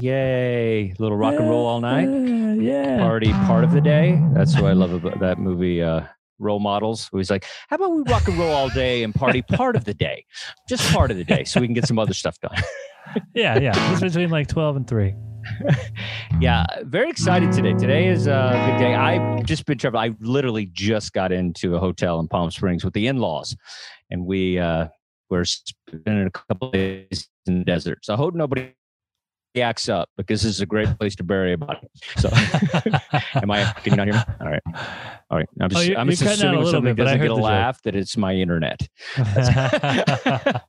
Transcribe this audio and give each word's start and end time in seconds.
Yay. 0.00 0.94
Little 0.98 1.16
rock 1.16 1.34
and 1.34 1.48
roll 1.48 1.66
all 1.66 1.80
night. 1.80 2.08
Yeah, 2.08 2.54
yeah. 2.54 2.98
Party 2.98 3.32
part 3.32 3.64
of 3.64 3.72
the 3.72 3.80
day. 3.80 4.20
That's 4.32 4.54
what 4.54 4.64
I 4.64 4.72
love 4.72 4.92
about 4.92 5.20
that 5.20 5.38
movie, 5.38 5.82
uh, 5.82 6.02
Role 6.38 6.60
Models. 6.60 7.08
He's 7.12 7.30
like, 7.30 7.44
how 7.68 7.76
about 7.76 7.92
we 7.92 8.02
rock 8.10 8.26
and 8.26 8.38
roll 8.38 8.52
all 8.52 8.68
day 8.70 9.02
and 9.02 9.14
party 9.14 9.42
part 9.42 9.76
of 9.76 9.84
the 9.84 9.94
day? 9.94 10.24
Just 10.68 10.90
part 10.92 11.10
of 11.10 11.16
the 11.16 11.24
day 11.24 11.44
so 11.44 11.60
we 11.60 11.66
can 11.66 11.74
get 11.74 11.86
some 11.86 11.98
other 11.98 12.14
stuff 12.14 12.38
done. 12.40 12.56
yeah, 13.34 13.58
yeah. 13.58 13.92
It's 13.92 14.00
between 14.00 14.30
like 14.30 14.48
12 14.48 14.76
and 14.76 14.88
3. 14.88 15.14
yeah, 16.40 16.64
very 16.82 17.10
excited 17.10 17.52
today. 17.52 17.74
Today 17.74 18.08
is 18.08 18.26
a 18.26 18.52
big 18.66 18.78
day. 18.78 18.94
I've 18.94 19.44
just 19.44 19.66
been 19.66 19.78
traveling. 19.78 20.12
I 20.12 20.16
literally 20.20 20.66
just 20.72 21.12
got 21.12 21.32
into 21.32 21.76
a 21.76 21.78
hotel 21.78 22.20
in 22.20 22.28
Palm 22.28 22.50
Springs 22.50 22.84
with 22.84 22.94
the 22.94 23.06
in-laws, 23.06 23.56
and 24.10 24.26
we 24.26 24.58
uh, 24.58 24.88
were 25.30 25.44
spending 25.44 26.26
a 26.26 26.30
couple 26.30 26.68
of 26.68 26.72
days 26.72 27.28
in 27.46 27.60
the 27.60 27.64
desert. 27.64 28.04
So 28.04 28.14
I 28.14 28.16
hope 28.16 28.34
nobody 28.34 28.72
yaks 29.54 29.88
up 29.88 30.08
because 30.16 30.42
this 30.42 30.54
is 30.54 30.60
a 30.60 30.66
great 30.66 30.88
place 30.98 31.16
to 31.16 31.24
bury 31.24 31.52
a 31.52 31.58
body. 31.58 31.88
So, 32.16 32.28
am 33.34 33.50
I? 33.50 33.64
Can 33.82 33.92
you 33.92 33.96
not 33.96 34.06
hear 34.06 34.14
me? 34.14 34.20
All 34.40 34.46
right, 34.48 34.62
all 35.30 35.38
right. 35.38 35.48
I'm 35.60 35.68
just, 35.70 35.90
Oh, 35.90 35.94
I'm 35.96 36.08
just 36.10 36.22
assuming 36.22 36.66
somebody 36.66 36.94
bit, 36.94 37.04
doesn't 37.04 37.18
get 37.18 37.26
a 37.26 37.28
the 37.30 37.34
joke. 37.36 37.44
laugh 37.44 37.82
that 37.82 37.96
it's 37.96 38.16
my 38.16 38.34
internet. 38.34 38.80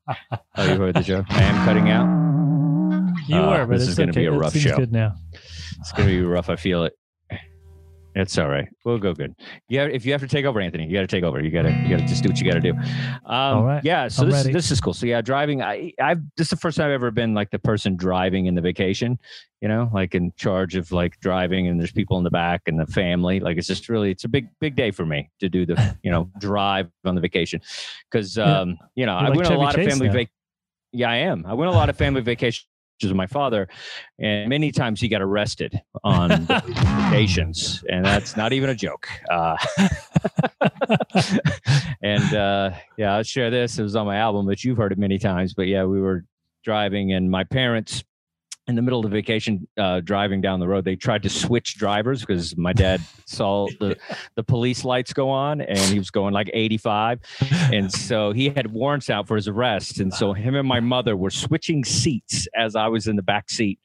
Oh, 0.57 0.65
you 0.65 0.75
heard 0.79 0.95
the 0.95 1.01
joke. 1.01 1.25
I 1.29 1.41
am 1.43 1.65
cutting 1.65 1.89
out. 1.89 2.07
You 3.27 3.35
Uh, 3.37 3.49
were, 3.59 3.65
but 3.65 3.73
this 3.73 3.83
it's 3.83 3.91
is 3.91 3.97
gonna 3.97 4.11
be 4.11 4.27
okay. 4.27 4.35
a 4.35 4.39
rough 4.39 4.55
show. 4.55 4.75
good 4.75 4.91
now. 4.91 5.15
It's 5.79 5.91
gonna 5.93 6.09
be 6.09 6.21
rough. 6.21 6.49
I 6.49 6.55
feel 6.57 6.83
it. 6.83 6.93
It's 8.13 8.37
all 8.37 8.49
right. 8.49 8.67
We'll 8.83 8.97
go 8.97 9.13
good. 9.13 9.35
Yeah, 9.69 9.85
if 9.85 10.05
you 10.05 10.11
have 10.11 10.21
to 10.21 10.27
take 10.27 10.43
over, 10.45 10.59
Anthony, 10.59 10.85
you 10.85 10.93
got 10.93 11.01
to 11.01 11.07
take 11.07 11.23
over. 11.23 11.41
You 11.41 11.49
got 11.49 11.61
to, 11.63 11.71
you 11.71 11.89
got 11.89 11.99
to 11.99 12.05
just 12.07 12.23
do 12.23 12.29
what 12.29 12.39
you 12.39 12.45
got 12.51 12.61
to 12.61 12.71
do. 12.71 12.73
Um, 12.73 13.57
All 13.57 13.63
right. 13.63 13.83
Yeah. 13.83 14.07
So 14.09 14.23
I'm 14.23 14.29
this, 14.29 14.39
ready. 14.39 14.53
this 14.53 14.69
is 14.71 14.81
cool. 14.81 14.93
So 14.93 15.05
yeah, 15.05 15.21
driving. 15.21 15.61
I, 15.61 15.93
I've 16.01 16.19
this 16.35 16.47
is 16.47 16.49
the 16.49 16.57
first 16.57 16.77
time 16.77 16.87
I've 16.87 16.91
ever 16.93 17.11
been 17.11 17.33
like 17.33 17.51
the 17.51 17.59
person 17.59 17.95
driving 17.95 18.47
in 18.47 18.55
the 18.55 18.61
vacation. 18.61 19.17
You 19.61 19.67
know, 19.69 19.89
like 19.93 20.15
in 20.15 20.33
charge 20.37 20.75
of 20.75 20.91
like 20.91 21.19
driving, 21.19 21.67
and 21.67 21.79
there's 21.79 21.91
people 21.91 22.17
in 22.17 22.23
the 22.23 22.31
back 22.31 22.63
and 22.65 22.79
the 22.79 22.87
family. 22.87 23.39
Like 23.39 23.57
it's 23.57 23.67
just 23.67 23.87
really, 23.89 24.11
it's 24.11 24.23
a 24.23 24.29
big, 24.29 24.47
big 24.59 24.75
day 24.75 24.91
for 24.91 25.05
me 25.05 25.29
to 25.39 25.47
do 25.49 25.65
the, 25.65 25.97
you 26.03 26.09
know, 26.11 26.29
drive 26.39 26.89
on 27.05 27.15
the 27.15 27.21
vacation, 27.21 27.61
because 28.11 28.35
Yeah. 28.37 28.61
um, 28.61 28.77
you 28.95 29.05
know, 29.05 29.13
You're 29.19 29.27
I 29.27 29.29
like 29.29 29.37
went 29.37 29.47
on 29.47 29.53
a 29.53 29.55
Chevy 29.55 29.63
lot 29.65 29.77
of 29.79 29.85
family 29.87 30.09
vac. 30.09 30.31
Yeah, 30.93 31.09
I 31.09 31.15
am. 31.17 31.45
I 31.45 31.53
went 31.53 31.69
a 31.71 31.73
lot 31.73 31.89
of 31.89 31.95
family 31.95 32.21
vacations 32.21 32.65
with 33.09 33.17
my 33.17 33.27
father, 33.27 33.67
and 34.19 34.49
many 34.49 34.71
times 34.71 35.01
he 35.01 35.07
got 35.07 35.21
arrested 35.21 35.79
on 36.03 36.45
vacations, 36.45 37.83
and 37.89 38.05
that's 38.05 38.37
not 38.37 38.53
even 38.53 38.69
a 38.69 38.75
joke. 38.75 39.07
Uh, 39.29 39.57
and 42.03 42.33
uh, 42.33 42.71
yeah, 42.97 43.15
I'll 43.15 43.23
share 43.23 43.49
this. 43.49 43.79
It 43.79 43.83
was 43.83 43.95
on 43.95 44.05
my 44.05 44.17
album, 44.17 44.45
but 44.45 44.63
you've 44.63 44.77
heard 44.77 44.91
it 44.91 44.97
many 44.97 45.17
times. 45.19 45.53
But 45.53 45.67
yeah, 45.67 45.85
we 45.85 46.01
were 46.01 46.25
driving, 46.63 47.13
and 47.13 47.29
my 47.29 47.43
parents. 47.43 48.03
In 48.71 48.75
the 48.77 48.81
middle 48.81 48.99
of 48.99 49.03
the 49.03 49.09
vacation, 49.09 49.67
uh, 49.77 49.99
driving 49.99 50.39
down 50.39 50.61
the 50.61 50.67
road, 50.69 50.85
they 50.85 50.95
tried 50.95 51.23
to 51.23 51.29
switch 51.29 51.75
drivers 51.75 52.21
because 52.21 52.55
my 52.55 52.71
dad 52.71 53.01
saw 53.25 53.67
the, 53.81 53.97
the 54.35 54.43
police 54.43 54.85
lights 54.85 55.11
go 55.11 55.29
on 55.29 55.59
and 55.59 55.77
he 55.77 55.97
was 55.97 56.09
going 56.09 56.33
like 56.33 56.49
85 56.53 57.19
and 57.73 57.91
so 57.91 58.31
he 58.31 58.49
had 58.49 58.71
warrants 58.71 59.09
out 59.09 59.27
for 59.27 59.35
his 59.35 59.49
arrest. 59.49 59.99
And 59.99 60.13
so 60.13 60.31
him 60.31 60.55
and 60.55 60.65
my 60.65 60.79
mother 60.79 61.17
were 61.17 61.29
switching 61.29 61.83
seats 61.83 62.47
as 62.55 62.77
i 62.77 62.87
was 62.87 63.07
in 63.07 63.17
the 63.17 63.21
back 63.21 63.49
seat. 63.49 63.77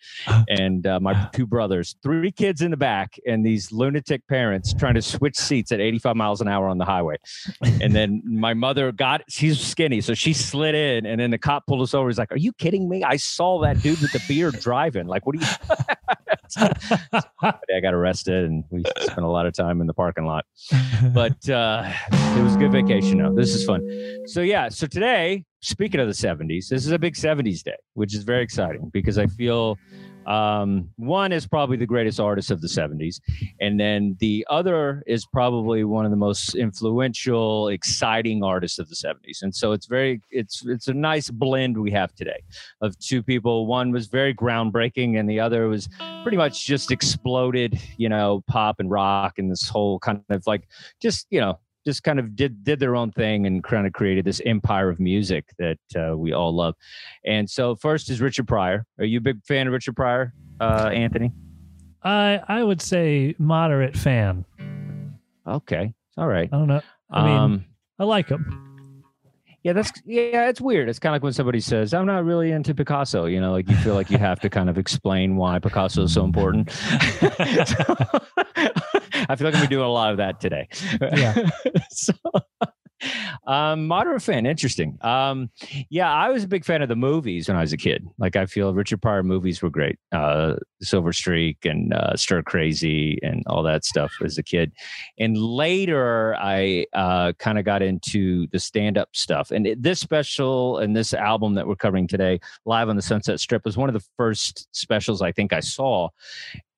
And 0.49 0.87
uh, 0.87 1.01
my 1.01 1.29
two 1.33 1.49
brothers 1.49 1.97
three 2.01 2.31
kids 2.31 2.63
in 2.63 2.71
the 2.71 2.77
back 2.77 3.19
and 3.27 3.45
these 3.45 3.73
lunatic 3.73 4.25
parents 4.29 4.73
trying 4.73 4.95
to 4.95 5.03
switch 5.03 5.37
seats 5.37 5.73
at 5.73 5.81
85 5.81 6.15
miles 6.15 6.41
an 6.41 6.47
hour 6.47 6.69
on 6.69 6.79
the 6.79 6.85
highway. 6.85 7.17
And 7.83 7.93
then 7.93 8.23
my 8.25 8.55
mother 8.55 8.93
got 8.93 9.23
she's 9.29 9.61
skinny 9.61 10.01
so 10.01 10.15
she 10.15 10.33
slid 10.33 10.77
in 10.77 11.07
and 11.07 11.21
then 11.21 11.33
the 11.33 11.39
cop 11.39 11.67
pulled 11.67 11.83
us 11.83 11.93
over. 11.93 12.09
He's 12.09 12.19
like 12.19 12.31
are 12.31 12.39
you 12.39 12.53
kidding 12.53 12.89
me? 12.89 13.03
I 13.03 13.17
saw 13.17 13.61
that 13.63 13.83
dude 13.83 14.01
with 14.01 14.13
the 14.13 14.23
beard 14.29 14.61
like 15.07 15.27
what 15.27 15.37
are 15.37 15.41
you 15.41 15.47
i 17.43 17.81
got 17.83 17.93
arrested 17.93 18.45
and 18.45 18.65
we 18.71 18.83
spent 19.01 19.19
a 19.19 19.27
lot 19.27 19.47
of 19.47 19.53
time 19.53 19.81
in 19.81 19.87
the 19.87 19.95
parking 19.95 20.25
lot 20.25 20.45
but 21.13 21.49
uh, 21.49 21.91
it 22.13 22.43
was 22.43 22.55
a 22.55 22.59
good 22.59 22.73
vacation. 22.73 23.19
Though 23.19 23.35
this 23.35 23.55
is 23.55 23.65
fun. 23.65 23.87
So 24.27 24.41
yeah, 24.41 24.69
so 24.69 24.87
today, 24.87 25.45
speaking 25.61 26.01
of 26.01 26.07
the 26.07 26.15
'70s, 26.15 26.69
this 26.69 26.87
is 26.87 26.91
a 26.91 26.99
big 26.99 27.15
'70s 27.15 27.63
day, 27.63 27.77
which 27.95 28.15
is 28.15 28.25
very 28.25 28.43
exciting 28.43 28.91
because 28.93 29.19
I 29.19 29.27
feel 29.27 29.79
um, 30.27 30.91
one 30.97 31.33
is 31.33 31.47
probably 31.47 31.77
the 31.77 31.87
greatest 31.87 32.19
artist 32.19 32.51
of 32.51 32.61
the 32.61 32.69
'70s, 32.69 33.21
and 33.61 33.79
then 33.79 34.17
the 34.21 34.47
other 34.51 35.03
is 35.07 35.25
probably 35.27 35.85
one 35.85 36.05
of 36.05 36.11
the 36.11 36.17
most 36.17 36.55
influential, 36.55 37.69
exciting 37.69 38.43
artists 38.43 38.79
of 38.79 38.89
the 38.89 38.97
'70s. 38.97 39.43
And 39.43 39.55
so 39.55 39.73
it's 39.73 39.87
very, 39.87 40.21
it's 40.31 40.65
it's 40.67 40.89
a 40.89 40.95
nice 40.95 41.31
blend 41.31 41.79
we 41.79 41.91
have 41.93 42.15
today 42.15 42.43
of 42.81 42.99
two 42.99 43.23
people. 43.23 43.67
One 43.67 43.93
was 43.93 44.09
very 44.09 44.35
groundbreaking, 44.35 45.19
and 45.19 45.31
the 45.31 45.41
other 45.41 45.69
was 45.69 45.89
pretty 46.23 46.37
much 46.37 46.67
just 46.67 46.91
exploded, 46.91 47.81
you 47.97 48.09
know, 48.09 48.43
pop 48.49 48.81
and 48.81 48.91
rock 48.91 49.39
and 49.39 49.51
this 49.51 49.69
whole 49.69 49.99
kind 50.01 50.23
of 50.29 50.47
like 50.47 50.69
just 51.01 51.27
you 51.31 51.41
know 51.41 51.59
just 51.87 52.03
kind 52.03 52.19
of 52.19 52.35
did 52.35 52.65
did 52.65 52.81
their 52.81 52.97
own 52.97 53.13
thing 53.13 53.47
and 53.47 53.63
kind 53.63 53.87
of 53.87 53.93
created 53.93 54.25
this 54.25 54.43
empire 54.45 54.91
of 54.91 54.99
music 54.99 55.47
that 55.59 55.79
uh, 55.97 56.17
we 56.17 56.33
all 56.33 56.55
love. 56.55 56.75
And 57.25 57.49
so 57.49 57.77
first 57.77 58.11
is 58.11 58.21
Richard 58.21 58.49
Pryor. 58.49 58.85
Are 58.99 59.05
you 59.05 59.19
a 59.19 59.23
big 59.23 59.45
fan 59.47 59.67
of 59.69 59.73
Richard 59.73 59.95
Pryor, 59.95 60.35
uh, 60.61 60.91
Anthony? 60.93 61.33
I 62.03 62.41
I 62.49 62.63
would 62.63 62.83
say 62.83 63.35
moderate 63.39 63.97
fan. 63.97 64.45
Okay, 65.47 65.95
all 66.17 66.27
right. 66.27 66.49
I 66.53 66.57
don't 66.57 66.69
know. 66.69 66.83
I 67.11 67.25
mean, 67.25 67.37
um, 67.37 67.65
I 68.01 68.05
like 68.05 68.29
him. 68.29 69.05
yeah, 69.63 69.73
that's 69.73 69.93
yeah, 70.05 70.49
it's 70.49 70.61
weird. 70.61 70.89
It's 70.89 70.99
kind 70.99 71.13
of 71.13 71.15
like 71.15 71.23
when 71.23 71.33
somebody 71.33 71.61
says, 71.61 71.95
"I'm 71.95 72.07
not 72.07 72.25
really 72.25 72.51
into 72.51 72.75
Picasso." 72.75 73.27
You 73.27 73.41
know, 73.41 73.53
like 73.53 73.71
you 73.71 73.77
feel 73.77 73.95
like 73.95 74.11
you 74.11 74.19
have 74.19 74.41
to 74.41 74.51
kind 74.51 74.69
of 74.69 74.77
explain 74.77 75.37
why 75.37 75.61
Picasso 75.61 76.03
is 76.03 76.15
so 76.15 76.25
important. 76.25 76.71
So, 76.73 77.31
I 79.29 79.37
feel 79.37 79.51
like 79.51 79.57
I'm 79.57 79.69
doing 79.69 79.85
a 79.85 79.91
lot 79.91 80.11
of 80.11 80.19
that 80.19 80.41
today. 80.41 80.69
Yeah. 81.01 81.49
so, 81.91 82.13
um, 83.47 83.87
moderate 83.87 84.23
fan, 84.23 84.47
interesting. 84.47 84.99
Um, 85.03 85.51
yeah, 85.91 86.13
I 86.13 86.31
was 86.31 86.45
a 86.45 86.49
big 86.49 86.65
fan 86.65 86.83
of 86.83 86.89
the 86.89 86.97
movies 86.97 87.49
when 87.49 87.57
I 87.57 87.61
was 87.61 87.73
a 87.73 87.77
kid. 87.77 88.07
Like 88.19 88.37
I 88.37 88.47
feel 88.47 88.75
Richard 88.75 89.03
Pryor 89.03 89.23
movies 89.23 89.63
were 89.63 89.71
great. 89.71 89.99
Uh, 90.13 90.55
Silver 90.83 91.13
Streak 91.13 91.65
and 91.65 91.93
uh, 91.93 92.17
Stir 92.17 92.43
Crazy 92.43 93.19
and 93.23 93.43
all 93.47 93.63
that 93.63 93.85
stuff 93.85 94.13
as 94.25 94.39
a 94.39 94.43
kid. 94.43 94.73
And 95.19 95.37
later, 95.37 96.35
I 96.37 96.87
uh, 96.93 97.33
kind 97.39 97.59
of 97.59 97.65
got 97.65 97.83
into 97.83 98.47
the 98.49 98.59
stand-up 98.59 99.11
stuff. 99.15 99.51
And 99.51 99.67
it, 99.67 99.83
this 99.83 100.01
special 100.01 100.79
and 100.79 100.97
this 100.97 101.15
album 101.15 101.55
that 101.55 101.67
we're 101.67 101.77
covering 101.77 102.09
today, 102.09 102.41
Live 102.65 102.89
on 102.89 102.97
the 102.97 103.03
Sunset 103.03 103.41
Strip, 103.41 103.65
was 103.65 103.77
one 103.77 103.89
of 103.89 103.95
the 103.95 104.05
first 104.17 104.69
specials 104.73 105.23
I 105.23 105.33
think 105.33 105.53
I 105.53 105.61
saw 105.61 106.09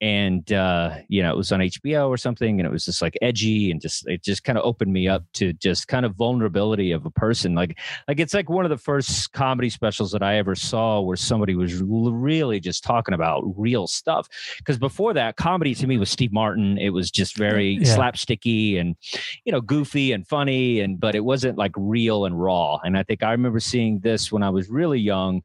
and 0.00 0.53
uh, 0.53 0.97
you 1.09 1.23
know 1.23 1.33
it 1.33 1.37
was 1.37 1.50
on 1.50 1.61
HBO 1.61 2.09
or 2.09 2.17
something, 2.17 2.61
and 2.61 2.67
it 2.67 2.71
was 2.71 2.85
just 2.85 3.03
like 3.03 3.19
edgy 3.21 3.71
and 3.71 3.81
just 3.81 4.06
it 4.06 4.23
just 4.23 4.45
kind 4.45 4.56
of 4.56 4.65
opened 4.65 4.93
me 4.93 5.09
up 5.09 5.25
to 5.35 5.53
just 5.55 5.89
kind 5.89 6.06
of 6.06 6.15
vulnerability 6.15 6.93
of 6.93 7.05
a 7.05 7.11
person. 7.11 7.55
Like 7.55 7.79
like 8.06 8.21
it's 8.21 8.35
like 8.35 8.49
one 8.49 8.65
of 8.65 8.71
the 8.71 8.79
first 8.79 9.33
comedy 9.33 9.71
specials 9.71 10.12
that 10.12 10.23
I 10.23 10.37
ever 10.37 10.55
saw 10.55 11.00
where 11.00 11.17
somebody 11.17 11.55
was 11.55 11.83
really 11.83 12.61
just 12.61 12.85
talking 12.85 13.15
about 13.15 13.43
real 13.56 13.87
stuff. 13.87 14.29
Because 14.59 14.79
before 14.79 15.15
that, 15.15 15.37
comedy 15.37 15.75
to 15.75 15.87
me 15.87 15.99
was 15.99 16.11
Steve 16.11 16.33
Martin. 16.33 16.79
It 16.79 16.91
was 16.91 17.11
just 17.11 17.37
very 17.37 17.79
yeah. 17.81 17.97
slapsticky 17.97 18.81
and 18.81 18.97
you 19.45 19.53
know 19.53 19.61
goofy 19.61 20.12
and 20.12 20.27
funny, 20.27 20.81
and 20.81 21.00
but 21.00 21.15
it 21.15 21.25
wasn't 21.25 21.59
like 21.59 21.73
real 21.77 22.25
and 22.25 22.41
raw. 22.41 22.79
And 22.85 22.97
I 22.97 23.03
think 23.03 23.23
I 23.23 23.33
remember 23.33 23.61
seeing 23.61 23.99
this 23.99 24.31
when 24.31 24.45
I 24.45 24.50
was 24.50 24.69
really 24.69 25.00
young, 25.00 25.43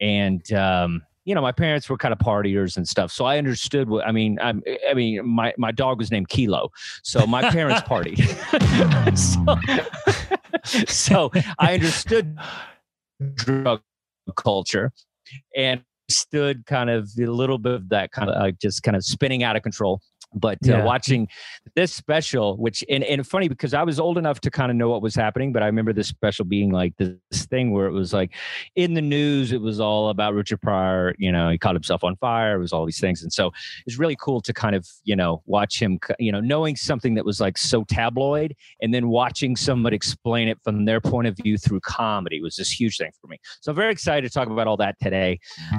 and 0.00 0.52
um, 0.52 1.02
you 1.26 1.34
know, 1.34 1.42
my 1.42 1.52
parents 1.52 1.90
were 1.90 1.98
kind 1.98 2.12
of 2.12 2.18
partiers 2.18 2.76
and 2.76 2.88
stuff, 2.88 3.10
so 3.10 3.24
I 3.24 3.36
understood 3.36 3.88
what 3.88 4.06
I 4.06 4.12
mean. 4.12 4.38
I, 4.40 4.54
I 4.88 4.94
mean, 4.94 5.26
my 5.26 5.52
my 5.58 5.72
dog 5.72 5.98
was 5.98 6.10
named 6.10 6.28
Kilo, 6.28 6.70
so 7.02 7.26
my 7.26 7.50
parents 7.50 7.80
partied. 7.88 8.22
so, 10.86 10.86
so 10.86 11.30
I 11.58 11.74
understood 11.74 12.38
drug 13.34 13.82
culture 14.36 14.92
and 15.56 15.82
stood 16.08 16.64
kind 16.66 16.90
of 16.90 17.10
a 17.18 17.26
little 17.26 17.58
bit 17.58 17.74
of 17.74 17.88
that 17.88 18.12
kind 18.12 18.30
of 18.30 18.40
uh, 18.40 18.52
just 18.62 18.84
kind 18.84 18.96
of 18.96 19.04
spinning 19.04 19.42
out 19.42 19.56
of 19.56 19.62
control 19.62 20.00
but 20.34 20.58
uh, 20.68 20.82
watching 20.84 21.28
this 21.74 21.92
special 21.92 22.56
which 22.56 22.84
and, 22.88 23.04
and 23.04 23.26
funny 23.26 23.48
because 23.48 23.74
i 23.74 23.82
was 23.82 23.98
old 23.98 24.18
enough 24.18 24.40
to 24.40 24.50
kind 24.50 24.70
of 24.70 24.76
know 24.76 24.88
what 24.88 25.02
was 25.02 25.14
happening 25.14 25.52
but 25.52 25.62
i 25.62 25.66
remember 25.66 25.92
this 25.92 26.08
special 26.08 26.44
being 26.44 26.70
like 26.70 26.94
this 26.96 27.46
thing 27.46 27.72
where 27.72 27.86
it 27.86 27.92
was 27.92 28.12
like 28.12 28.34
in 28.74 28.94
the 28.94 29.02
news 29.02 29.52
it 29.52 29.60
was 29.60 29.80
all 29.80 30.08
about 30.08 30.34
richard 30.34 30.60
pryor 30.60 31.14
you 31.18 31.30
know 31.30 31.48
he 31.50 31.58
caught 31.58 31.74
himself 31.74 32.04
on 32.04 32.16
fire 32.16 32.56
it 32.56 32.60
was 32.60 32.72
all 32.72 32.84
these 32.84 33.00
things. 33.00 33.22
And 33.22 33.32
so 33.32 33.52
it's 33.86 33.98
really 33.98 34.16
cool 34.20 34.40
to 34.40 34.52
kind 34.52 34.74
of 34.74 34.86
you 35.04 35.16
know 35.16 35.42
watch 35.46 35.80
him 35.80 35.98
you 36.18 36.32
know 36.32 36.40
knowing 36.40 36.76
something 36.76 37.14
that 37.14 37.24
was 37.24 37.40
like 37.40 37.58
so 37.58 37.84
tabloid 37.84 38.54
and 38.80 38.92
then 38.92 39.08
watching 39.08 39.56
someone 39.56 39.92
explain 39.92 40.48
it 40.48 40.58
from 40.64 40.84
their 40.84 41.00
point 41.00 41.28
of 41.28 41.36
view 41.36 41.56
through 41.56 41.80
comedy 41.80 42.40
was 42.40 42.56
this 42.56 42.70
huge 42.70 42.96
thing 42.96 43.10
for 43.20 43.28
me. 43.28 43.38
So 43.60 43.72
i'm 43.72 43.76
very 43.76 43.92
excited 43.92 44.26
to 44.28 44.32
talk 44.32 44.48
about 44.48 44.66
all 44.66 44.76
that 44.78 44.96
today 45.00 45.38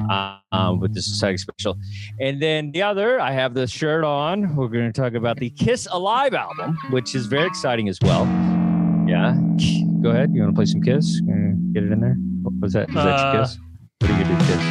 uh, 0.10 0.38
um, 0.52 0.80
with 0.80 0.94
this 0.94 1.06
society 1.06 1.38
special. 1.38 1.78
And 2.20 2.42
then 2.42 2.72
the 2.72 2.84
other 2.84 3.20
i 3.20 3.32
have 3.32 3.54
the 3.54 3.68
shirt 3.68 4.04
on 4.04 4.37
we're 4.46 4.68
going 4.68 4.92
to 4.92 5.02
talk 5.02 5.14
about 5.14 5.38
the 5.38 5.50
Kiss 5.50 5.88
Alive 5.92 6.34
album, 6.34 6.78
which 6.92 7.16
is 7.16 7.26
very 7.26 7.48
exciting 7.48 7.90
as 7.90 7.98
well. 8.02 8.26
Yeah. 9.08 9.36
Go 10.02 10.12
ahead. 10.12 10.32
You 10.34 10.42
want 10.42 10.54
to 10.54 10.56
play 10.56 10.66
some 10.66 10.82
Kiss? 10.82 11.22
Get 11.74 11.84
it 11.84 11.92
in 11.92 12.00
there? 12.00 12.16
What 12.44 12.54
was 12.62 12.74
that? 12.74 12.90
Is 12.90 12.96
that 12.96 13.08
uh, 13.08 13.34
your 13.34 13.44
Kiss? 13.44 13.58
What 14.00 14.12
are 14.12 14.18
you 14.18 14.24
going 14.24 14.38
to 14.38 14.46
do, 14.46 14.52
Kiss? 14.52 14.64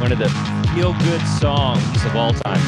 One 0.00 0.12
of 0.12 0.18
the 0.18 0.28
feel 0.74 0.92
good 0.94 1.20
songs 1.38 2.04
of 2.04 2.16
all 2.16 2.32
time 2.32 2.60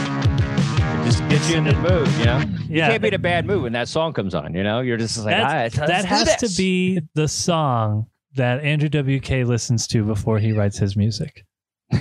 It 1.00 1.04
just 1.04 1.28
get 1.28 1.48
you 1.50 1.56
in 1.56 1.64
the 1.64 1.74
mood, 1.74 2.08
you 2.18 2.24
know? 2.24 2.38
Yeah. 2.68 2.86
You 2.86 2.90
can't 2.92 3.02
be 3.02 3.08
in 3.08 3.14
a 3.14 3.18
bad 3.18 3.46
mood 3.46 3.62
when 3.62 3.72
that 3.72 3.88
song 3.88 4.12
comes 4.12 4.34
on, 4.34 4.54
you 4.54 4.62
know? 4.62 4.80
You're 4.80 4.96
just 4.96 5.18
like, 5.18 5.36
That's, 5.36 5.76
that 5.76 6.04
has 6.04 6.36
to 6.36 6.48
be 6.56 7.00
the 7.14 7.28
song 7.28 8.06
that 8.36 8.60
Andrew 8.64 8.88
WK 8.88 9.46
listens 9.46 9.86
to 9.88 10.04
before 10.04 10.38
he 10.38 10.52
writes 10.52 10.78
his 10.78 10.96
music. 10.96 11.44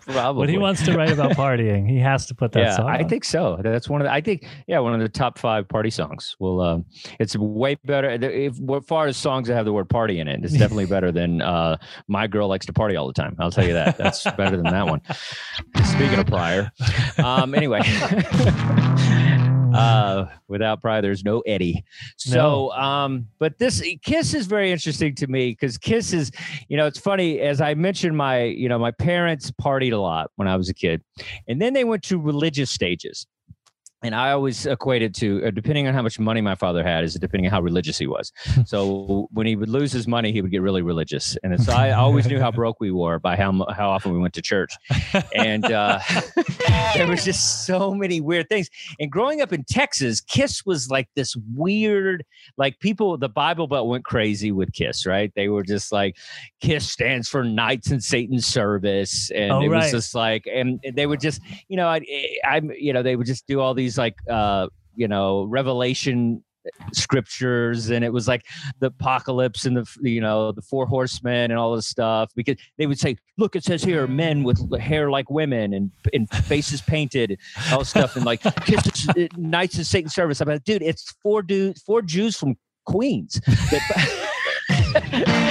Probably. 0.00 0.40
when 0.40 0.48
he 0.48 0.58
wants 0.58 0.82
to 0.84 0.96
write 0.96 1.10
about 1.10 1.32
partying, 1.32 1.88
he 1.88 1.98
has 1.98 2.26
to 2.26 2.34
put 2.34 2.52
that 2.52 2.60
yeah, 2.60 2.76
song. 2.76 2.88
I 2.88 3.04
think 3.04 3.24
so. 3.24 3.60
That's 3.62 3.88
one 3.88 4.00
of 4.00 4.06
the, 4.06 4.12
I 4.12 4.20
think 4.20 4.46
yeah, 4.66 4.78
one 4.78 4.94
of 4.94 5.00
the 5.00 5.08
top 5.08 5.38
five 5.38 5.68
party 5.68 5.90
songs. 5.90 6.34
Well, 6.40 6.60
uh, 6.60 6.78
it's 7.20 7.36
way 7.36 7.76
better. 7.84 8.08
If 8.10 8.58
as 8.58 8.84
far 8.86 9.06
as 9.06 9.16
songs 9.16 9.48
that 9.48 9.54
have 9.54 9.64
the 9.64 9.72
word 9.72 9.88
party 9.88 10.18
in 10.18 10.28
it, 10.28 10.40
it's 10.42 10.52
definitely 10.58 10.86
better 10.86 11.12
than 11.12 11.42
uh, 11.42 11.76
"My 12.08 12.26
Girl 12.26 12.48
Likes 12.48 12.66
to 12.66 12.72
Party 12.72 12.96
All 12.96 13.06
the 13.06 13.12
Time." 13.12 13.36
I'll 13.38 13.50
tell 13.50 13.66
you 13.66 13.74
that. 13.74 13.98
That's 13.98 14.24
better 14.32 14.56
than 14.56 14.64
that 14.64 14.86
one. 14.86 15.02
Speaking 15.84 16.18
of 16.18 16.26
Pryor, 16.26 16.72
um, 17.18 17.54
anyway. 17.54 17.82
Uh, 19.76 20.28
without 20.48 20.80
Pryor, 20.80 21.02
there's 21.02 21.24
no 21.24 21.40
Eddie. 21.40 21.84
So, 22.16 22.36
no. 22.36 22.70
um, 22.72 23.28
but 23.38 23.58
this 23.58 23.82
Kiss 24.02 24.34
is 24.34 24.46
very 24.46 24.72
interesting 24.72 25.14
to 25.16 25.26
me 25.26 25.50
because 25.50 25.78
Kiss 25.78 26.12
is, 26.12 26.30
you 26.68 26.76
know, 26.76 26.86
it's 26.86 26.98
funny 26.98 27.40
as 27.40 27.60
I 27.60 27.74
mentioned 27.74 28.16
my, 28.16 28.44
you 28.44 28.68
know, 28.68 28.78
my 28.78 28.90
parents 28.90 29.50
partied 29.50 29.92
a 29.92 29.98
lot 29.98 30.30
when 30.36 30.48
I 30.48 30.56
was 30.56 30.68
a 30.68 30.74
kid, 30.74 31.02
and 31.48 31.60
then 31.60 31.72
they 31.72 31.84
went 31.84 32.02
to 32.04 32.18
religious 32.18 32.70
stages 32.70 33.26
and 34.02 34.14
I 34.14 34.32
always 34.32 34.66
equated 34.66 35.14
to 35.16 35.46
uh, 35.46 35.50
depending 35.50 35.86
on 35.86 35.94
how 35.94 36.02
much 36.02 36.18
money 36.18 36.40
my 36.40 36.54
father 36.54 36.84
had 36.84 37.02
is 37.02 37.14
depending 37.14 37.46
on 37.46 37.50
how 37.50 37.62
religious 37.62 37.98
he 37.98 38.06
was. 38.06 38.30
so 38.66 39.28
when 39.32 39.46
he 39.46 39.56
would 39.56 39.68
lose 39.68 39.90
his 39.90 40.06
money, 40.06 40.32
he 40.32 40.42
would 40.42 40.50
get 40.50 40.62
really 40.62 40.82
religious, 40.82 41.36
and 41.42 41.60
so 41.62 41.72
I 41.72 41.92
always 41.92 42.26
knew 42.26 42.38
how 42.38 42.50
broke 42.50 42.78
we 42.78 42.90
were 42.90 43.18
by 43.18 43.36
how 43.36 43.52
how 43.74 43.90
often 43.90 44.12
we 44.12 44.18
went 44.18 44.34
to 44.34 44.42
church, 44.42 44.74
and 45.34 45.64
uh, 45.64 45.98
there 46.94 47.06
was 47.06 47.24
just 47.24 47.66
so 47.66 47.94
many 47.94 48.20
weird 48.20 48.48
things. 48.48 48.68
And 49.00 49.10
growing 49.10 49.40
up 49.40 49.52
in 49.52 49.64
Texas, 49.64 50.20
Kiss 50.20 50.66
was 50.66 50.90
like 50.90 51.08
this 51.16 51.34
weird, 51.54 52.24
like 52.58 52.78
people. 52.80 53.16
The 53.16 53.28
Bible 53.28 53.66
Belt 53.66 53.88
went 53.88 54.04
crazy 54.04 54.52
with 54.52 54.72
Kiss, 54.72 55.06
right? 55.06 55.32
They 55.34 55.48
were 55.48 55.62
just 55.62 55.90
like, 55.90 56.16
Kiss 56.60 56.90
stands 56.90 57.28
for 57.28 57.42
Knights 57.44 57.90
in 57.90 58.00
Satan's 58.00 58.46
Service, 58.46 59.30
and 59.30 59.52
oh, 59.52 59.60
it 59.62 59.68
right. 59.68 59.84
was 59.84 59.90
just 59.90 60.14
like, 60.14 60.46
and 60.52 60.80
they 60.94 61.06
would 61.06 61.20
just, 61.20 61.40
you 61.68 61.76
know, 61.76 61.88
I, 61.88 62.00
I'm, 62.44 62.70
you 62.72 62.92
know, 62.92 63.02
they 63.02 63.16
would 63.16 63.26
just 63.26 63.46
do 63.46 63.60
all 63.60 63.74
these 63.74 63.85
these 63.86 63.98
like 63.98 64.16
uh 64.28 64.66
you 64.94 65.08
know 65.08 65.44
revelation 65.44 66.42
scriptures 66.92 67.90
and 67.90 68.04
it 68.04 68.12
was 68.12 68.26
like 68.26 68.44
the 68.80 68.86
apocalypse 68.88 69.66
and 69.66 69.76
the 69.76 69.86
you 70.00 70.20
know 70.20 70.50
the 70.50 70.62
four 70.62 70.84
horsemen 70.84 71.52
and 71.52 71.60
all 71.60 71.76
this 71.76 71.86
stuff 71.86 72.28
because 72.34 72.56
they 72.76 72.86
would 72.86 72.98
say 72.98 73.16
look 73.38 73.54
it 73.54 73.62
says 73.62 73.84
here 73.84 74.04
men 74.08 74.42
with 74.42 74.58
hair 74.80 75.08
like 75.08 75.30
women 75.30 75.72
and 75.74 75.92
and 76.12 76.28
faces 76.28 76.80
painted 76.80 77.38
all 77.70 77.84
stuff 77.84 78.16
and 78.16 78.24
like 78.24 78.42
kiss 78.64 79.08
uh, 79.10 79.28
knights 79.36 79.78
of 79.78 79.86
satan 79.86 80.10
service 80.10 80.40
i'm 80.40 80.48
like 80.48 80.64
dude 80.64 80.82
it's 80.82 81.14
four 81.22 81.40
dudes 81.40 81.80
four 81.82 82.02
jews 82.02 82.36
from 82.36 82.56
queens. 82.86 83.40
that, 83.46 84.32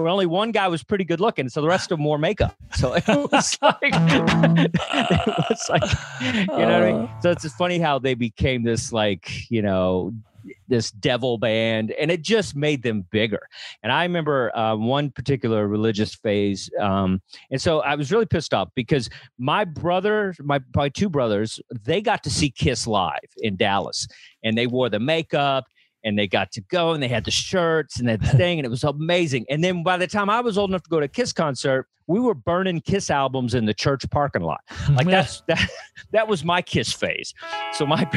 where 0.00 0.08
only 0.08 0.26
one 0.26 0.50
guy 0.50 0.68
was 0.68 0.82
pretty 0.82 1.04
good 1.04 1.20
looking, 1.20 1.48
so 1.48 1.60
the 1.60 1.68
rest 1.68 1.90
of 1.92 1.98
them 1.98 2.04
wore 2.04 2.18
makeup. 2.18 2.54
So 2.74 2.94
it 2.96 3.04
was 3.06 3.58
like, 3.62 3.78
it 3.82 5.26
was 5.26 5.66
like, 5.68 5.82
you 6.20 6.46
know 6.46 6.54
what 6.56 6.82
I 6.82 6.92
mean? 6.92 7.10
So 7.20 7.30
it's 7.30 7.42
just 7.42 7.56
funny 7.56 7.78
how 7.78 7.98
they 7.98 8.14
became 8.14 8.62
this 8.62 8.92
like, 8.92 9.50
you 9.50 9.62
know, 9.62 10.12
this 10.68 10.90
devil 10.92 11.38
band 11.38 11.90
and 11.92 12.10
it 12.10 12.22
just 12.22 12.56
made 12.56 12.82
them 12.82 13.04
bigger 13.10 13.40
and 13.82 13.92
i 13.92 14.02
remember 14.02 14.56
uh, 14.56 14.74
one 14.74 15.10
particular 15.10 15.66
religious 15.68 16.14
phase 16.14 16.70
um, 16.80 17.20
and 17.50 17.60
so 17.60 17.80
i 17.80 17.94
was 17.94 18.10
really 18.10 18.26
pissed 18.26 18.54
off 18.54 18.68
because 18.74 19.10
my 19.38 19.64
brother 19.64 20.34
my, 20.40 20.60
my 20.74 20.88
two 20.88 21.08
brothers 21.08 21.60
they 21.84 22.00
got 22.00 22.22
to 22.22 22.30
see 22.30 22.50
kiss 22.50 22.86
live 22.86 23.18
in 23.38 23.56
dallas 23.56 24.06
and 24.42 24.56
they 24.56 24.66
wore 24.66 24.88
the 24.88 25.00
makeup 25.00 25.66
and 26.04 26.18
they 26.18 26.26
got 26.26 26.50
to 26.52 26.60
go 26.62 26.92
and 26.92 27.02
they 27.02 27.08
had 27.08 27.24
the 27.24 27.30
shirts 27.30 27.98
and 27.98 28.08
that 28.08 28.20
thing 28.20 28.58
and 28.58 28.66
it 28.66 28.70
was 28.70 28.84
amazing. 28.84 29.46
And 29.50 29.62
then 29.62 29.82
by 29.82 29.96
the 29.96 30.06
time 30.06 30.30
I 30.30 30.40
was 30.40 30.56
old 30.56 30.70
enough 30.70 30.82
to 30.84 30.90
go 30.90 31.00
to 31.00 31.08
Kiss 31.08 31.32
concert, 31.32 31.86
we 32.06 32.18
were 32.18 32.34
burning 32.34 32.80
Kiss 32.80 33.10
albums 33.10 33.54
in 33.54 33.66
the 33.66 33.74
church 33.74 34.08
parking 34.10 34.42
lot. 34.42 34.60
Like 34.94 35.06
that's 35.06 35.42
that 35.48 35.70
that 36.12 36.26
was 36.26 36.44
my 36.44 36.60
Kiss 36.62 36.92
phase. 36.92 37.32
So 37.72 37.86
my 37.86 38.08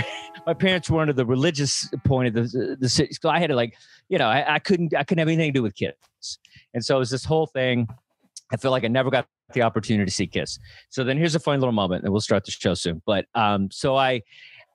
my 0.48 0.54
parents 0.54 0.90
were 0.90 1.02
under 1.02 1.14
the 1.14 1.26
religious 1.26 1.90
point 2.04 2.36
of 2.36 2.52
the 2.52 2.78
the 2.80 2.90
city. 2.90 3.14
So 3.14 3.30
I 3.30 3.40
had 3.40 3.48
to 3.48 3.56
like, 3.56 3.76
you 4.10 4.18
know, 4.18 4.28
I, 4.28 4.56
I 4.56 4.60
couldn't 4.60 4.96
I 4.96 5.04
couldn't 5.04 5.20
have 5.20 5.28
anything 5.28 5.54
to 5.54 5.60
do 5.60 5.64
with 5.64 5.76
Kiss. 5.76 6.40
And 6.74 6.84
so 6.84 6.96
it 6.96 7.00
was 7.00 7.12
this 7.12 7.26
whole 7.26 7.46
thing. 7.46 7.88
I 8.52 8.58
feel 8.58 8.72
like 8.72 8.84
I 8.84 8.88
never 8.88 9.10
got 9.10 9.28
the 9.54 9.62
opportunity 9.62 10.06
to 10.06 10.12
see 10.12 10.28
Kiss. 10.28 10.60
So 10.90 11.04
then 11.04 11.18
here's 11.18 11.36
a 11.36 11.40
funny 11.40 11.60
little 11.60 11.74
moment, 11.74 12.04
and 12.04 12.12
we'll 12.12 12.22
start 12.22 12.46
the 12.46 12.52
show 12.52 12.74
soon. 12.74 13.02
But 13.06 13.26
um, 13.36 13.70
so 13.72 13.96
I 13.96 14.22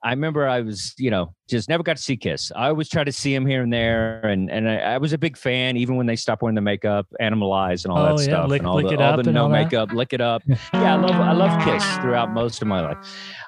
I 0.02 0.10
remember 0.10 0.46
I 0.46 0.60
was, 0.60 0.94
you 0.96 1.10
know, 1.10 1.34
just 1.48 1.68
never 1.68 1.82
got 1.82 1.96
to 1.96 2.02
see 2.02 2.16
Kiss. 2.16 2.52
I 2.54 2.68
always 2.68 2.88
try 2.88 3.02
to 3.02 3.10
see 3.10 3.34
him 3.34 3.44
here 3.44 3.62
and 3.62 3.72
there, 3.72 4.20
and 4.24 4.50
and 4.50 4.68
I, 4.68 4.76
I 4.76 4.98
was 4.98 5.12
a 5.12 5.18
big 5.18 5.36
fan, 5.36 5.76
even 5.76 5.96
when 5.96 6.06
they 6.06 6.14
stopped 6.14 6.42
wearing 6.42 6.54
the 6.54 6.60
makeup, 6.60 7.06
Animalize, 7.20 7.84
and 7.84 7.92
all 7.92 7.98
oh, 7.98 8.16
that 8.16 8.22
yeah. 8.22 8.36
stuff, 8.36 8.48
lick, 8.48 8.60
and 8.60 8.68
all 8.68 8.76
lick 8.76 8.96
the, 8.96 9.02
all 9.02 9.16
the 9.20 9.32
no 9.32 9.48
makeup, 9.48 9.92
lick 9.92 10.12
it 10.12 10.20
up. 10.20 10.42
yeah, 10.46 10.58
I 10.72 10.94
love 10.94 11.10
I 11.10 11.32
love 11.32 11.64
Kiss 11.64 11.84
throughout 11.96 12.32
most 12.32 12.62
of 12.62 12.68
my 12.68 12.80
life. 12.80 12.98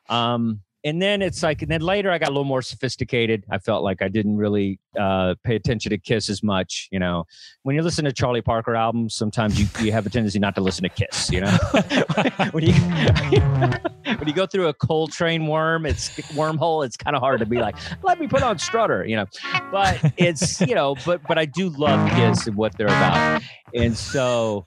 Um, 0.09 0.61
and 0.85 1.01
then 1.01 1.21
it's 1.21 1.43
like, 1.43 1.61
and 1.63 1.71
then 1.71 1.83
later 1.83 2.11
I 2.11 2.19
got 2.19 2.29
a 2.29 2.33
little 2.33 2.45
more 2.45 2.63
sophisticated. 2.63 3.45
I 3.51 3.59
felt 3.59 3.83
like 3.83 4.01
I 4.01 4.09
didn't 4.09 4.37
really 4.37 4.81
uh, 4.99 5.35
pay 5.45 5.55
attention 5.55 5.91
to 5.91 5.99
Kiss 5.99 6.31
as 6.31 6.43
much. 6.43 6.89
You 6.91 6.99
know, 6.99 7.25
when 7.63 7.77
you 7.77 7.83
listen 7.83 8.05
to 8.07 8.13
Charlie 8.13 8.41
Parker 8.41 8.75
albums, 8.75 9.15
sometimes 9.15 9.61
you, 9.61 9.67
you 9.85 9.93
have 9.93 10.07
a 10.07 10.11
tendency 10.11 10.39
not 10.39 10.55
to 10.55 10.63
listen 10.63 10.83
to 10.85 10.89
Kiss. 10.89 11.31
You 11.31 11.43
know, 11.43 11.51
when 12.53 12.65
you 12.65 12.73
when 14.17 14.27
you 14.27 14.33
go 14.33 14.47
through 14.47 14.69
a 14.69 14.75
Coltrane 14.75 15.47
worm, 15.47 15.85
it's 15.85 16.11
wormhole. 16.33 16.85
It's 16.87 16.97
kind 16.97 17.15
of 17.15 17.21
hard 17.21 17.41
to 17.41 17.47
be 17.47 17.59
like, 17.59 17.77
let 18.03 18.19
me 18.19 18.27
put 18.27 18.43
on 18.43 18.59
Strutter. 18.59 19.05
You 19.05 19.17
know, 19.17 19.27
but 19.71 20.13
it's 20.17 20.61
you 20.63 20.75
know, 20.75 20.97
but 21.05 21.21
but 21.29 21.39
I 21.39 21.45
do 21.45 21.69
love 21.69 22.11
Kiss 22.13 22.47
and 22.47 22.57
what 22.57 22.77
they're 22.79 22.87
about, 22.87 23.43
and 23.75 23.97
so 23.97 24.67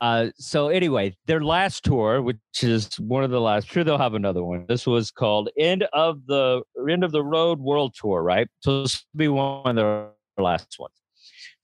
uh, 0.00 0.28
so 0.36 0.68
anyway, 0.68 1.16
their 1.26 1.42
last 1.42 1.84
tour, 1.84 2.22
which 2.22 2.38
is 2.62 2.94
one 2.98 3.24
of 3.24 3.30
the 3.30 3.40
last, 3.40 3.68
sure 3.68 3.84
they'll 3.84 3.98
have 3.98 4.14
another 4.14 4.44
one. 4.44 4.66
This 4.68 4.86
was 4.86 5.10
called 5.10 5.48
End 5.58 5.86
of 5.92 6.26
the 6.26 6.62
End 6.88 7.04
of 7.04 7.12
the 7.12 7.22
Road 7.22 7.58
World 7.60 7.94
Tour, 7.98 8.22
right? 8.22 8.48
So 8.60 8.82
this 8.82 9.04
will 9.12 9.18
be 9.18 9.28
one 9.28 9.66
of 9.66 9.76
their 9.76 10.10
last 10.38 10.76
ones. 10.78 10.94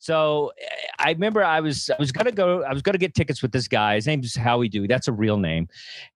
So 0.03 0.51
I 0.99 1.13
remember 1.13 1.45
I 1.45 1.61
was 1.61 1.89
I 1.89 1.95
was 1.97 2.11
gonna 2.11 2.33
go 2.33 2.65
I 2.65 2.73
was 2.73 2.83
gonna 2.83 2.99
get 2.99 3.15
tickets 3.15 3.41
with 3.41 3.53
this 3.53 3.69
guy. 3.69 3.95
His 3.95 4.09
name's 4.09 4.35
Howie 4.35 4.69
Dewey. 4.69 4.89
That's 4.89 5.07
a 5.07 5.13
real 5.13 5.37
name, 5.37 5.69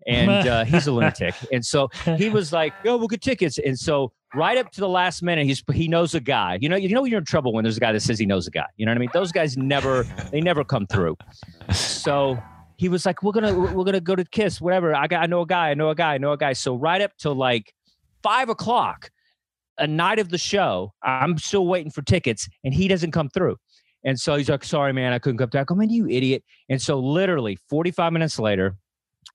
and 0.09 0.29
uh, 0.49 0.65
he's 0.65 0.89
a 0.89 0.93
lunatic. 0.93 1.37
And 1.53 1.65
so 1.65 1.89
he 2.17 2.29
was 2.29 2.53
like, 2.53 2.75
"Yo, 2.83 2.97
we'll 2.97 3.07
get 3.07 3.23
tickets." 3.23 3.59
And 3.59 3.79
so 3.79 4.11
right 4.35 4.59
up 4.59 4.73
to 4.73 4.81
the 4.81 4.89
last 4.89 5.23
minute, 5.23 5.47
he's 5.47 5.63
he 5.73 5.87
knows 5.87 6.17
a 6.17 6.21
guy. 6.21 6.59
You 6.61 6.69
know, 6.69 6.75
you 6.75 6.89
know 6.89 7.05
you're 7.05 7.21
in 7.21 7.25
trouble 7.25 7.53
when 7.53 7.63
there's 7.63 7.77
a 7.77 7.81
guy 7.81 7.93
that 7.93 8.01
says 8.01 8.19
he 8.19 8.27
knows 8.27 8.49
a 8.49 8.51
guy. 8.51 8.67
You 8.77 8.87
know 8.87 8.91
what 8.91 8.97
I 8.97 8.99
mean? 8.99 9.11
Those 9.13 9.31
guys 9.31 9.57
never 9.57 10.03
they 10.33 10.41
never 10.41 10.65
come 10.65 10.89
through. 10.89 11.17
So 11.71 12.37
he 12.79 12.89
was 12.89 13.07
like, 13.07 13.23
"We're 13.23 13.31
gonna 13.31 13.55
we're 13.55 13.85
gonna 13.85 14.01
go 14.01 14.17
to 14.17 14.25
Kiss, 14.25 14.61
whatever." 14.61 14.97
I 14.97 15.07
got 15.07 15.23
I 15.23 15.27
know 15.27 15.43
a 15.43 15.47
guy. 15.47 15.71
I 15.71 15.75
know 15.75 15.91
a 15.91 15.95
guy. 15.95 16.15
I 16.15 16.19
know 16.19 16.33
a 16.33 16.37
guy. 16.37 16.55
So 16.55 16.75
right 16.75 17.01
up 17.01 17.17
to 17.19 17.31
like 17.31 17.73
five 18.25 18.49
o'clock, 18.49 19.11
a 19.79 19.87
night 19.87 20.19
of 20.19 20.31
the 20.31 20.39
show, 20.39 20.93
I'm 21.05 21.39
still 21.39 21.69
waiting 21.69 21.93
for 21.93 22.03
tickets, 22.03 22.49
and 22.65 22.75
he 22.75 22.89
doesn't 22.89 23.13
come 23.13 23.29
through. 23.29 23.55
And 24.07 24.19
so 24.19 24.37
he's 24.37 24.49
like, 24.49 24.65
sorry, 24.65 24.93
man, 24.95 25.13
I 25.13 25.19
couldn't 25.19 25.37
come 25.37 25.51
back. 25.51 25.63
I 25.63 25.65
go, 25.65 25.75
man, 25.75 25.91
you 25.91 26.09
idiot. 26.09 26.45
And 26.71 26.81
so 26.81 26.99
literally 26.99 27.59
45 27.69 28.13
minutes 28.13 28.39
later, 28.39 28.77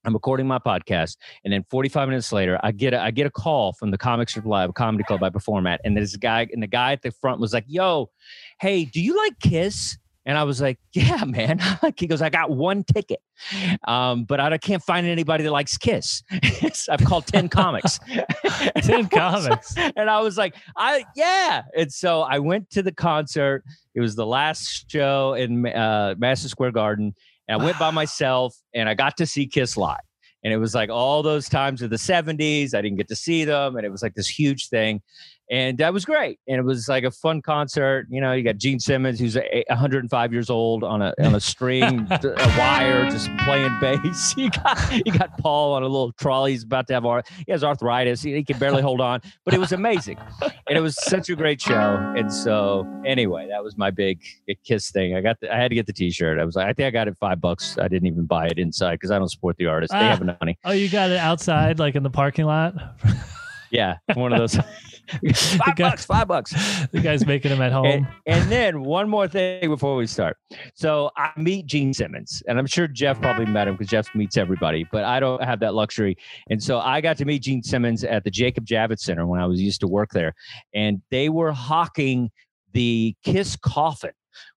I'm 0.04 0.14
recording 0.14 0.48
my 0.48 0.58
podcast, 0.58 1.18
and 1.44 1.54
then 1.54 1.64
45 1.70 2.08
minutes 2.08 2.32
later, 2.32 2.60
I 2.64 2.72
get 2.72 2.94
a, 2.94 3.00
I 3.00 3.12
get 3.12 3.28
a 3.28 3.30
call 3.30 3.74
from 3.74 3.92
the 3.92 4.00
Comics 4.00 4.36
Live 4.38 4.74
comedy 4.74 5.04
club 5.04 5.22
I 5.22 5.30
perform 5.30 5.68
at, 5.68 5.80
and 5.84 5.96
a 5.96 6.18
guy, 6.18 6.48
and 6.52 6.64
the 6.64 6.68
guy 6.68 6.94
at 6.94 7.04
the 7.04 7.12
front 7.12 7.40
was 7.40 7.54
like, 7.54 7.66
"Yo, 7.68 8.10
hey, 8.60 8.86
do 8.86 9.00
you 9.00 9.16
like 9.16 9.38
Kiss?" 9.40 9.98
And 10.26 10.38
I 10.38 10.44
was 10.44 10.62
like, 10.62 10.80
"Yeah, 10.94 11.24
man." 11.26 11.60
he 11.98 12.08
goes, 12.08 12.22
"I 12.22 12.30
got 12.30 12.52
one 12.52 12.84
ticket, 12.84 13.22
um, 13.88 14.24
but 14.24 14.40
I 14.40 14.58
can't 14.58 14.84
find 14.84 15.08
anybody 15.08 15.44
that 15.44 15.52
likes 15.52 15.78
Kiss." 15.78 16.22
I've 16.90 17.04
called 17.04 17.28
ten 17.28 17.50
comics, 17.50 18.00
ten 18.78 19.08
comics, 19.10 19.76
and 19.78 20.10
I 20.10 20.22
was 20.22 20.38
like, 20.38 20.56
"I 20.78 21.06
yeah." 21.16 21.64
And 21.78 21.92
so 21.92 22.22
I 22.22 22.40
went 22.40 22.70
to 22.72 22.84
the 22.84 22.92
concert. 22.92 23.64
It 23.96 24.02
was 24.02 24.16
the 24.16 24.26
last 24.26 24.90
show 24.90 25.34
in 25.34 25.66
uh, 25.68 26.16
Madison 26.18 26.50
Square 26.50 26.72
Garden, 26.72 27.16
and 27.48 27.62
I 27.62 27.64
went 27.64 27.80
by 27.80 27.92
myself, 27.92 28.56
and 28.74 28.88
I 28.88 28.94
got 28.94 29.18
to 29.18 29.26
see 29.26 29.48
Kiss 29.48 29.78
live. 29.78 29.98
And 30.44 30.52
it 30.52 30.58
was 30.58 30.74
like 30.74 30.90
all 30.90 31.22
those 31.22 31.48
times 31.48 31.84
of 31.84 31.92
the 31.92 31.98
70s, 31.98 32.74
I 32.74 32.82
didn't 32.82 32.98
get 32.98 33.08
to 33.10 33.16
see 33.16 33.46
them, 33.46 33.76
and 33.76 33.86
it 33.86 33.92
was 33.92 34.02
like 34.02 34.16
this 34.16 34.28
huge 34.28 34.70
thing 34.70 35.02
and 35.52 35.78
that 35.80 35.94
was 35.94 36.06
great. 36.06 36.40
And 36.48 36.58
it 36.58 36.64
was 36.64 36.88
like 36.88 37.04
a 37.04 37.12
fun 37.12 37.42
concert. 37.42 38.08
You 38.10 38.22
know, 38.22 38.32
you 38.32 38.42
got 38.42 38.58
Gene 38.58 38.80
Simmons, 38.80 39.20
who's 39.20 39.36
105 39.36 40.34
years 40.34 40.50
old 40.50 40.84
on 40.86 41.02
a 41.02 41.14
on 41.20 41.36
a 41.36 41.40
string, 41.52 42.08
a 42.10 42.56
wire, 42.58 43.10
just 43.10 43.30
playing 43.40 43.78
bass. 43.80 44.34
You 44.42 44.50
got 44.50 45.06
you 45.06 45.12
got 45.12 45.38
Paul 45.40 45.74
on 45.74 45.84
a 45.84 45.88
little 45.88 46.14
trolley. 46.14 46.52
He's 46.52 46.64
about 46.64 46.88
to 46.88 46.94
have 46.94 47.06
ar- 47.06 47.24
he 47.46 47.52
has 47.52 47.64
arthritis. 47.64 48.22
He, 48.22 48.34
he 48.34 48.44
can 48.44 48.58
barely 48.58 48.82
hold 48.82 49.02
on, 49.02 49.22
but 49.44 49.54
it 49.54 49.60
was 49.60 49.74
amazing, 49.74 50.18
and 50.42 50.78
it 50.78 50.80
was 50.80 50.96
such 51.04 51.30
a 51.30 51.36
great 51.36 51.60
show. 51.60 52.14
And 52.16 52.32
so, 52.32 52.88
anyway, 53.06 53.48
that 53.50 53.62
was 53.62 53.78
my 53.78 53.92
big 53.92 54.22
Kiss 54.64 54.90
thing. 54.90 55.16
I 55.16 55.22
got 55.22 55.40
the, 55.42 55.54
I 55.54 55.58
had 55.58 55.68
to 55.68 55.76
get 55.76 55.86
the 55.86 55.94
T-shirt. 55.94 56.40
I 56.40 56.46
was 56.46 56.56
like, 56.56 56.68
I 56.68 56.74
think 56.74 56.88
I 56.88 56.92
got 56.92 57.08
it 57.10 57.18
five 57.18 57.42
bucks. 57.42 57.78
I 57.78 57.88
didn't 57.90 58.08
even 58.08 58.26
buy 58.26 58.48
it 58.48 58.58
inside 58.58 58.94
because 58.94 59.12
I 59.12 59.20
don't 59.20 59.30
support 59.30 59.58
the 59.58 59.66
artist. 59.66 59.92
They 59.92 60.00
ah, 60.00 60.16
have 60.16 60.24
money. 60.40 60.58
Oh, 60.64 60.72
you 60.72 60.90
got 60.90 61.10
it 61.12 61.18
outside, 61.18 61.78
like 61.78 61.96
in 61.96 62.04
the 62.04 62.10
parking 62.10 62.46
lot. 62.46 62.74
yeah, 63.72 63.98
one 64.14 64.34
of 64.34 64.40
those. 64.40 64.56
five 65.58 65.76
guy, 65.76 65.90
bucks, 65.90 66.06
five 66.06 66.28
bucks. 66.28 66.54
The 66.92 67.02
guy's 67.02 67.26
making 67.26 67.52
them 67.52 67.62
at 67.62 67.72
home. 67.72 67.86
And, 67.86 68.08
and, 68.26 68.52
then 68.52 68.84
one 68.84 69.10
more 69.10 69.28
thing 69.28 69.70
before 69.70 69.96
we 69.96 70.08
start. 70.08 70.38
So 70.76 71.12
I 71.18 71.32
meet 71.38 71.66
Gene 71.66 71.94
Simmons, 71.94 72.44
and 72.48 72.58
I'm 72.60 72.68
sure 72.68 72.88
Jeff 72.88 73.20
probably 73.22 73.46
met 73.46 73.68
him 73.68 73.76
because 73.76 73.90
Jeff 73.90 74.14
meets 74.16 74.38
everybody, 74.38 74.86
but 74.92 75.04
I 75.04 75.20
don't 75.20 75.44
have 75.44 75.60
that 75.62 75.74
luxury. 75.74 76.18
And 76.50 76.62
so 76.62 76.80
I 76.80 77.02
got 77.02 77.18
to 77.18 77.26
meet 77.26 77.44
Gene 77.44 77.64
Simmons 77.64 78.04
at 78.04 78.24
the 78.24 78.32
Jacob 78.32 78.66
Javits 78.66 79.00
Center 79.00 79.26
when 79.26 79.40
I 79.40 79.48
was 79.48 79.62
used 79.62 79.82
to 79.82 79.88
work 79.88 80.12
there, 80.12 80.34
and 80.74 81.02
they 81.12 81.30
were 81.30 81.52
hawking 81.52 82.30
the 82.74 83.16
Kiss 83.24 83.56
coffin 83.58 84.12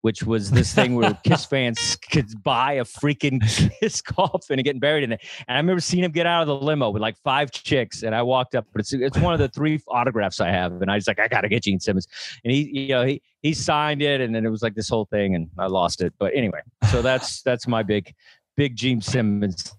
which 0.03 0.25
was 0.25 0.51
this 0.51 0.75
thing 0.75 0.95
where 0.95 1.15
Kiss 1.25 1.45
fans 1.45 1.97
could 2.11 2.43
buy 2.43 2.75
a 2.75 2.85
freaking 2.85 3.41
Kiss 3.81 4.03
coffin 4.03 4.59
and 4.59 4.65
getting 4.65 4.81
buried 4.81 5.05
in 5.05 5.13
it. 5.13 5.21
And 5.49 5.57
I 5.57 5.61
remember 5.61 5.81
seeing 5.81 6.05
him 6.05 6.11
get 6.11 6.27
out 6.27 6.43
of 6.43 6.49
the 6.49 6.57
limo 6.57 6.91
with 6.91 7.01
like 7.01 7.17
five 7.25 7.51
chicks, 7.51 8.03
and 8.03 8.15
I 8.15 8.23
walked 8.23 8.55
up, 8.55 8.67
but 8.73 8.81
it's 8.81 8.93
it's 8.93 9.19
one 9.19 9.33
of 9.33 9.39
the 9.39 9.49
three 9.49 9.81
autographs 9.89 10.41
I 10.41 10.51
have, 10.51 10.83
and 10.83 10.91
I 10.91 10.97
was 10.97 11.07
like, 11.07 11.19
I 11.19 11.29
gotta 11.29 11.49
get 11.49 11.63
Gene 11.63 11.81
Simmons, 11.81 12.07
and 12.45 12.53
he 12.53 12.81
you 12.81 12.89
know 12.89 13.05
he 13.05 13.23
he 13.41 13.55
signed 13.55 14.03
it, 14.03 14.21
and 14.21 14.35
then 14.35 14.45
it 14.45 14.51
was 14.51 14.63
like 14.63 14.75
this 14.75 14.89
whole 14.89 15.07
thing, 15.07 15.35
and 15.35 15.49
I 15.59 15.67
lost 15.67 16.03
it. 16.03 16.13
But 16.19 16.35
anyway, 16.35 16.61
so 16.91 17.01
that's 17.01 17.43
that's 17.45 17.67
my 17.67 17.83
big 17.83 18.15
big 18.57 18.77
Gene 18.77 19.01
Simmons 19.01 19.73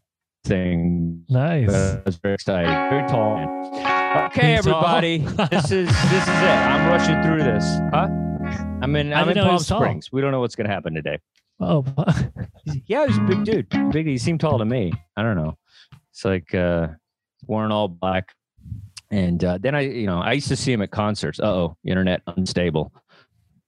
thing. 0.46 1.24
Nice. 1.30 1.72
That's 1.72 2.18
very 2.18 2.36
exciting. 2.36 2.72
Very 2.89 3.08
tall 3.10 3.36
man. 3.36 4.27
Okay, 4.27 4.56
everybody, 4.56 5.18
this 5.51 5.72
is 5.72 5.88
this 5.88 6.24
is 6.24 6.30
it. 6.30 6.60
I'm 6.70 6.89
rushing 6.89 7.22
through 7.24 7.44
this, 7.44 7.65
huh? 7.94 8.23
I'm 8.84 8.96
in. 8.96 9.13
I'm 9.13 9.30
in 9.30 9.38
Palm 9.38 9.60
Springs. 9.60 10.12
We 10.12 10.22
don't 10.22 10.32
know 10.32 10.40
what's 10.40 10.56
going 10.56 10.68
to 10.68 10.74
happen 10.74 10.94
today. 10.94 11.20
Oh, 11.60 11.86
yeah, 12.86 13.08
he's 13.08 13.18
a 13.18 13.22
big 13.22 13.44
dude. 13.46 13.70
Big. 13.92 14.08
He 14.08 14.18
seemed 14.18 14.42
tall 14.42 14.58
to 14.60 14.66
me. 14.66 14.92
I 15.16 15.24
don't 15.24 15.36
know. 15.36 15.58
It's 16.12 16.25
like 16.25 16.54
uh, 16.54 16.88
wearing 17.48 17.72
all 17.72 17.88
black. 17.88 18.34
And 19.12 19.44
uh, 19.44 19.60
then 19.60 19.75
I, 19.75 19.82
you 19.82 20.08
know, 20.08 20.20
I 20.20 20.34
used 20.34 20.48
to 20.48 20.56
see 20.56 20.74
him 20.74 20.82
at 20.82 20.92
concerts. 20.92 21.40
oh, 21.40 21.78
internet 21.86 22.22
unstable. 22.28 22.92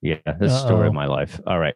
Yeah, 0.01 0.17
this 0.25 0.51
is 0.51 0.61
the 0.61 0.67
story 0.67 0.87
of 0.87 0.93
my 0.93 1.05
life. 1.05 1.39
All 1.47 1.59
right, 1.59 1.75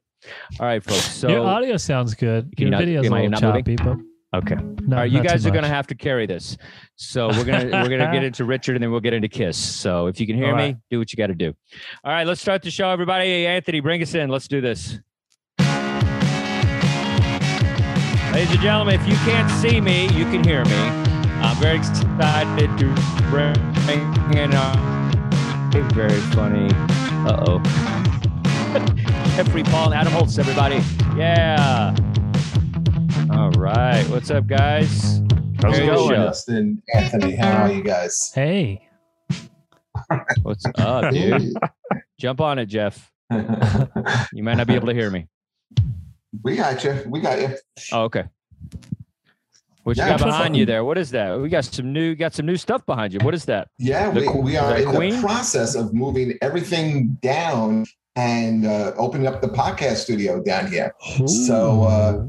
all 0.60 0.66
right, 0.66 0.84
folks. 0.84 1.12
So 1.12 1.30
your 1.30 1.46
audio 1.46 1.78
sounds 1.78 2.14
good. 2.14 2.54
Your 2.58 2.78
video's 2.78 3.08
a 3.08 3.10
little 3.10 3.40
choppy, 3.40 3.76
but 3.76 3.98
Okay. 4.34 4.56
No, 4.56 4.96
All 4.96 5.02
right, 5.02 5.12
you 5.12 5.24
guys 5.24 5.46
are 5.48 5.52
going 5.52 5.64
to 5.64 5.70
have 5.70 5.88
to 5.88 5.96
carry 5.96 6.28
this. 6.28 6.56
So 6.96 7.30
we're 7.30 7.46
gonna 7.46 7.66
we're 7.66 7.90
gonna 7.90 8.12
get 8.12 8.24
into 8.30 8.46
Richard 8.46 8.76
and 8.76 8.84
then 8.84 8.92
we'll 8.92 9.00
get 9.00 9.14
into 9.14 9.28
Kiss. 9.28 9.58
So 9.58 10.06
if 10.06 10.20
you 10.20 10.28
can 10.28 10.36
hear 10.36 10.54
right. 10.54 10.76
me, 10.76 10.82
do 10.92 11.00
what 11.00 11.12
you 11.12 11.18
got 11.18 11.28
to 11.28 11.36
do. 11.36 11.54
All 12.04 12.12
right, 12.12 12.28
let's 12.28 12.40
start 12.40 12.62
the 12.62 12.70
show, 12.70 12.90
everybody. 12.90 13.48
Anthony, 13.48 13.80
bring 13.80 14.02
us 14.04 14.14
in. 14.14 14.30
Let's 14.30 14.48
do 14.48 14.62
this. 14.62 15.00
Ladies 18.32 18.52
and 18.52 18.62
gentlemen, 18.62 19.00
if 19.00 19.08
you 19.08 19.16
can't 19.26 19.50
see 19.50 19.82
me, 19.82 20.04
you 20.10 20.26
can 20.26 20.44
hear 20.44 20.64
me. 20.66 21.10
I'm 21.42 21.58
very 21.58 21.78
excited 21.78 22.70
to 22.78 22.94
bring 23.32 23.56
in 24.38 24.54
a 24.54 24.90
very 25.94 26.20
funny. 26.34 26.70
Uh 27.28 27.44
oh. 27.48 27.60
Jeffrey 29.36 29.64
Paul 29.64 29.86
and 29.86 29.94
Adam 29.96 30.14
Holz, 30.14 30.38
everybody. 30.38 30.82
Yeah. 31.18 31.96
All 33.40 33.52
right. 33.52 34.04
What's 34.10 34.30
up, 34.32 34.48
guys? 34.48 35.22
How's 35.62 35.80
it 35.80 35.86
going? 35.86 36.10
Justin, 36.10 36.84
Anthony, 36.94 37.38
how 37.38 37.64
are 37.64 37.72
you 37.72 37.82
guys? 37.82 38.34
Hey. 38.36 38.90
What's 40.42 40.66
up, 40.78 41.14
dude? 41.14 41.54
Jump 42.20 42.42
on 42.42 42.60
it, 42.60 42.66
Jeff. 42.66 43.10
you 43.32 44.44
might 44.44 44.58
not 44.58 44.68
be 44.68 44.76
able 44.76 44.88
to 44.88 44.94
hear 44.94 45.10
me. 45.10 45.30
We 46.44 46.58
got 46.58 46.84
you. 46.84 47.02
We 47.08 47.22
got 47.22 47.40
you. 47.40 47.56
Oh, 47.94 48.02
okay. 48.04 48.26
What 49.84 49.96
you 49.96 50.04
yeah, 50.04 50.18
got 50.18 50.20
behind 50.20 50.58
you 50.58 50.66
there? 50.66 50.84
What 50.84 50.98
is 50.98 51.10
that? 51.12 51.40
We 51.40 51.48
got 51.48 51.64
some 51.64 51.94
new 51.94 52.16
got 52.16 52.34
some 52.34 52.46
new 52.46 52.58
stuff 52.58 52.86
behind 52.86 53.14
you. 53.14 53.20
What 53.22 53.34
is 53.34 53.46
that? 53.46 53.70
Yeah, 53.78 54.10
we, 54.10 54.28
we 54.28 54.58
are 54.58 54.78
in 54.78 54.90
Queen? 54.90 55.16
the 55.16 55.22
process 55.22 55.76
of 55.76 55.94
moving 55.94 56.38
everything 56.42 57.18
down 57.22 57.86
and 58.18 58.66
uh, 58.66 58.92
opening 58.98 59.28
up 59.28 59.42
the 59.42 59.48
podcast 59.48 59.98
studio 59.98 60.44
down 60.44 60.70
here. 60.70 60.94
Ooh. 61.22 61.28
So 61.28 61.84
uh, 61.84 62.28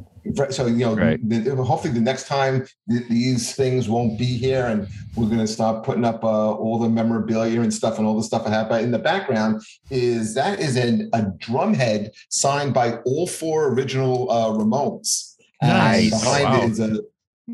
so 0.50 0.67
you 0.67 0.85
know 0.85 0.95
right. 0.95 1.29
the, 1.29 1.55
hopefully 1.57 1.93
the 1.93 2.00
next 2.00 2.27
time 2.27 2.67
th- 2.89 3.09
these 3.09 3.55
things 3.55 3.89
won't 3.89 4.19
be 4.19 4.25
here 4.25 4.67
and 4.67 4.89
we're 5.17 5.27
going 5.27 5.39
to 5.39 5.47
start 5.47 5.85
putting 5.85 6.05
up 6.05 6.23
uh, 6.25 6.53
all 6.53 6.79
the 6.79 6.89
memorabilia 6.89 7.61
and 7.61 7.73
stuff 7.73 7.99
and 7.99 8.07
all 8.07 8.17
the 8.17 8.23
stuff 8.23 8.47
I 8.47 8.50
have 8.50 8.69
but 8.69 8.83
in 8.83 8.91
the 8.91 8.99
background 8.99 9.62
is 9.91 10.35
that 10.35 10.61
is 10.61 10.77
an, 10.77 11.11
a 11.12 11.23
drum 11.39 11.75
head 11.75 12.12
signed 12.29 12.75
by 12.75 12.97
all 12.99 13.27
four 13.27 13.69
original 13.69 14.31
uh, 14.31 14.50
ramones 14.50 15.37
nice. 15.62 16.12
and 16.12 16.23
behind 16.23 16.45
wow. 16.45 16.62
it 16.62 16.71
is 16.71 16.81
a 16.81 17.00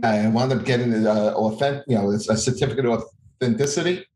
I 0.02 0.28
wound 0.28 0.52
up 0.52 0.64
getting 0.64 0.92
an 0.92 1.06
uh, 1.06 1.32
authentic, 1.34 1.84
you 1.86 1.96
know, 1.96 2.10
a 2.10 2.18
certificate 2.18 2.84
of 2.84 3.04
authenticity. 3.40 4.06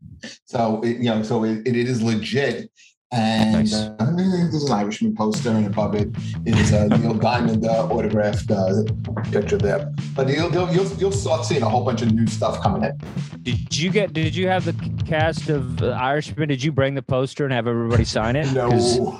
So, 0.44 0.80
it, 0.82 0.98
you 0.98 1.04
know, 1.04 1.22
so 1.22 1.44
it, 1.44 1.66
it 1.66 1.76
is 1.76 2.02
legit 2.02 2.70
And 3.12 3.52
nice. 3.54 3.74
uh, 3.74 3.96
there's 4.16 4.64
an 4.64 4.72
Irishman 4.72 5.16
poster, 5.16 5.50
and 5.50 5.66
above 5.66 5.96
it 5.96 6.10
is 6.46 6.72
a 6.72 6.88
Neil 6.90 7.14
Diamond 7.14 7.66
uh, 7.66 7.88
autographed 7.88 8.48
uh, 8.52 8.84
picture 9.32 9.58
there. 9.58 9.92
But 10.14 10.28
you'll, 10.28 10.52
you'll, 10.52 10.70
you'll, 10.72 10.92
you'll 10.94 11.10
start 11.10 11.44
seeing 11.44 11.62
a 11.62 11.68
whole 11.68 11.84
bunch 11.84 12.02
of 12.02 12.12
new 12.12 12.28
stuff 12.28 12.62
coming 12.62 12.84
in. 12.84 13.00
Did 13.42 13.76
you 13.76 13.90
get? 13.90 14.12
Did 14.12 14.36
you 14.36 14.46
have 14.46 14.64
the 14.64 15.04
cast 15.06 15.48
of 15.48 15.82
uh, 15.82 15.88
Irishman? 15.88 16.48
Did 16.48 16.62
you 16.62 16.70
bring 16.70 16.94
the 16.94 17.02
poster 17.02 17.44
and 17.44 17.52
have 17.52 17.66
everybody 17.66 18.04
sign 18.04 18.36
it? 18.36 18.52
No, 18.52 18.68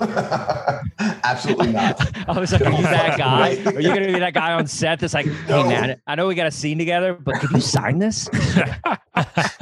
absolutely 1.23 1.71
not. 1.71 1.99
I 2.29 2.39
was 2.39 2.51
like, 2.51 2.61
are 2.61 2.71
you 2.71 2.81
that 2.83 3.17
guy? 3.17 3.49
Are 3.65 3.79
you 3.79 3.89
going 3.89 4.07
to 4.07 4.13
be 4.13 4.19
that 4.19 4.33
guy 4.33 4.53
on 4.53 4.67
set 4.67 4.99
that's 4.99 5.13
like, 5.13 5.25
hey 5.25 5.63
man, 5.63 6.01
I 6.07 6.15
know 6.15 6.27
we 6.27 6.35
got 6.35 6.47
a 6.47 6.51
scene 6.51 6.77
together, 6.77 7.13
but 7.13 7.35
could 7.35 7.51
you 7.51 7.61
sign 7.61 7.99
this? 7.99 8.29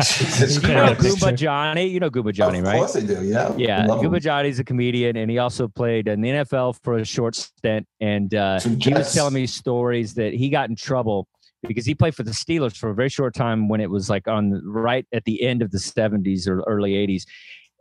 Jesus 0.02 0.62
you 0.62 0.70
know 0.70 0.94
Goomba 0.96 1.36
Johnny? 1.36 1.86
You 1.88 2.00
know 2.00 2.10
Goomba 2.10 2.34
Johnny, 2.34 2.62
right? 2.62 2.76
Of 2.76 2.80
course 2.80 2.96
I 2.96 3.02
do. 3.02 3.24
Yeah. 3.24 3.54
Yeah. 3.58 3.86
Goomba 3.88 4.22
Johnny's 4.22 4.60
a 4.60 4.64
comedian, 4.64 5.18
and 5.18 5.30
he 5.30 5.38
also 5.38 5.68
played 5.68 6.08
in 6.08 6.22
the 6.22 6.30
NFL 6.30 6.80
for 6.84 6.98
a 6.98 7.06
short 7.06 7.36
stint. 7.36 7.88
And 8.00 8.34
uh, 8.34 8.60
he 8.60 8.94
was 8.94 9.14
telling 9.14 9.34
me 9.34 9.48
stories 9.48 10.14
that 10.16 10.34
he 10.34 10.50
got 10.50 10.70
in 10.70 10.76
trouble 10.76 11.28
because 11.68 11.86
he 11.86 11.94
played 11.94 12.16
for 12.16 12.24
the 12.24 12.32
Steelers 12.32 12.78
for 12.78 12.90
a 12.90 12.96
very 12.96 13.10
short 13.10 13.34
time 13.34 13.68
when 13.68 13.82
it 13.82 13.90
was 13.90 14.10
like 14.10 14.28
on 14.28 14.62
right 14.66 15.06
at 15.14 15.26
the 15.26 15.42
end 15.44 15.62
of 15.62 15.72
the 15.72 15.78
70s 15.78 16.48
or 16.48 16.62
early 16.62 16.94
80s 16.94 17.26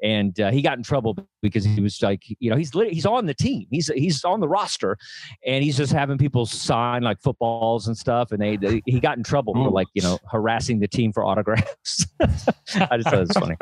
and 0.03 0.39
uh, 0.41 0.51
he 0.51 0.63
got 0.63 0.77
in 0.77 0.85
trouble 0.85 1.17
because 1.43 1.65
he 1.65 1.81
was 1.81 2.01
like, 2.03 2.23
you 2.39 2.51
know, 2.51 2.57
he's 2.57 2.71
he's 2.73 3.07
on 3.07 3.27
the 3.27 3.35
team, 3.35 3.67
he's 3.71 3.89
he's 3.89 4.25
on 4.25 4.41
the 4.41 4.49
roster, 4.49 4.97
and 5.45 5.65
he's 5.65 5.77
just 5.77 5.93
having 5.93 6.19
people 6.19 6.47
sign 6.47 7.03
like 7.03 7.21
footballs 7.21 7.89
and 7.89 7.97
stuff, 7.97 8.33
and 8.33 8.41
they, 8.41 8.57
they 8.57 8.83
he 8.87 9.01
got 9.01 9.17
in 9.17 9.25
trouble 9.25 9.55
for 9.55 9.71
like 9.71 9.89
you 9.95 10.03
know 10.03 10.19
harassing 10.31 10.79
the 10.79 10.89
team 10.89 11.13
for 11.13 11.25
autographs. 11.25 12.07
I 12.21 12.97
just 12.97 13.09
thought 13.09 13.15
it 13.15 13.29
was 13.29 13.31
funny. 13.33 13.57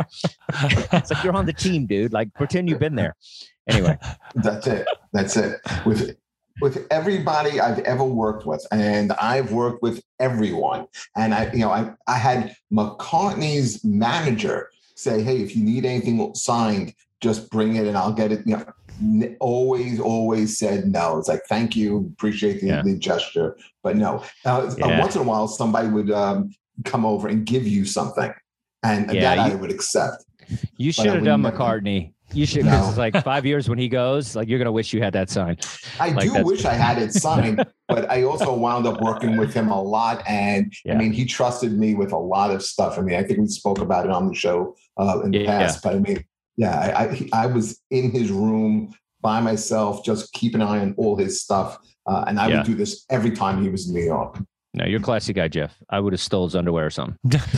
it's 0.93 1.11
like 1.11 1.25
you're 1.25 1.37
on 1.37 1.47
the 1.47 1.53
team, 1.53 1.87
dude. 1.87 2.13
Like 2.13 2.33
pretend 2.35 2.69
you've 2.69 2.81
been 2.81 2.97
there. 2.97 3.17
Anyway, 3.69 3.99
that's 4.37 4.67
it. 4.67 4.87
That's 5.13 5.37
it. 5.37 5.61
With 5.85 6.17
with 6.61 6.87
everybody 6.91 7.61
I've 7.61 7.81
ever 7.81 8.05
worked 8.05 8.47
with, 8.47 8.67
and 8.73 9.13
I've 9.13 9.53
worked 9.53 9.83
with 9.83 10.03
everyone, 10.21 10.87
and 11.17 11.35
I, 11.35 11.51
you 11.53 11.61
know, 11.61 11.71
I 11.71 11.93
I 12.07 12.19
had 12.19 12.55
McCartney's 12.73 13.85
manager 13.85 14.71
say, 14.97 15.23
hey, 15.23 15.37
if 15.37 15.55
you 15.55 15.63
need 15.63 15.85
anything 15.85 16.35
signed, 16.35 16.95
just 17.21 17.51
bring 17.51 17.77
it 17.77 17.87
and 17.87 17.97
I'll 17.97 18.13
get 18.13 18.33
it. 18.33 18.47
You 18.47 18.57
know, 18.57 19.37
always, 19.41 20.01
always 20.01 20.59
said 20.59 20.87
no. 20.87 21.19
It's 21.19 21.29
like, 21.29 21.43
thank 21.49 21.77
you, 21.77 22.11
appreciate 22.15 22.61
the, 22.61 22.67
yeah. 22.69 22.83
the 22.83 22.97
gesture, 22.97 23.57
but 23.83 23.97
no. 23.97 24.23
Uh, 24.45 24.75
yeah. 24.79 25.01
Once 25.01 25.15
in 25.15 25.23
a 25.23 25.25
while, 25.25 25.49
somebody 25.49 25.89
would 25.89 26.11
um, 26.11 26.51
come 26.85 27.05
over 27.05 27.29
and 27.29 27.45
give 27.45 27.67
you 27.67 27.85
something, 27.85 28.33
and 28.83 29.13
yeah, 29.13 29.35
that 29.35 29.49
you, 29.49 29.53
I 29.53 29.55
would 29.57 29.71
accept. 29.71 30.25
You 30.77 30.93
should 30.93 31.07
have 31.07 31.25
done 31.25 31.43
McCartney. 31.43 32.13
You 32.33 32.45
should, 32.45 32.65
because 32.65 32.83
no. 32.83 32.89
it's 32.89 32.99
like 32.99 33.23
five 33.25 33.47
years 33.47 33.69
when 33.69 33.79
he 33.79 33.89
goes, 33.89 34.35
like 34.35 34.49
you're 34.49 34.59
gonna 34.59 34.73
wish 34.73 34.93
you 34.93 35.01
had 35.01 35.13
that 35.13 35.31
sign. 35.31 35.59
I 36.01 36.09
like 36.09 36.33
do 36.33 36.45
wish 36.45 36.65
I 36.65 36.73
had 36.73 37.01
it 37.01 37.13
signed, 37.13 37.65
but 37.89 38.11
I 38.11 38.25
also 38.25 38.53
wound 38.53 38.87
up 38.87 39.01
working 39.01 39.37
with 39.37 39.55
him 39.55 39.69
a 39.69 39.81
lot, 39.81 40.23
and 40.27 40.73
yeah. 40.85 40.95
I 40.95 40.97
mean, 40.97 41.13
he 41.13 41.25
trusted 41.25 41.79
me 41.79 41.95
with 41.95 42.13
a 42.13 42.19
lot 42.19 42.51
of 42.51 42.65
stuff. 42.65 42.99
I 42.99 43.03
mean, 43.03 43.17
I 43.17 43.23
think 43.23 43.39
we 43.39 43.47
spoke 43.47 43.79
about 43.79 44.07
it 44.07 44.11
on 44.11 44.27
the 44.27 44.35
show 44.35 44.75
uh, 44.97 45.21
in 45.25 45.31
the 45.31 45.39
yeah, 45.39 45.59
past, 45.59 45.83
but 45.83 45.95
I 45.95 45.99
mean, 45.99 46.25
yeah, 46.57 46.79
I, 46.79 47.03
I, 47.03 47.45
I 47.45 47.47
was 47.47 47.81
in 47.91 48.11
his 48.11 48.31
room 48.31 48.95
by 49.21 49.41
myself, 49.41 50.05
just 50.05 50.33
keep 50.33 50.55
an 50.55 50.63
eye 50.63 50.81
on 50.81 50.95
all 50.97 51.17
his 51.17 51.43
stuff, 51.43 51.79
uh, 52.07 52.25
and 52.27 52.39
I 52.39 52.49
would 52.49 52.67
do 52.67 52.75
this 52.75 53.05
every 53.11 53.33
time 53.33 53.63
he 53.63 53.69
was 53.69 53.89
in 53.89 53.95
New 53.95 54.05
York. 54.05 54.39
No, 54.77 54.85
you're 54.85 55.01
a 55.01 55.03
classy 55.03 55.33
guy, 55.33 55.49
Jeff. 55.49 55.75
I 55.89 55.99
would 55.99 56.13
have 56.13 56.21
stole 56.21 56.45
his 56.45 56.55
underwear 56.55 56.85
or 56.85 56.91
something. 56.91 57.17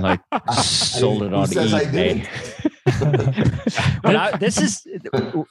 like 0.00 0.20
sold 0.62 1.24
it 1.24 1.34
on 1.34 1.48
eBay. 1.48 2.26
when 4.02 4.16
I, 4.16 4.36
this 4.38 4.60
is 4.60 4.86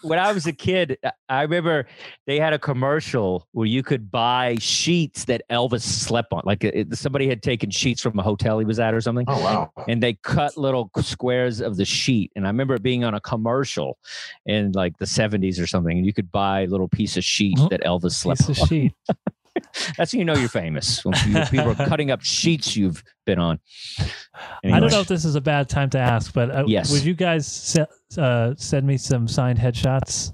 when 0.02 0.20
I 0.20 0.34
was 0.34 0.46
a 0.48 0.52
kid. 0.52 0.98
I 1.30 1.44
remember 1.44 1.88
they 2.28 2.40
had 2.40 2.52
a 2.52 2.60
commercial 2.60 3.48
where 3.54 3.68
you 3.68 3.84
could 3.84 4.12
buy 4.12 4.58
sheets 4.60 5.26
that 5.26 5.42
Elvis 5.50 5.82
slept 5.82 6.34
on. 6.34 6.42
Like 6.44 6.64
it, 6.64 6.94
somebody 6.98 7.30
had 7.30 7.42
taken 7.42 7.70
sheets 7.70 8.02
from 8.02 8.20
a 8.20 8.24
hotel 8.24 8.60
he 8.60 8.66
was 8.66 8.80
at 8.80 8.94
or 8.94 9.00
something. 9.00 9.26
Oh 9.30 9.42
wow! 9.42 9.72
And 9.88 10.04
they 10.04 10.16
cut 10.16 10.58
little 10.58 10.90
squares 11.00 11.62
of 11.62 11.78
the 11.78 11.86
sheet. 11.86 12.32
And 12.36 12.46
I 12.46 12.50
remember 12.50 12.76
it 12.76 12.84
being 12.84 13.06
on 13.06 13.14
a 13.14 13.22
commercial 13.22 13.98
in 14.46 14.74
like 14.74 14.98
the 14.98 15.06
70s 15.06 15.62
or 15.62 15.68
something. 15.68 15.98
And 15.98 16.06
you 16.06 16.14
could 16.14 16.32
buy 16.32 16.62
a 16.62 16.68
little 16.68 16.90
piece 16.90 17.16
of 17.16 17.24
sheet 17.24 17.58
that 17.70 17.82
Elvis 17.84 18.12
slept 18.12 18.46
piece 18.46 18.60
on. 18.60 18.64
Of 18.64 18.70
sheet. 18.70 18.94
That's 19.98 20.14
when 20.14 20.20
you 20.20 20.26
know 20.26 20.36
you're 20.36 20.50
famous. 20.50 21.04
When 21.04 21.14
people 21.48 21.72
are 21.72 21.76
cutting 21.88 22.12
up 22.12 22.22
sheets 22.22 22.76
you've 22.76 23.04
been 23.26 23.40
on. 23.40 23.60
Anyway. 24.64 24.78
I 24.78 24.80
don't 24.80 24.92
know 24.92 25.02
if 25.02 25.08
this 25.08 25.26
is 25.26 25.36
a 25.36 25.42
bad 25.42 25.70
time 25.70 25.90
to 25.92 26.00
ask, 26.00 26.34
but 26.34 26.52
uh, 26.52 26.64
yes. 26.68 26.92
would 26.92 27.04
you 27.04 27.14
guys 27.14 27.48
se- 27.48 27.86
uh, 28.18 28.54
send 28.58 28.86
me 28.86 28.98
some 28.98 29.28
signed 29.28 29.60
headshots 29.60 30.34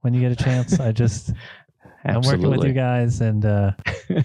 when 0.00 0.14
you 0.14 0.20
get 0.20 0.32
a 0.32 0.36
chance? 0.36 0.80
I 0.80 0.92
just. 0.92 1.32
I'm 2.04 2.20
working 2.20 2.48
with 2.50 2.62
you 2.62 2.72
guys, 2.72 3.20
and 3.20 3.44
uh, 3.44 3.72
I'm 4.10 4.22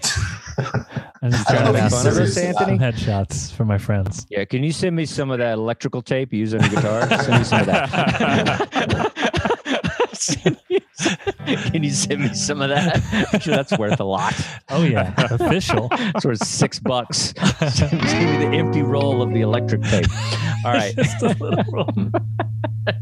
just 1.32 1.48
trying 1.48 1.72
to 1.72 1.80
ask 1.80 1.96
some 1.96 2.16
Anthony? 2.16 2.78
headshots 2.78 3.52
for 3.52 3.64
my 3.64 3.76
friends. 3.76 4.24
Yeah, 4.30 4.44
can 4.44 4.62
you 4.62 4.70
send 4.70 4.94
me 4.94 5.04
some 5.04 5.32
of 5.32 5.38
that 5.38 5.54
electrical 5.54 6.00
tape 6.00 6.32
you 6.32 6.38
use 6.38 6.54
on 6.54 6.60
your 6.60 6.70
guitar? 6.70 7.08
send 7.08 7.38
me 7.38 7.44
some 7.44 7.60
of 7.62 7.66
that. 7.66 9.12
Can 11.46 11.82
you 11.82 11.90
send 11.90 12.20
me 12.20 12.34
some 12.34 12.60
of 12.60 12.68
that? 12.68 13.02
I'm 13.32 13.40
sure 13.40 13.54
that's 13.54 13.76
worth 13.78 14.00
a 14.00 14.04
lot. 14.04 14.34
Oh 14.68 14.84
yeah, 14.84 15.14
official. 15.30 15.88
it's 15.92 16.24
worth 16.24 16.44
six 16.44 16.78
bucks. 16.78 17.34
Send 17.70 17.92
me 17.92 17.98
the 18.38 18.50
empty 18.52 18.82
roll 18.82 19.22
of 19.22 19.32
the 19.32 19.40
electric 19.40 19.82
tape. 19.82 20.06
All 20.64 20.72
right. 20.72 20.94
Just 20.94 21.22
a 21.22 21.28
little 21.40 21.64
roll. 21.72 21.90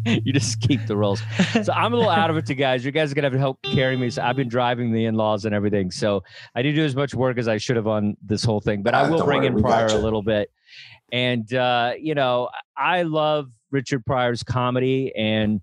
you 0.06 0.32
just 0.32 0.60
keep 0.60 0.86
the 0.86 0.96
rolls. 0.96 1.22
So 1.62 1.72
I'm 1.72 1.92
a 1.92 1.96
little 1.96 2.10
out 2.10 2.30
of 2.30 2.36
it, 2.36 2.46
to 2.46 2.54
guys. 2.54 2.84
You 2.84 2.90
guys 2.90 3.12
are 3.12 3.14
gonna 3.14 3.26
have 3.26 3.32
to 3.32 3.38
help 3.38 3.60
carry 3.62 3.96
me. 3.96 4.10
So 4.10 4.22
I've 4.22 4.36
been 4.36 4.48
driving 4.48 4.92
the 4.92 5.04
in-laws 5.04 5.44
and 5.44 5.54
everything. 5.54 5.90
So 5.90 6.22
I 6.54 6.62
didn't 6.62 6.76
do 6.76 6.84
as 6.84 6.96
much 6.96 7.14
work 7.14 7.38
as 7.38 7.48
I 7.48 7.58
should 7.58 7.76
have 7.76 7.86
on 7.86 8.16
this 8.22 8.42
whole 8.44 8.60
thing, 8.60 8.82
but 8.82 8.94
I 8.94 9.08
will 9.08 9.24
bring 9.24 9.44
in 9.44 9.60
Pryor 9.60 9.86
a 9.86 9.94
little 9.94 10.22
bit. 10.22 10.50
And 11.12 11.52
uh, 11.52 11.92
you 11.98 12.14
know, 12.14 12.48
I 12.76 13.02
love 13.02 13.50
Richard 13.70 14.04
Pryor's 14.06 14.42
comedy 14.42 15.12
and 15.16 15.60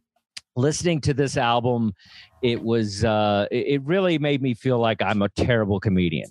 listening 0.58 1.00
to 1.00 1.14
this 1.14 1.38
album 1.38 1.94
it 2.42 2.62
was 2.62 3.06
uh 3.06 3.46
it 3.52 3.82
really 3.84 4.18
made 4.18 4.42
me 4.42 4.54
feel 4.54 4.80
like 4.80 5.02
i'm 5.02 5.22
a 5.22 5.30
terrible 5.30 5.80
comedian. 5.80 6.30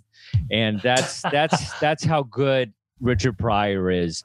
And 0.50 0.80
that's 0.82 1.22
that's 1.32 1.78
that's 1.78 2.04
how 2.04 2.24
good 2.24 2.72
richard 3.00 3.38
pryor 3.38 3.90
is 3.90 4.24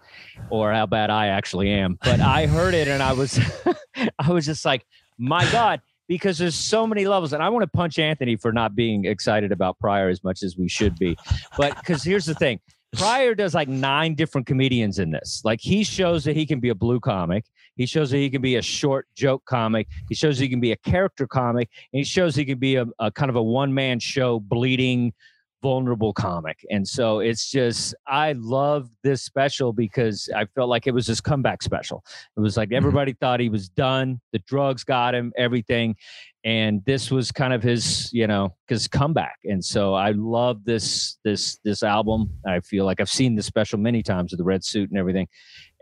or 0.49 0.73
how 0.73 0.85
bad 0.85 1.09
i 1.09 1.27
actually 1.27 1.69
am. 1.69 1.97
But 2.03 2.19
i 2.19 2.47
heard 2.47 2.73
it 2.73 2.87
and 2.87 3.01
i 3.01 3.13
was 3.13 3.39
i 4.19 4.31
was 4.31 4.45
just 4.45 4.65
like 4.65 4.85
my 5.17 5.49
god 5.51 5.81
because 6.07 6.37
there's 6.37 6.55
so 6.55 6.85
many 6.85 7.05
levels. 7.05 7.33
And 7.33 7.43
i 7.43 7.49
want 7.49 7.63
to 7.63 7.77
punch 7.77 7.99
anthony 7.99 8.35
for 8.35 8.51
not 8.51 8.75
being 8.75 9.05
excited 9.05 9.51
about 9.51 9.79
pryor 9.79 10.09
as 10.09 10.23
much 10.23 10.43
as 10.43 10.57
we 10.57 10.67
should 10.67 10.97
be. 10.97 11.15
But 11.57 11.77
because 11.77 12.03
here's 12.03 12.25
the 12.25 12.35
thing 12.35 12.59
Pryor 12.93 13.35
does 13.35 13.55
like 13.55 13.69
nine 13.69 14.15
different 14.15 14.47
comedians 14.47 14.99
in 14.99 15.11
this. 15.11 15.41
Like 15.45 15.61
he 15.61 15.83
shows 15.83 16.23
that 16.25 16.35
he 16.35 16.45
can 16.45 16.59
be 16.59 16.69
a 16.69 16.75
blue 16.75 16.99
comic. 16.99 17.45
He 17.75 17.85
shows 17.85 18.11
that 18.11 18.17
he 18.17 18.29
can 18.29 18.41
be 18.41 18.57
a 18.57 18.61
short 18.61 19.07
joke 19.15 19.45
comic. 19.45 19.87
He 20.09 20.15
shows 20.15 20.37
he 20.37 20.49
can 20.49 20.59
be 20.59 20.73
a 20.73 20.75
character 20.75 21.25
comic, 21.25 21.69
and 21.93 21.99
he 21.99 22.03
shows 22.03 22.35
he 22.35 22.43
can 22.43 22.59
be 22.59 22.75
a, 22.75 22.85
a 22.99 23.09
kind 23.11 23.29
of 23.29 23.35
a 23.37 23.43
one 23.43 23.73
man 23.73 23.99
show, 23.99 24.39
bleeding, 24.39 25.13
vulnerable 25.61 26.13
comic. 26.13 26.65
And 26.69 26.87
so 26.87 27.19
it's 27.19 27.49
just 27.49 27.95
I 28.07 28.33
love 28.33 28.89
this 29.03 29.21
special 29.23 29.73
because 29.73 30.29
I 30.35 30.45
felt 30.45 30.69
like 30.69 30.87
it 30.87 30.93
was 30.93 31.07
his 31.07 31.21
comeback 31.21 31.61
special. 31.61 32.03
It 32.35 32.39
was 32.39 32.57
like 32.57 32.69
mm-hmm. 32.69 32.77
everybody 32.77 33.13
thought 33.13 33.39
he 33.39 33.49
was 33.49 33.69
done. 33.69 34.19
The 34.33 34.39
drugs 34.39 34.83
got 34.83 35.15
him, 35.15 35.31
everything. 35.37 35.95
And 36.43 36.83
this 36.85 37.11
was 37.11 37.31
kind 37.31 37.53
of 37.53 37.61
his, 37.61 38.11
you 38.11 38.25
know, 38.25 38.55
his 38.67 38.87
comeback. 38.87 39.37
And 39.43 39.63
so 39.63 39.93
I 39.93 40.11
love 40.11 40.63
this 40.65 41.17
this 41.23 41.59
this 41.63 41.83
album. 41.83 42.31
I 42.47 42.61
feel 42.61 42.85
like 42.85 42.99
I've 42.99 43.09
seen 43.09 43.35
this 43.35 43.45
special 43.45 43.77
many 43.77 44.01
times 44.01 44.31
with 44.31 44.39
the 44.39 44.43
red 44.43 44.63
suit 44.63 44.89
and 44.89 44.97
everything 44.97 45.27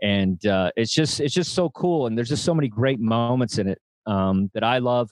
and 0.02 0.44
uh, 0.46 0.70
it's 0.76 0.92
just 0.92 1.20
it's 1.20 1.34
just 1.34 1.54
so 1.54 1.68
cool 1.70 2.06
and 2.06 2.16
there's 2.16 2.28
just 2.28 2.44
so 2.44 2.54
many 2.54 2.68
great 2.68 3.00
moments 3.00 3.58
in 3.58 3.68
it 3.68 3.80
um, 4.06 4.50
that 4.54 4.64
i 4.64 4.78
love 4.78 5.10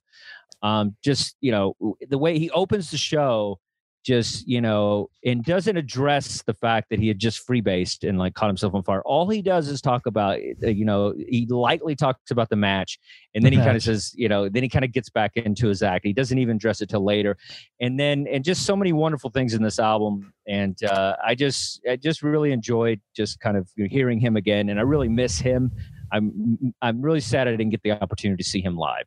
um, 0.63 0.97
just 1.03 1.37
you 1.41 1.53
know 1.53 1.75
the 2.09 2.19
way 2.19 2.39
he 2.39 2.51
opens 2.51 2.91
the 2.91 2.97
show 2.97 3.59
just 4.05 4.47
you 4.49 4.61
know 4.61 5.11
and 5.25 5.45
doesn't 5.45 5.77
address 5.77 6.43
the 6.43 6.55
fact 6.55 6.89
that 6.91 6.99
he 6.99 7.09
had 7.09 7.19
just 7.19 7.47
freebased 7.47 8.09
and 8.09 8.19
like 8.19 8.35
caught 8.35 8.49
himself 8.49 8.75
on 8.75 8.83
fire. 8.83 9.03
All 9.03 9.29
he 9.29 9.43
does 9.43 9.69
is 9.69 9.81
talk 9.81 10.07
about 10.07 10.39
uh, 10.63 10.69
you 10.69 10.85
know 10.85 11.15
he 11.29 11.47
lightly 11.49 11.95
talks 11.95 12.31
about 12.31 12.49
the 12.49 12.57
match 12.57 12.99
and 13.35 13.45
then 13.45 13.53
he 13.53 13.59
kind 13.59 13.77
of 13.77 13.83
says 13.89 14.13
you 14.15 14.29
know 14.29 14.49
then 14.49 14.63
he 14.63 14.69
kind 14.69 14.85
of 14.85 14.93
gets 14.93 15.11
back 15.11 15.33
into 15.37 15.69
his 15.69 15.83
act. 15.83 16.05
He 16.05 16.13
doesn't 16.13 16.39
even 16.39 16.57
address 16.57 16.81
it 16.81 16.89
till 16.89 17.05
later. 17.05 17.37
And 17.81 17.99
then 17.99 18.27
and 18.33 18.45
just 18.45 18.65
so 18.65 18.77
many 18.77 18.93
wonderful 18.93 19.31
things 19.31 19.55
in 19.55 19.63
this 19.63 19.79
album 19.79 20.33
and 20.49 20.83
uh, 20.85 21.15
i 21.25 21.35
just 21.35 21.81
i 21.89 21.95
just 21.95 22.23
really 22.23 22.53
enjoyed 22.53 23.01
just 23.15 23.39
kind 23.39 23.57
of 23.57 23.69
hearing 23.77 24.19
him 24.19 24.37
again 24.37 24.71
and 24.71 24.81
i 24.81 24.83
really 24.83 25.09
miss 25.09 25.39
him. 25.39 25.71
I'm 26.11 26.73
i'm 26.81 27.03
really 27.03 27.21
sad 27.21 27.47
i 27.47 27.51
didn't 27.51 27.69
get 27.69 27.83
the 27.83 27.93
opportunity 27.93 28.43
to 28.43 28.49
see 28.49 28.63
him 28.63 28.77
live 28.77 29.05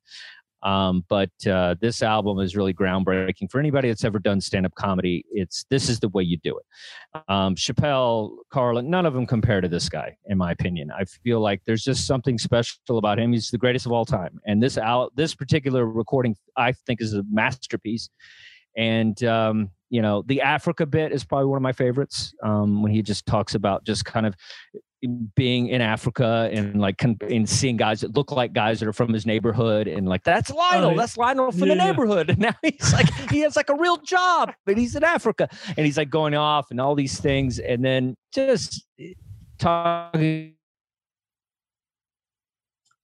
Um, 0.64 1.04
but 1.10 1.32
uh, 1.48 1.76
this 1.82 2.02
album 2.02 2.40
is 2.40 2.56
really 2.56 2.74
groundbreaking 2.74 3.50
for 3.50 3.60
anybody 3.60 3.88
that's 3.88 4.04
ever 4.04 4.20
done 4.20 4.40
stand-up 4.42 4.76
comedy. 4.76 5.26
It's 5.32 5.66
this 5.70 5.90
is 5.90 6.00
the 6.00 6.10
way 6.10 6.24
you 6.24 6.38
do 6.38 6.58
it. 6.58 7.22
Um, 7.28 7.56
Chappelle, 7.56 8.36
Carlin, 8.52 8.90
none 8.90 9.06
of 9.06 9.14
them 9.14 9.26
compare 9.26 9.62
to 9.62 9.68
this 9.68 9.90
guy, 9.90 10.16
in 10.28 10.38
my 10.38 10.52
opinion. 10.52 10.92
I 10.92 11.06
feel 11.06 11.40
like 11.40 11.62
there's 11.66 11.84
just 11.84 12.06
something 12.06 12.38
special 12.38 12.98
about 12.98 13.20
him. 13.20 13.34
He's 13.34 13.50
the 13.50 13.58
greatest 13.58 13.86
of 13.86 13.92
all 13.92 14.06
time, 14.06 14.40
and 14.46 14.62
this 14.62 14.78
out 14.78 15.16
this 15.16 15.34
particular 15.34 15.86
recording, 15.86 16.36
I 16.58 16.74
think, 16.74 17.02
is 17.02 17.14
a 17.14 17.24
masterpiece. 17.32 18.10
And 18.78 19.22
um, 19.24 19.72
you 19.90 20.02
know, 20.02 20.24
the 20.26 20.42
Africa 20.42 20.86
bit 20.86 21.12
is 21.12 21.26
probably 21.26 21.48
one 21.48 21.58
of 21.58 21.64
my 21.64 21.74
favorites 21.74 22.34
um, 22.44 22.82
when 22.82 22.92
he 22.92 23.02
just 23.02 23.26
talks 23.26 23.56
about 23.56 23.84
just 23.84 24.06
kind 24.06 24.26
of 24.26 24.36
being 25.36 25.68
in 25.68 25.82
Africa 25.82 26.50
and 26.52 26.80
like 26.80 27.04
and 27.04 27.50
seeing 27.50 27.76
guys 27.76 28.02
that 28.02 28.16
look 28.16 28.32
like 28.32 28.54
guys 28.54 28.80
that 28.80 28.88
are 28.88 28.94
from 28.94 29.12
his 29.12 29.26
neighborhood 29.26 29.88
and 29.88 30.08
like 30.08 30.24
that's 30.24 30.52
Lionel, 30.52 30.96
that's 30.96 31.18
Lionel 31.18 31.52
from 31.52 31.68
yeah. 31.68 31.76
the 31.76 31.76
neighborhood. 31.76 32.30
And 32.30 32.40
now 32.40 32.54
he's 32.62 32.94
like 32.94 33.12
he 33.32 33.40
has 33.40 33.56
like 33.56 33.70
a 33.70 33.76
real 33.76 33.98
job, 33.98 34.54
but 34.66 34.78
he's 34.78 34.96
in 34.96 35.04
Africa 35.04 35.50
and 35.76 35.86
he's 35.86 35.98
like 35.98 36.10
going 36.10 36.36
off 36.36 36.70
and 36.72 36.80
all 36.80 36.94
these 36.94 37.20
things 37.20 37.60
and 37.60 37.84
then 37.84 38.16
just 38.32 38.86
talking. 39.58 40.56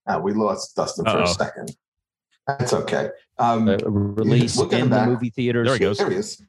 Uh, 0.06 0.20
we 0.22 0.32
lost 0.32 0.74
Dustin 0.76 1.04
for 1.04 1.10
Uh-oh. 1.10 1.22
a 1.24 1.26
second. 1.26 1.76
That's 2.46 2.72
okay. 2.72 3.10
Um, 3.38 3.68
uh, 3.68 3.76
release 3.76 4.58
in 4.58 4.88
the 4.88 5.06
movie 5.06 5.30
theaters. 5.30 5.66
There 5.66 5.74
he 5.74 5.80
goes. 5.80 5.98
There 5.98 6.10
he 6.10 6.16
is. 6.16 6.42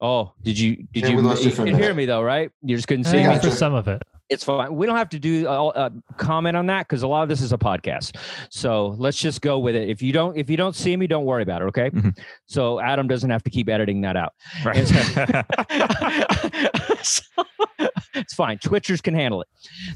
Oh, 0.00 0.32
did 0.42 0.58
you 0.58 0.76
did 0.92 1.04
yeah, 1.04 1.08
you, 1.10 1.20
you, 1.20 1.50
you 1.50 1.50
can 1.52 1.74
hear 1.74 1.94
me 1.94 2.06
though, 2.06 2.22
right? 2.22 2.50
You 2.62 2.76
just 2.76 2.88
couldn't 2.88 3.04
see 3.04 3.26
me 3.26 3.38
for 3.38 3.50
some 3.50 3.74
of 3.74 3.88
it 3.88 4.02
it's 4.32 4.44
fine. 4.44 4.74
We 4.74 4.86
don't 4.86 4.96
have 4.96 5.10
to 5.10 5.18
do 5.18 5.46
uh, 5.46 5.66
uh 5.66 5.90
comment 6.16 6.56
on 6.56 6.66
that 6.66 6.88
because 6.88 7.02
a 7.02 7.08
lot 7.08 7.22
of 7.22 7.28
this 7.28 7.40
is 7.40 7.52
a 7.52 7.58
podcast. 7.58 8.16
So 8.50 8.94
let's 8.98 9.18
just 9.18 9.42
go 9.42 9.58
with 9.58 9.74
it. 9.76 9.88
If 9.88 10.02
you 10.02 10.12
don't, 10.12 10.36
if 10.36 10.48
you 10.48 10.56
don't 10.56 10.74
see 10.74 10.96
me, 10.96 11.06
don't 11.06 11.24
worry 11.24 11.42
about 11.42 11.62
it. 11.62 11.66
Okay. 11.66 11.90
Mm-hmm. 11.90 12.10
So 12.46 12.80
Adam 12.80 13.06
doesn't 13.08 13.30
have 13.30 13.42
to 13.44 13.50
keep 13.50 13.68
editing 13.68 14.00
that 14.02 14.16
out. 14.16 14.32
Right. 14.64 14.86
so, 17.02 17.22
it's 18.14 18.34
fine. 18.34 18.58
Twitchers 18.58 19.02
can 19.02 19.14
handle 19.14 19.42
it. 19.42 19.48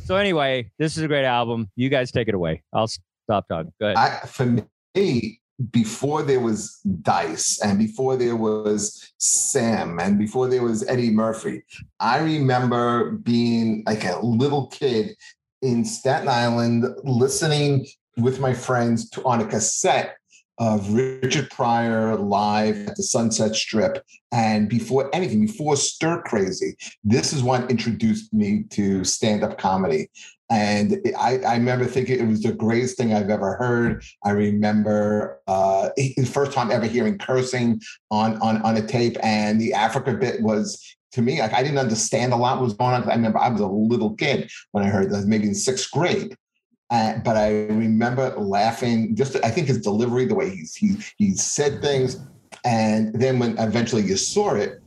So 0.05 0.17
anyway, 0.17 0.71
this 0.79 0.97
is 0.97 1.03
a 1.03 1.09
great 1.09 1.25
album. 1.25 1.71
You 1.77 1.89
guys 1.89 2.13
take 2.13 2.29
it 2.29 2.35
away. 2.35 2.63
I'll 2.73 2.89
stop 2.89 3.49
talking. 3.49 3.73
Go 3.81 3.87
ahead. 3.87 3.97
I, 3.97 4.27
for 4.27 4.47
me, 4.47 5.41
before 5.71 6.23
there 6.23 6.41
was 6.41 6.81
Dice 7.03 7.61
and 7.63 7.79
before 7.79 8.17
there 8.17 8.37
was 8.37 9.13
Sam 9.19 9.99
and 9.99 10.19
before 10.19 10.49
there 10.49 10.63
was 10.63 10.87
Eddie 10.87 11.11
Murphy, 11.11 11.63
I 11.99 12.19
remember 12.19 13.13
being 13.13 13.83
like 13.87 14.05
a 14.05 14.19
little 14.25 14.67
kid 14.69 15.17
in 15.63 15.85
Staten 15.85 16.29
Island 16.29 16.85
listening 17.05 17.87
with 18.19 18.41
my 18.41 18.53
friends 18.53 19.09
to, 19.11 19.25
on 19.25 19.41
a 19.41 19.47
cassette 19.47 20.17
of 20.59 20.91
Richard 20.93 21.51
Pryor 21.51 22.17
live 22.17 22.89
at 22.89 22.97
the 22.97 23.03
Sunset 23.03 23.55
Strip. 23.55 24.03
And 24.33 24.69
before 24.69 25.15
anything, 25.15 25.47
before 25.47 25.77
Stir 25.77 26.23
Crazy, 26.23 26.77
this 27.05 27.33
is 27.33 27.43
what 27.43 27.71
introduced 27.71 28.33
me 28.33 28.65
to 28.71 29.05
stand 29.05 29.45
up 29.45 29.59
comedy. 29.59 30.11
And 30.49 31.01
I, 31.19 31.39
I, 31.39 31.57
remember 31.57 31.87
thinking 31.87 32.21
it 32.21 32.27
was 32.27 32.43
the 32.43 32.53
greatest 32.53 32.97
thing 32.97 33.13
I've 33.13 33.31
ever 33.31 33.57
heard. 33.57 34.05
I 34.25 34.31
remember 34.31 35.41
uh, 35.49 35.89
the 35.97 36.25
first 36.25 36.53
time 36.53 36.71
ever 36.71 36.87
hearing 36.87 37.19
cursing 37.19 37.81
on, 38.13 38.37
on, 38.37 38.63
on 38.63 38.77
a 38.77 38.87
tape. 38.87 39.17
And 39.25 39.61
the 39.61 39.73
Africa 39.73 40.13
bit 40.13 40.41
was, 40.41 40.81
to 41.13 41.23
me, 41.23 41.41
like 41.41 41.53
I 41.53 41.63
didn't 41.63 41.79
understand 41.79 42.33
a 42.33 42.37
lot 42.37 42.61
was 42.61 42.75
going 42.75 42.95
on. 42.95 43.11
I 43.11 43.15
remember 43.15 43.39
I 43.39 43.49
was 43.49 43.61
a 43.61 43.67
little 43.67 44.15
kid 44.15 44.49
when 44.71 44.85
I 44.85 44.89
heard 44.89 45.11
that, 45.11 45.27
maybe 45.27 45.49
in 45.49 45.55
sixth 45.55 45.91
grade. 45.91 46.37
Uh, 46.91 47.19
but 47.25 47.37
I 47.37 47.65
remember 47.67 48.31
laughing. 48.39 49.17
Just 49.17 49.37
I 49.45 49.51
think 49.51 49.67
his 49.67 49.81
delivery, 49.81 50.27
the 50.27 50.37
way 50.37 50.51
he's 50.51 50.77
he 50.77 50.97
he 51.17 51.35
said 51.35 51.83
things, 51.83 52.21
and 52.65 53.13
then 53.15 53.41
when 53.41 53.59
eventually 53.59 54.03
you 54.03 54.17
saw 54.17 54.55
it, 54.55 54.81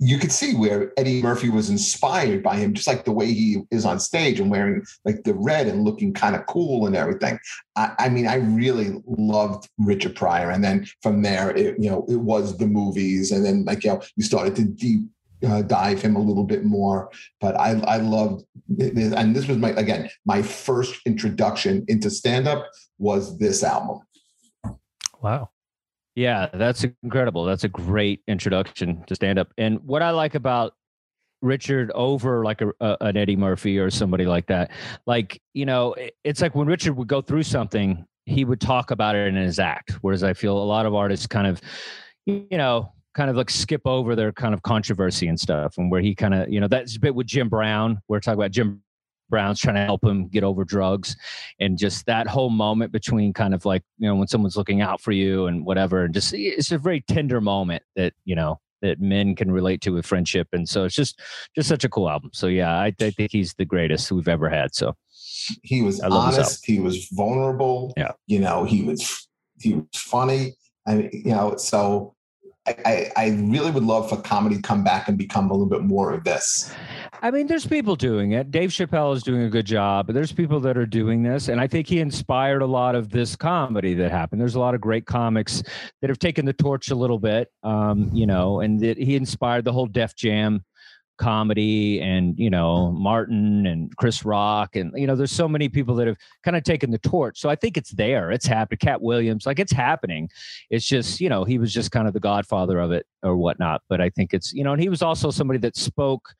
you 0.00 0.18
could 0.18 0.30
see 0.30 0.54
where 0.54 0.92
Eddie 0.96 1.22
Murphy 1.22 1.50
was 1.50 1.70
inspired 1.70 2.42
by 2.42 2.56
him, 2.56 2.72
just 2.72 2.86
like 2.86 3.04
the 3.04 3.12
way 3.12 3.26
he 3.26 3.62
is 3.70 3.84
on 3.84 3.98
stage 3.98 4.38
and 4.38 4.50
wearing 4.50 4.84
like 5.04 5.24
the 5.24 5.34
red 5.34 5.66
and 5.66 5.84
looking 5.84 6.12
kind 6.12 6.36
of 6.36 6.46
cool 6.46 6.86
and 6.86 6.94
everything. 6.94 7.38
I, 7.74 7.92
I, 7.98 8.08
mean, 8.08 8.26
I 8.28 8.36
really 8.36 9.02
loved 9.06 9.68
Richard 9.78 10.14
Pryor, 10.14 10.50
and 10.50 10.62
then 10.62 10.86
from 11.02 11.22
there, 11.22 11.50
it, 11.50 11.76
you 11.80 11.90
know, 11.90 12.04
it 12.08 12.16
was 12.16 12.56
the 12.56 12.66
movies, 12.66 13.32
and 13.32 13.44
then 13.44 13.64
like 13.64 13.82
you 13.82 13.90
know, 13.90 14.02
you 14.16 14.22
started 14.22 14.54
to 14.56 14.64
deep 14.64 15.02
uh, 15.46 15.62
dive 15.62 16.00
him 16.00 16.16
a 16.16 16.22
little 16.22 16.44
bit 16.44 16.64
more. 16.64 17.10
But 17.40 17.58
I, 17.58 17.70
I 17.80 17.96
loved, 17.98 18.44
and 18.68 19.34
this 19.34 19.48
was 19.48 19.56
my 19.56 19.70
again 19.70 20.10
my 20.24 20.42
first 20.42 21.00
introduction 21.06 21.84
into 21.88 22.08
stand 22.10 22.46
up 22.46 22.66
was 22.98 23.36
this 23.38 23.64
album. 23.64 24.00
Wow. 25.20 25.50
Yeah, 26.18 26.48
that's 26.52 26.84
incredible. 27.04 27.44
That's 27.44 27.62
a 27.62 27.68
great 27.68 28.22
introduction 28.26 29.04
to 29.06 29.14
stand 29.14 29.38
up. 29.38 29.52
And 29.56 29.78
what 29.84 30.02
I 30.02 30.10
like 30.10 30.34
about 30.34 30.74
Richard 31.42 31.92
over 31.94 32.42
like 32.44 32.60
a, 32.60 32.72
a, 32.80 32.96
an 33.02 33.16
Eddie 33.16 33.36
Murphy 33.36 33.78
or 33.78 33.88
somebody 33.88 34.26
like 34.26 34.48
that, 34.48 34.72
like 35.06 35.40
you 35.54 35.64
know, 35.64 35.94
it's 36.24 36.42
like 36.42 36.56
when 36.56 36.66
Richard 36.66 36.94
would 36.94 37.06
go 37.06 37.22
through 37.22 37.44
something, 37.44 38.04
he 38.26 38.44
would 38.44 38.60
talk 38.60 38.90
about 38.90 39.14
it 39.14 39.28
in 39.28 39.36
his 39.36 39.60
act. 39.60 39.92
Whereas 40.00 40.24
I 40.24 40.32
feel 40.32 40.58
a 40.58 40.64
lot 40.64 40.86
of 40.86 40.94
artists 40.96 41.28
kind 41.28 41.46
of, 41.46 41.60
you 42.26 42.48
know, 42.50 42.92
kind 43.14 43.30
of 43.30 43.36
like 43.36 43.48
skip 43.48 43.82
over 43.84 44.16
their 44.16 44.32
kind 44.32 44.54
of 44.54 44.62
controversy 44.62 45.28
and 45.28 45.38
stuff, 45.38 45.78
and 45.78 45.88
where 45.88 46.00
he 46.00 46.16
kind 46.16 46.34
of, 46.34 46.48
you 46.48 46.58
know, 46.58 46.66
that's 46.66 46.96
a 46.96 47.00
bit 47.00 47.14
with 47.14 47.28
Jim 47.28 47.48
Brown. 47.48 48.00
We're 48.08 48.18
talking 48.18 48.40
about 48.40 48.50
Jim 48.50 48.82
Brown's 49.28 49.60
trying 49.60 49.76
to 49.76 49.84
help 49.84 50.04
him 50.04 50.28
get 50.28 50.44
over 50.44 50.64
drugs. 50.64 51.16
And 51.60 51.78
just 51.78 52.06
that 52.06 52.26
whole 52.26 52.50
moment 52.50 52.92
between 52.92 53.32
kind 53.32 53.54
of 53.54 53.64
like, 53.64 53.82
you 53.98 54.08
know, 54.08 54.14
when 54.14 54.28
someone's 54.28 54.56
looking 54.56 54.80
out 54.80 55.00
for 55.00 55.12
you 55.12 55.46
and 55.46 55.64
whatever, 55.64 56.04
and 56.04 56.14
just 56.14 56.32
it's 56.34 56.72
a 56.72 56.78
very 56.78 57.02
tender 57.02 57.40
moment 57.40 57.82
that, 57.96 58.12
you 58.24 58.34
know, 58.34 58.60
that 58.82 59.00
men 59.00 59.34
can 59.34 59.50
relate 59.50 59.80
to 59.82 59.90
with 59.90 60.06
friendship. 60.06 60.48
And 60.52 60.68
so 60.68 60.84
it's 60.84 60.94
just 60.94 61.20
just 61.54 61.68
such 61.68 61.84
a 61.84 61.88
cool 61.88 62.08
album. 62.08 62.30
So 62.32 62.46
yeah, 62.46 62.70
I, 62.70 62.92
I 63.00 63.10
think 63.10 63.32
he's 63.32 63.54
the 63.54 63.64
greatest 63.64 64.12
we've 64.12 64.28
ever 64.28 64.48
had. 64.48 64.74
So 64.74 64.94
he 65.62 65.82
was 65.82 66.00
honest, 66.00 66.64
he 66.64 66.78
was 66.78 67.08
vulnerable. 67.12 67.92
Yeah. 67.96 68.12
You 68.26 68.40
know, 68.40 68.64
he 68.64 68.82
was 68.82 69.28
he 69.60 69.74
was 69.74 69.86
funny. 69.94 70.54
I 70.86 71.10
you 71.12 71.32
know, 71.32 71.56
so 71.56 72.14
I, 72.84 73.12
I 73.16 73.28
really 73.30 73.70
would 73.70 73.84
love 73.84 74.08
for 74.08 74.16
comedy 74.16 74.56
to 74.56 74.62
come 74.62 74.84
back 74.84 75.08
and 75.08 75.16
become 75.16 75.50
a 75.50 75.52
little 75.52 75.66
bit 75.66 75.82
more 75.82 76.12
of 76.12 76.24
this. 76.24 76.72
I 77.22 77.30
mean, 77.30 77.46
there's 77.46 77.66
people 77.66 77.96
doing 77.96 78.32
it. 78.32 78.50
Dave 78.50 78.70
Chappelle 78.70 79.14
is 79.14 79.22
doing 79.22 79.42
a 79.42 79.48
good 79.48 79.66
job, 79.66 80.08
there's 80.08 80.32
people 80.32 80.60
that 80.60 80.76
are 80.76 80.86
doing 80.86 81.22
this. 81.22 81.48
And 81.48 81.60
I 81.60 81.66
think 81.66 81.86
he 81.86 82.00
inspired 82.00 82.62
a 82.62 82.66
lot 82.66 82.94
of 82.94 83.10
this 83.10 83.36
comedy 83.36 83.94
that 83.94 84.10
happened. 84.10 84.40
There's 84.40 84.54
a 84.54 84.60
lot 84.60 84.74
of 84.74 84.80
great 84.80 85.06
comics 85.06 85.62
that 86.00 86.10
have 86.10 86.18
taken 86.18 86.44
the 86.44 86.52
torch 86.52 86.90
a 86.90 86.94
little 86.94 87.18
bit, 87.18 87.48
um, 87.62 88.10
you 88.12 88.26
know, 88.26 88.60
and 88.60 88.80
that 88.80 88.98
he 88.98 89.16
inspired 89.16 89.64
the 89.64 89.72
whole 89.72 89.86
Def 89.86 90.14
Jam 90.14 90.64
comedy 91.18 92.00
and 92.00 92.38
you 92.38 92.48
know 92.48 92.92
martin 92.92 93.66
and 93.66 93.94
chris 93.96 94.24
rock 94.24 94.76
and 94.76 94.92
you 94.94 95.06
know 95.06 95.16
there's 95.16 95.32
so 95.32 95.48
many 95.48 95.68
people 95.68 95.94
that 95.94 96.06
have 96.06 96.16
kind 96.42 96.56
of 96.56 96.62
taken 96.62 96.90
the 96.90 96.98
torch. 96.98 97.40
So 97.40 97.48
i 97.48 97.56
think 97.56 97.76
it's 97.76 97.90
there. 97.90 98.30
It's 98.30 98.46
happened 98.46 98.80
katt 98.80 99.02
williams 99.02 99.46
like 99.46 99.58
it's 99.58 99.72
happening. 99.72 100.30
It's 100.70 100.86
just 100.86 101.20
you 101.20 101.28
know 101.28 101.44
he 101.44 101.58
was 101.58 101.72
just 101.72 101.90
kind 101.90 102.08
of 102.08 102.14
the 102.14 102.20
godfather 102.20 102.78
of 102.78 102.92
it 102.92 103.06
or 103.22 103.36
whatnot. 103.36 103.82
But 103.88 104.00
i 104.00 104.10
think 104.10 104.32
it's 104.32 104.52
you 104.52 104.64
know 104.64 104.72
and 104.72 104.82
he 104.82 104.88
was 104.88 105.02
also 105.02 105.30
somebody 105.30 105.58
that 105.60 105.76
spoke 105.76 106.34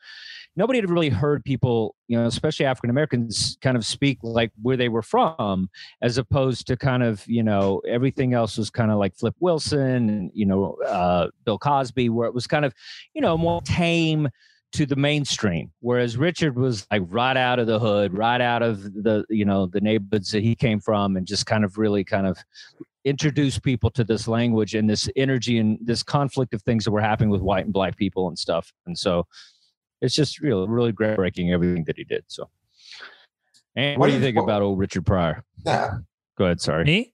nobody 0.58 0.80
had 0.80 0.90
really 0.90 1.08
heard 1.08 1.44
people 1.44 1.94
you 2.08 2.18
know 2.18 2.26
especially 2.26 2.66
african 2.66 2.90
americans 2.90 3.56
kind 3.62 3.76
of 3.76 3.86
speak 3.86 4.18
like 4.22 4.50
where 4.60 4.76
they 4.76 4.88
were 4.88 5.02
from 5.02 5.70
as 6.02 6.18
opposed 6.18 6.66
to 6.66 6.76
kind 6.76 7.02
of 7.02 7.24
you 7.26 7.42
know 7.42 7.80
everything 7.86 8.34
else 8.34 8.58
was 8.58 8.68
kind 8.68 8.90
of 8.90 8.98
like 8.98 9.14
flip 9.14 9.34
wilson 9.40 10.10
and 10.10 10.30
you 10.34 10.44
know 10.44 10.76
uh, 10.86 11.28
bill 11.44 11.58
cosby 11.58 12.08
where 12.08 12.26
it 12.26 12.34
was 12.34 12.46
kind 12.46 12.64
of 12.64 12.74
you 13.14 13.22
know 13.22 13.38
more 13.38 13.62
tame 13.62 14.28
to 14.72 14.84
the 14.84 14.96
mainstream 14.96 15.72
whereas 15.80 16.16
richard 16.16 16.56
was 16.56 16.86
like 16.90 17.02
right 17.06 17.36
out 17.36 17.58
of 17.58 17.66
the 17.66 17.78
hood 17.78 18.12
right 18.12 18.40
out 18.40 18.62
of 18.62 18.82
the 18.82 19.24
you 19.30 19.44
know 19.44 19.66
the 19.66 19.80
neighborhoods 19.80 20.30
that 20.30 20.42
he 20.42 20.54
came 20.54 20.78
from 20.78 21.16
and 21.16 21.26
just 21.26 21.46
kind 21.46 21.64
of 21.64 21.78
really 21.78 22.04
kind 22.04 22.26
of 22.26 22.36
introduce 23.08 23.58
people 23.58 23.90
to 23.90 24.04
this 24.04 24.28
language 24.28 24.74
and 24.74 24.88
this 24.88 25.08
energy 25.16 25.58
and 25.58 25.78
this 25.80 26.02
conflict 26.02 26.52
of 26.52 26.62
things 26.62 26.84
that 26.84 26.90
were 26.90 27.00
happening 27.00 27.30
with 27.30 27.40
white 27.40 27.64
and 27.64 27.72
black 27.72 27.96
people 27.96 28.28
and 28.28 28.38
stuff. 28.38 28.72
And 28.86 28.98
so 28.98 29.26
it's 30.00 30.14
just 30.14 30.40
real 30.40 30.68
really 30.68 30.92
groundbreaking 30.92 31.52
everything 31.52 31.84
that 31.84 31.96
he 31.96 32.04
did 32.04 32.24
so. 32.26 32.48
And 33.76 33.98
what, 33.98 34.06
what 34.06 34.06
do 34.08 34.14
you 34.14 34.20
think 34.20 34.36
what, 34.36 34.44
about 34.44 34.62
old 34.62 34.78
richard 34.78 35.06
pryor? 35.06 35.42
Yeah. 35.64 35.98
Go 36.36 36.44
ahead 36.44 36.60
sorry. 36.60 36.84
Me? 36.84 37.12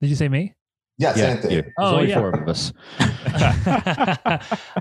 Did 0.00 0.10
you 0.10 0.16
say 0.16 0.28
me 0.28 0.54
Yes, 0.98 1.16
yeah, 1.16 1.24
Anthony. 1.26 1.54
Yeah. 1.56 1.62
Oh, 1.78 1.96
only 1.96 2.08
yeah. 2.08 2.18
four 2.18 2.30
of 2.30 2.48
us. 2.48 2.72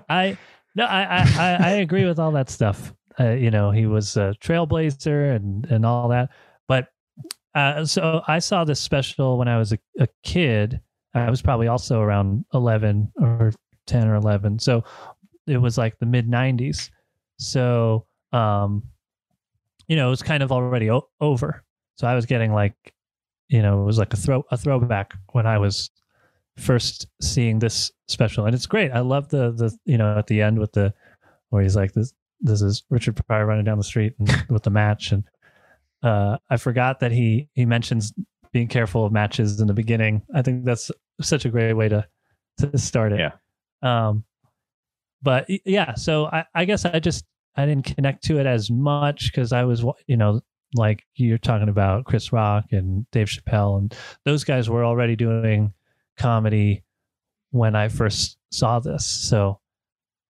I 0.09 0.37
no, 0.75 0.85
I, 0.85 1.23
I 1.37 1.57
I 1.59 1.69
agree 1.73 2.05
with 2.05 2.17
all 2.17 2.31
that 2.31 2.49
stuff. 2.49 2.93
Uh, 3.19 3.31
you 3.31 3.51
know, 3.51 3.71
he 3.71 3.85
was 3.85 4.17
a 4.17 4.35
trailblazer 4.41 5.35
and 5.35 5.65
and 5.65 5.85
all 5.85 6.09
that. 6.09 6.29
But 6.67 6.87
uh, 7.53 7.85
so 7.85 8.23
I 8.27 8.39
saw 8.39 8.63
this 8.63 8.79
special 8.79 9.37
when 9.37 9.47
I 9.47 9.57
was 9.59 9.73
a, 9.73 9.79
a 9.99 10.07
kid. 10.23 10.81
I 11.13 11.29
was 11.29 11.41
probably 11.41 11.67
also 11.67 12.01
around 12.01 12.45
eleven 12.53 13.11
or 13.19 13.51
ten 13.85 14.07
or 14.07 14.15
eleven. 14.15 14.57
So 14.57 14.83
it 15.45 15.57
was 15.57 15.77
like 15.77 15.99
the 15.99 16.05
mid 16.07 16.27
'90s. 16.27 16.89
So 17.37 18.07
um, 18.33 18.83
you 19.87 19.95
know, 19.95 20.07
it 20.07 20.11
was 20.11 20.23
kind 20.23 20.41
of 20.41 20.51
already 20.51 20.89
o- 20.89 21.09
over. 21.21 21.63
So 21.95 22.07
I 22.07 22.15
was 22.15 22.25
getting 22.25 22.53
like 22.53 22.73
you 23.49 23.61
know, 23.61 23.81
it 23.81 23.85
was 23.85 23.99
like 23.99 24.13
a 24.13 24.17
throw 24.17 24.43
a 24.49 24.57
throwback 24.57 25.13
when 25.31 25.45
I 25.45 25.59
was 25.59 25.91
first 26.57 27.07
seeing 27.21 27.59
this 27.59 27.91
special, 28.07 28.45
and 28.45 28.55
it's 28.55 28.65
great. 28.65 28.91
I 28.91 28.99
love 28.99 29.29
the 29.29 29.51
the 29.51 29.75
you 29.85 29.97
know 29.97 30.17
at 30.17 30.27
the 30.27 30.41
end 30.41 30.59
with 30.59 30.73
the 30.73 30.93
where 31.49 31.63
he's 31.63 31.75
like 31.75 31.93
this 31.93 32.13
this 32.41 32.61
is 32.61 32.83
Richard 32.89 33.19
Pryor 33.27 33.45
running 33.45 33.65
down 33.65 33.77
the 33.77 33.83
street 33.83 34.13
and, 34.19 34.45
with 34.49 34.63
the 34.63 34.69
match, 34.69 35.11
and 35.11 35.23
uh, 36.03 36.37
I 36.49 36.57
forgot 36.57 36.99
that 36.99 37.11
he 37.11 37.49
he 37.53 37.65
mentions 37.65 38.13
being 38.51 38.67
careful 38.67 39.05
of 39.05 39.11
matches 39.11 39.59
in 39.59 39.67
the 39.67 39.73
beginning. 39.73 40.21
I 40.33 40.41
think 40.41 40.65
that's 40.65 40.91
such 41.21 41.45
a 41.45 41.49
great 41.49 41.73
way 41.73 41.89
to 41.89 42.05
to 42.59 42.77
start 42.77 43.13
it. 43.13 43.19
Yeah. 43.19 43.31
Um, 43.81 44.23
but 45.21 45.47
yeah, 45.65 45.93
so 45.95 46.27
I, 46.27 46.45
I 46.53 46.65
guess 46.65 46.85
I 46.85 46.99
just 46.99 47.25
I 47.55 47.65
didn't 47.65 47.85
connect 47.85 48.23
to 48.25 48.39
it 48.39 48.45
as 48.45 48.69
much 48.69 49.31
because 49.31 49.51
I 49.51 49.63
was 49.63 49.83
you 50.07 50.17
know 50.17 50.41
like 50.75 51.03
you're 51.15 51.37
talking 51.37 51.69
about 51.69 52.05
Chris 52.05 52.31
Rock 52.31 52.65
and 52.71 53.09
Dave 53.11 53.27
Chappelle 53.27 53.77
and 53.77 53.95
those 54.25 54.43
guys 54.43 54.69
were 54.69 54.85
already 54.85 55.15
doing 55.15 55.73
comedy 56.17 56.83
when 57.51 57.75
I 57.75 57.87
first 57.87 58.37
saw 58.51 58.79
this. 58.79 59.05
So 59.05 59.59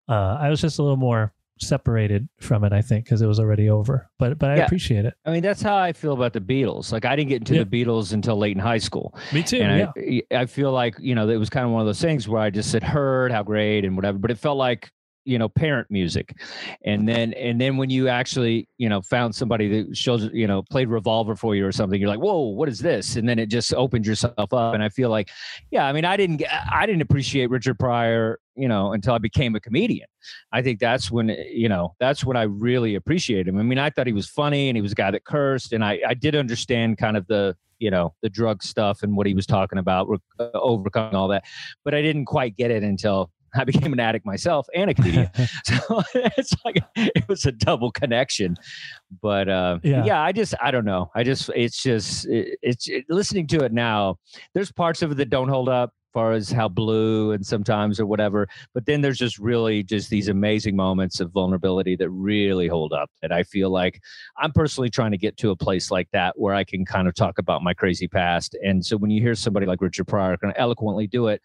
uh, 0.10 0.38
I 0.40 0.50
was 0.50 0.62
just 0.62 0.80
a 0.80 0.84
little 0.84 0.98
more 0.98 1.34
separated 1.60 2.28
from 2.40 2.64
it, 2.64 2.72
I 2.72 2.82
think, 2.82 3.06
because 3.06 3.22
it 3.22 3.28
was 3.28 3.40
already 3.40 3.70
over. 3.70 4.10
But 4.20 4.38
but 4.38 4.52
I 4.52 4.58
yeah. 4.58 4.66
appreciate 4.66 5.06
it. 5.06 5.14
I 5.26 5.32
mean, 5.32 5.42
that's 5.42 5.62
how 5.62 5.76
I 5.76 5.94
feel 5.94 6.14
about 6.14 6.34
the 6.34 6.42
Beatles. 6.42 6.92
Like 6.92 7.06
I 7.06 7.16
didn't 7.16 7.30
get 7.30 7.38
into 7.38 7.56
yeah. 7.56 7.64
the 7.64 7.86
Beatles 7.86 8.14
until 8.14 8.38
late 8.38 8.56
in 8.56 8.62
high 8.62 8.78
school. 8.78 9.18
Me 9.34 9.44
too. 9.44 9.58
And 9.62 9.90
yeah. 9.96 10.22
I, 10.34 10.42
I 10.42 10.46
feel 10.46 10.72
like 10.72 10.96
you 11.00 11.16
know 11.16 11.28
it 11.30 11.38
was 11.38 11.50
kind 11.50 11.66
of 11.66 11.72
one 11.72 11.82
of 11.82 11.88
those 11.88 12.02
things 12.02 12.28
where 12.28 12.42
I 12.42 12.50
just 12.50 12.72
said 12.72 12.84
heard 12.84 13.32
how 13.32 13.44
great 13.44 13.86
and 13.86 13.96
whatever, 13.96 14.18
but 14.18 14.32
it 14.32 14.38
felt 14.38 14.58
like 14.58 14.92
you 15.28 15.38
know 15.38 15.50
parent 15.50 15.92
music. 15.92 16.34
And 16.86 17.08
then 17.08 17.34
and 17.34 17.60
then 17.60 17.78
when 17.78 17.90
you 17.90 18.08
actually 18.08 18.68
you 18.78 18.88
know 18.88 19.02
found 19.02 19.36
somebody 19.36 19.68
that 19.70 19.96
shows 19.96 20.30
you 20.34 20.48
know 20.48 20.64
played 20.64 20.88
revolver 20.88 21.36
for 21.36 21.56
you 21.56 21.68
or 21.68 21.72
something 21.72 22.00
you're 22.00 22.10
like 22.10 22.20
whoa 22.20 22.40
what 22.40 22.70
is 22.70 22.80
this? 22.80 23.18
And 23.18 23.28
then 23.28 23.38
it 23.38 23.48
just 23.48 23.74
opened 23.74 24.08
yourself 24.08 24.54
up. 24.54 24.74
And 24.74 24.82
i 24.82 24.90
feel 24.90 25.10
like 25.10 25.30
yeah 25.70 25.86
i 25.86 25.92
mean 25.92 26.06
i 26.06 26.16
didn't 26.16 26.42
i 26.72 26.86
didn't 26.86 27.02
appreciate 27.02 27.50
richard 27.50 27.78
pryor 27.78 28.40
you 28.56 28.68
know 28.68 28.94
until 28.94 29.14
i 29.14 29.18
became 29.18 29.56
a 29.56 29.60
comedian. 29.60 30.08
I 30.52 30.62
think 30.62 30.80
that's 30.80 31.12
when 31.12 31.30
you 31.30 31.70
know 31.70 31.96
that's 32.00 32.24
when 32.24 32.38
i 32.38 32.44
really 32.44 32.96
appreciated 32.96 33.50
him. 33.50 33.60
I 33.60 33.64
mean 33.64 33.80
i 33.80 33.90
thought 33.90 34.08
he 34.08 34.14
was 34.14 34.30
funny 34.30 34.70
and 34.70 34.78
he 34.78 34.82
was 34.82 34.94
a 34.94 34.96
guy 34.96 35.12
that 35.12 35.26
cursed 35.26 35.74
and 35.74 35.84
i 35.84 36.00
i 36.08 36.14
did 36.14 36.36
understand 36.36 36.98
kind 36.98 37.18
of 37.18 37.28
the 37.28 37.56
you 37.80 37.92
know 37.92 38.14
the 38.22 38.30
drug 38.30 38.64
stuff 38.64 39.04
and 39.04 39.16
what 39.16 39.28
he 39.28 39.34
was 39.34 39.46
talking 39.46 39.78
about 39.78 40.08
uh, 40.40 40.50
overcoming 40.54 41.16
all 41.16 41.28
that 41.28 41.44
but 41.84 41.94
i 41.94 42.02
didn't 42.02 42.26
quite 42.26 42.56
get 42.56 42.72
it 42.72 42.84
until 42.84 43.30
I 43.56 43.64
became 43.64 43.94
an 43.94 44.00
addict 44.00 44.26
myself 44.26 44.68
and 44.76 44.90
a 44.90 44.94
comedian. 44.94 45.30
so 45.64 46.04
it's 46.14 46.54
like 46.66 46.84
it 46.96 47.28
was 47.28 47.46
a 47.46 47.52
double 47.52 47.92
connection. 47.92 48.56
But 49.22 49.50
uh, 49.50 49.80
yeah. 49.84 50.06
yeah. 50.06 50.22
I 50.22 50.32
just 50.32 50.54
I 50.62 50.72
don't 50.72 50.86
know. 50.86 51.12
I 51.16 51.24
just 51.24 51.50
it's 51.56 51.82
just 51.82 52.28
it, 52.28 52.60
it's 52.62 52.88
it, 52.88 53.06
listening 53.10 53.48
to 53.48 53.64
it 53.64 53.74
now. 53.74 54.18
There's 54.54 54.72
parts 54.72 55.02
of 55.02 55.12
it 55.12 55.16
that 55.16 55.30
don't 55.30 55.50
hold 55.50 55.70
up 55.70 55.92
far 56.18 56.32
as 56.32 56.50
how 56.50 56.68
blue 56.68 57.32
and 57.32 57.46
sometimes 57.46 58.00
or 58.00 58.08
whatever. 58.08 58.50
But 58.74 58.88
then 58.88 59.02
there's 59.02 59.20
just 59.20 59.38
really 59.38 59.84
just 59.84 60.10
these 60.10 60.30
amazing 60.30 60.76
moments 60.76 61.20
of 61.20 61.30
vulnerability 61.30 61.96
that 61.96 62.10
really 62.10 62.68
hold 62.68 62.92
up. 62.92 63.12
And 63.22 63.32
I 63.32 63.44
feel 63.44 63.70
like 63.70 64.02
I'm 64.40 64.52
personally 64.52 64.90
trying 64.90 65.12
to 65.12 65.18
get 65.20 65.38
to 65.38 65.52
a 65.52 65.56
place 65.56 65.92
like 65.92 66.10
that 66.14 66.34
where 66.36 66.56
I 66.56 66.64
can 66.64 66.86
kind 66.86 67.08
of 67.08 67.14
talk 67.14 67.38
about 67.38 67.62
my 67.62 67.76
crazy 67.76 68.08
past. 68.08 68.58
And 68.66 68.84
so 68.84 68.98
when 68.98 69.12
you 69.12 69.22
hear 69.22 69.36
somebody 69.36 69.68
like 69.68 69.80
Richard 69.80 70.08
Pryor 70.08 70.38
kind 70.38 70.52
of 70.52 70.60
eloquently 70.60 71.06
do 71.06 71.28
it, 71.28 71.40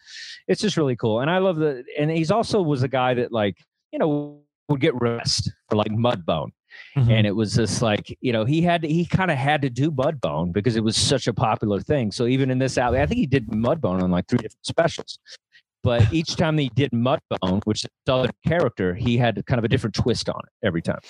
it's 0.49 0.63
just 0.63 0.79
really 0.79 0.97
cool. 0.97 1.21
And 1.21 1.31
I 1.31 1.37
love 1.37 1.59
the 1.59 1.85
and 1.99 2.11
he's 2.11 2.31
also 2.31 2.63
was 2.63 2.83
a 2.83 2.89
guy 2.89 3.13
that 3.13 3.31
like, 3.31 3.59
you 3.93 3.99
know, 3.99 4.41
would 4.71 4.81
get 4.81 4.99
rest 5.03 5.53
for 5.69 5.77
like 5.77 5.93
Mudbone. 5.93 6.49
Mm-hmm. 6.97 7.11
And 7.11 7.27
it 7.27 7.35
was 7.35 7.55
just 7.55 7.83
like, 7.83 8.17
you 8.21 8.33
know, 8.33 8.45
he 8.45 8.63
had 8.63 8.83
to, 8.83 8.89
he 8.89 9.05
kind 9.07 9.31
of 9.31 9.39
had 9.39 9.63
to 9.63 9.71
do 9.71 9.91
Mudbone 9.91 10.53
because 10.53 10.77
it 10.77 10.85
was 10.85 10.97
such 10.97 11.27
a 11.27 11.33
popular 11.33 11.81
thing. 11.81 12.13
So 12.13 12.27
even 12.27 12.51
in 12.51 12.59
this 12.59 12.79
album, 12.79 13.01
I 13.01 13.07
think 13.07 13.19
he 13.19 13.27
did 13.27 13.49
Mudbone 13.49 14.03
on 14.03 14.11
like 14.11 14.27
three 14.29 14.39
different 14.39 14.67
specials. 14.67 15.19
But 15.83 16.13
each 16.13 16.37
time 16.37 16.59
he 16.59 16.71
did 16.75 16.93
Mudbone, 16.93 17.63
which 17.65 17.85
is 17.85 17.91
a 18.09 18.29
character, 18.47 18.95
he 18.95 19.17
had 19.17 19.45
kind 19.47 19.59
of 19.59 19.65
a 19.65 19.69
different 19.69 19.95
twist 19.95 20.29
on 20.29 20.41
it 20.45 20.67
every 20.67 20.83
time. 20.83 21.01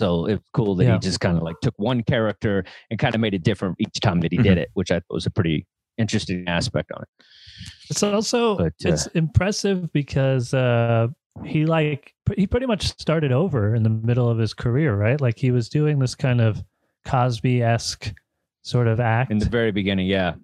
So 0.00 0.26
it's 0.26 0.42
cool 0.54 0.74
that 0.76 0.84
yeah. 0.84 0.94
he 0.94 0.98
just 0.98 1.20
kind 1.20 1.36
of 1.36 1.42
like 1.42 1.60
took 1.60 1.74
one 1.76 2.02
character 2.02 2.64
and 2.90 2.98
kind 2.98 3.14
of 3.14 3.20
made 3.20 3.34
it 3.34 3.44
different 3.44 3.76
each 3.78 4.00
time 4.00 4.20
that 4.22 4.32
he 4.32 4.38
mm-hmm. 4.38 4.48
did 4.48 4.58
it, 4.58 4.70
which 4.74 4.90
I 4.90 4.96
thought 4.96 5.14
was 5.14 5.26
a 5.26 5.30
pretty 5.30 5.66
interesting 5.98 6.44
aspect 6.48 6.90
on 6.92 7.02
it. 7.02 7.08
It's 7.90 8.02
also 8.02 8.56
but, 8.56 8.72
uh, 8.84 8.88
it's 8.88 9.06
impressive 9.08 9.92
because 9.92 10.54
uh, 10.54 11.08
he 11.44 11.66
like 11.66 12.14
he 12.36 12.46
pretty 12.46 12.66
much 12.66 12.86
started 12.98 13.32
over 13.32 13.74
in 13.74 13.82
the 13.82 13.90
middle 13.90 14.28
of 14.28 14.38
his 14.38 14.54
career, 14.54 14.94
right? 14.96 15.20
Like 15.20 15.38
he 15.38 15.50
was 15.50 15.68
doing 15.68 15.98
this 15.98 16.14
kind 16.14 16.40
of 16.40 16.62
Cosby 17.04 17.62
esque 17.62 18.12
sort 18.62 18.86
of 18.86 19.00
act 19.00 19.30
in 19.30 19.38
the 19.38 19.48
very 19.48 19.72
beginning, 19.72 20.06
yeah. 20.06 20.34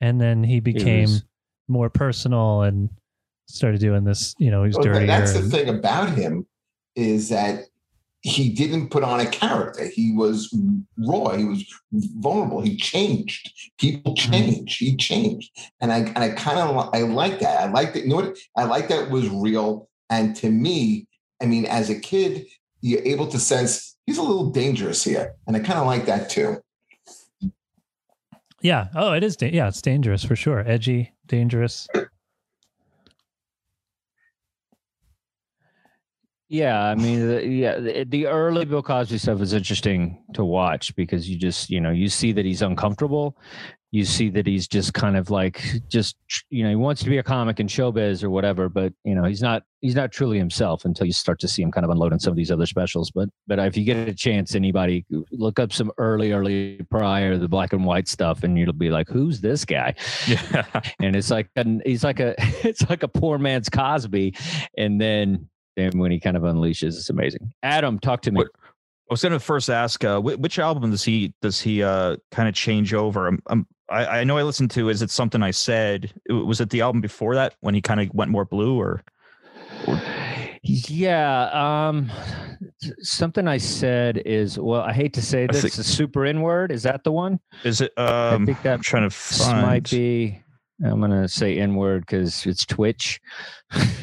And 0.00 0.20
then 0.20 0.42
he 0.42 0.60
became 0.60 1.04
was... 1.04 1.24
more 1.68 1.88
personal 1.88 2.62
and 2.62 2.90
started 3.46 3.80
doing 3.80 4.04
this. 4.04 4.34
You 4.38 4.50
know, 4.50 4.64
he's 4.64 4.74
well, 4.74 4.84
dirty. 4.84 5.06
That's 5.06 5.32
the 5.32 5.42
thing 5.42 5.68
about 5.68 6.10
him 6.10 6.46
is 6.96 7.28
that 7.28 7.64
he 8.24 8.48
didn't 8.48 8.88
put 8.88 9.04
on 9.04 9.20
a 9.20 9.26
character. 9.26 9.86
He 9.86 10.12
was 10.12 10.52
raw. 10.96 11.30
He 11.36 11.44
was 11.44 11.64
vulnerable. 11.92 12.62
He 12.62 12.76
changed. 12.76 13.52
People 13.78 14.14
mm-hmm. 14.14 14.32
change. 14.32 14.76
He 14.78 14.96
changed, 14.96 15.50
and 15.80 15.92
I 15.92 15.98
and 15.98 16.18
I 16.18 16.30
kind 16.30 16.58
of 16.58 16.90
I 16.94 17.02
like 17.02 17.40
that. 17.40 17.60
I 17.60 17.70
like 17.70 17.92
that. 17.92 18.02
You 18.02 18.08
know 18.08 18.16
what? 18.16 18.38
I 18.56 18.64
like 18.64 18.88
that 18.88 19.04
it 19.04 19.10
was 19.10 19.28
real 19.28 19.88
and 20.10 20.36
to 20.36 20.50
me, 20.50 21.06
I 21.42 21.46
mean, 21.46 21.66
as 21.66 21.90
a 21.90 21.98
kid, 21.98 22.46
you're 22.80 23.02
able 23.02 23.26
to 23.28 23.38
sense 23.38 23.96
he's 24.06 24.18
a 24.18 24.22
little 24.22 24.50
dangerous 24.50 25.02
here. 25.04 25.34
And 25.46 25.56
I 25.56 25.60
kind 25.60 25.78
of 25.78 25.86
like 25.86 26.06
that 26.06 26.30
too. 26.30 26.58
Yeah. 28.60 28.88
Oh, 28.94 29.12
it 29.12 29.22
is. 29.22 29.36
Da- 29.36 29.50
yeah, 29.50 29.68
it's 29.68 29.82
dangerous 29.82 30.24
for 30.24 30.36
sure. 30.36 30.64
Edgy, 30.66 31.12
dangerous. 31.26 31.86
Yeah, 36.48 36.84
I 36.84 36.94
mean, 36.94 37.26
the, 37.26 37.46
yeah, 37.46 37.78
the, 37.78 38.04
the, 38.04 38.26
early 38.26 38.64
Bill 38.64 38.82
Cosby 38.82 39.18
stuff 39.18 39.40
is 39.40 39.54
interesting 39.54 40.22
to 40.34 40.44
watch 40.44 40.94
because 40.94 41.28
you 41.28 41.36
just, 41.36 41.68
you 41.68 41.80
know, 41.80 41.90
you 41.90 42.08
see 42.08 42.32
that 42.32 42.44
he's 42.44 42.62
uncomfortable, 42.62 43.36
you 43.94 44.04
see 44.04 44.28
that 44.28 44.44
he's 44.44 44.66
just 44.66 44.92
kind 44.92 45.16
of 45.16 45.30
like 45.30 45.62
just 45.88 46.16
you 46.50 46.64
know 46.64 46.68
he 46.68 46.74
wants 46.74 47.00
to 47.04 47.08
be 47.08 47.18
a 47.18 47.22
comic 47.22 47.60
in 47.60 47.68
showbiz 47.68 48.24
or 48.24 48.30
whatever 48.30 48.68
but 48.68 48.92
you 49.04 49.14
know 49.14 49.22
he's 49.22 49.40
not 49.40 49.62
he's 49.82 49.94
not 49.94 50.10
truly 50.10 50.36
himself 50.36 50.84
until 50.84 51.06
you 51.06 51.12
start 51.12 51.38
to 51.38 51.46
see 51.46 51.62
him 51.62 51.70
kind 51.70 51.84
of 51.84 51.90
unloading 51.90 52.18
some 52.18 52.30
of 52.30 52.36
these 52.36 52.50
other 52.50 52.64
specials. 52.64 53.10
But 53.10 53.28
but 53.46 53.58
if 53.58 53.76
you 53.76 53.84
get 53.84 54.08
a 54.08 54.14
chance 54.14 54.54
anybody 54.54 55.04
look 55.30 55.58
up 55.58 55.74
some 55.74 55.92
early 55.98 56.32
early 56.32 56.80
Pryor 56.90 57.36
the 57.36 57.48
black 57.48 57.74
and 57.74 57.84
white 57.84 58.08
stuff 58.08 58.42
and 58.42 58.58
you'll 58.58 58.72
be 58.72 58.88
like 58.88 59.08
who's 59.08 59.42
this 59.42 59.64
guy? 59.64 59.94
Yeah. 60.26 60.64
And 61.00 61.14
it's 61.14 61.30
like 61.30 61.50
and 61.54 61.82
he's 61.84 62.02
like 62.02 62.18
a 62.18 62.34
it's 62.66 62.88
like 62.88 63.02
a 63.02 63.08
poor 63.08 63.38
man's 63.38 63.68
cosby. 63.68 64.34
And 64.78 64.98
then 65.00 65.50
then 65.76 65.98
when 65.98 66.10
he 66.10 66.18
kind 66.18 66.36
of 66.36 66.44
unleashes 66.44 66.96
it's 66.96 67.10
amazing. 67.10 67.52
Adam 67.62 67.98
talk 67.98 68.22
to 68.22 68.32
me. 68.32 68.38
What? 68.38 68.48
I 69.14 69.16
was 69.16 69.22
going 69.22 69.32
to 69.32 69.38
first 69.38 69.70
ask, 69.70 70.02
uh, 70.02 70.18
which 70.20 70.58
album 70.58 70.90
does 70.90 71.04
he 71.04 71.32
does 71.40 71.60
he 71.60 71.84
uh, 71.84 72.16
kind 72.32 72.48
of 72.48 72.54
change 72.56 72.92
over? 72.92 73.28
I'm, 73.28 73.40
I'm 73.46 73.64
I, 73.88 74.06
I 74.06 74.24
know 74.24 74.36
I 74.38 74.42
listened 74.42 74.72
to. 74.72 74.88
Is 74.88 75.02
it 75.02 75.10
something 75.12 75.40
I 75.40 75.52
said? 75.52 76.12
Was 76.28 76.60
it 76.60 76.70
the 76.70 76.80
album 76.80 77.00
before 77.00 77.36
that 77.36 77.54
when 77.60 77.76
he 77.76 77.80
kind 77.80 78.00
of 78.00 78.12
went 78.12 78.32
more 78.32 78.44
blue, 78.44 78.76
or? 78.76 79.04
Yeah, 80.64 81.48
um, 81.86 82.10
something 83.02 83.46
I 83.46 83.58
said 83.58 84.20
is 84.26 84.58
well. 84.58 84.80
I 84.80 84.92
hate 84.92 85.12
to 85.12 85.22
say 85.22 85.46
this. 85.46 85.62
Think, 85.62 85.74
a 85.74 85.84
super 85.84 86.24
N 86.24 86.40
word. 86.40 86.72
Is 86.72 86.82
that 86.82 87.04
the 87.04 87.12
one? 87.12 87.38
Is 87.62 87.82
it? 87.82 87.92
Um, 87.96 88.42
I 88.42 88.46
think 88.46 88.62
that 88.62 88.74
I'm 88.74 88.82
trying 88.82 89.08
to 89.08 89.14
find. 89.14 89.62
might 89.62 89.88
be. 89.88 90.42
I'm 90.84 91.00
gonna 91.00 91.28
say 91.28 91.56
N 91.60 91.76
word 91.76 92.00
because 92.00 92.44
it's 92.46 92.66
Twitch. 92.66 93.20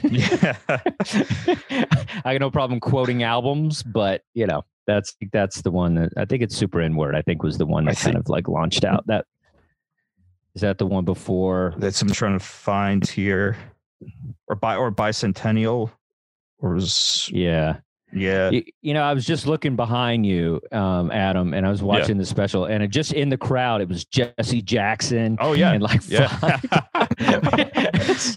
yeah, 0.03 0.55
I 0.69 2.31
got 2.31 2.39
no 2.39 2.49
problem 2.49 2.79
quoting 2.79 3.23
albums, 3.23 3.83
but 3.83 4.21
you 4.33 4.47
know 4.47 4.63
that's 4.87 5.15
that's 5.31 5.61
the 5.61 5.71
one 5.71 5.95
that 5.95 6.13
I 6.17 6.25
think 6.25 6.43
it's 6.43 6.55
super 6.55 6.81
N 6.81 6.95
word. 6.95 7.15
I 7.15 7.21
think 7.21 7.43
was 7.43 7.57
the 7.57 7.65
one 7.65 7.85
that 7.85 7.97
I 7.97 8.01
kind 8.01 8.17
of 8.17 8.29
like 8.29 8.47
launched 8.47 8.83
out 8.83 9.05
that 9.07 9.25
is 10.55 10.61
that 10.61 10.77
the 10.77 10.85
one 10.85 11.05
before? 11.05 11.73
That's 11.77 12.01
I'm 12.01 12.09
trying 12.09 12.37
to 12.37 12.43
find 12.43 13.07
here, 13.07 13.55
or 14.47 14.55
by 14.55 14.75
or 14.75 14.91
bicentennial, 14.91 15.91
or 16.59 16.73
was 16.73 17.29
yeah. 17.31 17.77
Yeah. 18.13 18.49
You, 18.49 18.63
you, 18.81 18.93
know, 18.93 19.03
I 19.03 19.13
was 19.13 19.25
just 19.25 19.47
looking 19.47 19.75
behind 19.75 20.25
you, 20.25 20.61
um, 20.71 21.11
Adam, 21.11 21.53
and 21.53 21.65
I 21.65 21.69
was 21.69 21.81
watching 21.81 22.15
yeah. 22.17 22.21
the 22.21 22.25
special, 22.25 22.65
and 22.65 22.83
it 22.83 22.89
just 22.89 23.13
in 23.13 23.29
the 23.29 23.37
crowd, 23.37 23.81
it 23.81 23.87
was 23.87 24.05
Jesse 24.05 24.61
Jackson. 24.61 25.37
Oh 25.39 25.53
yeah, 25.53 25.71
and 25.71 25.81
like, 25.81 26.01
yeah. 26.07 26.59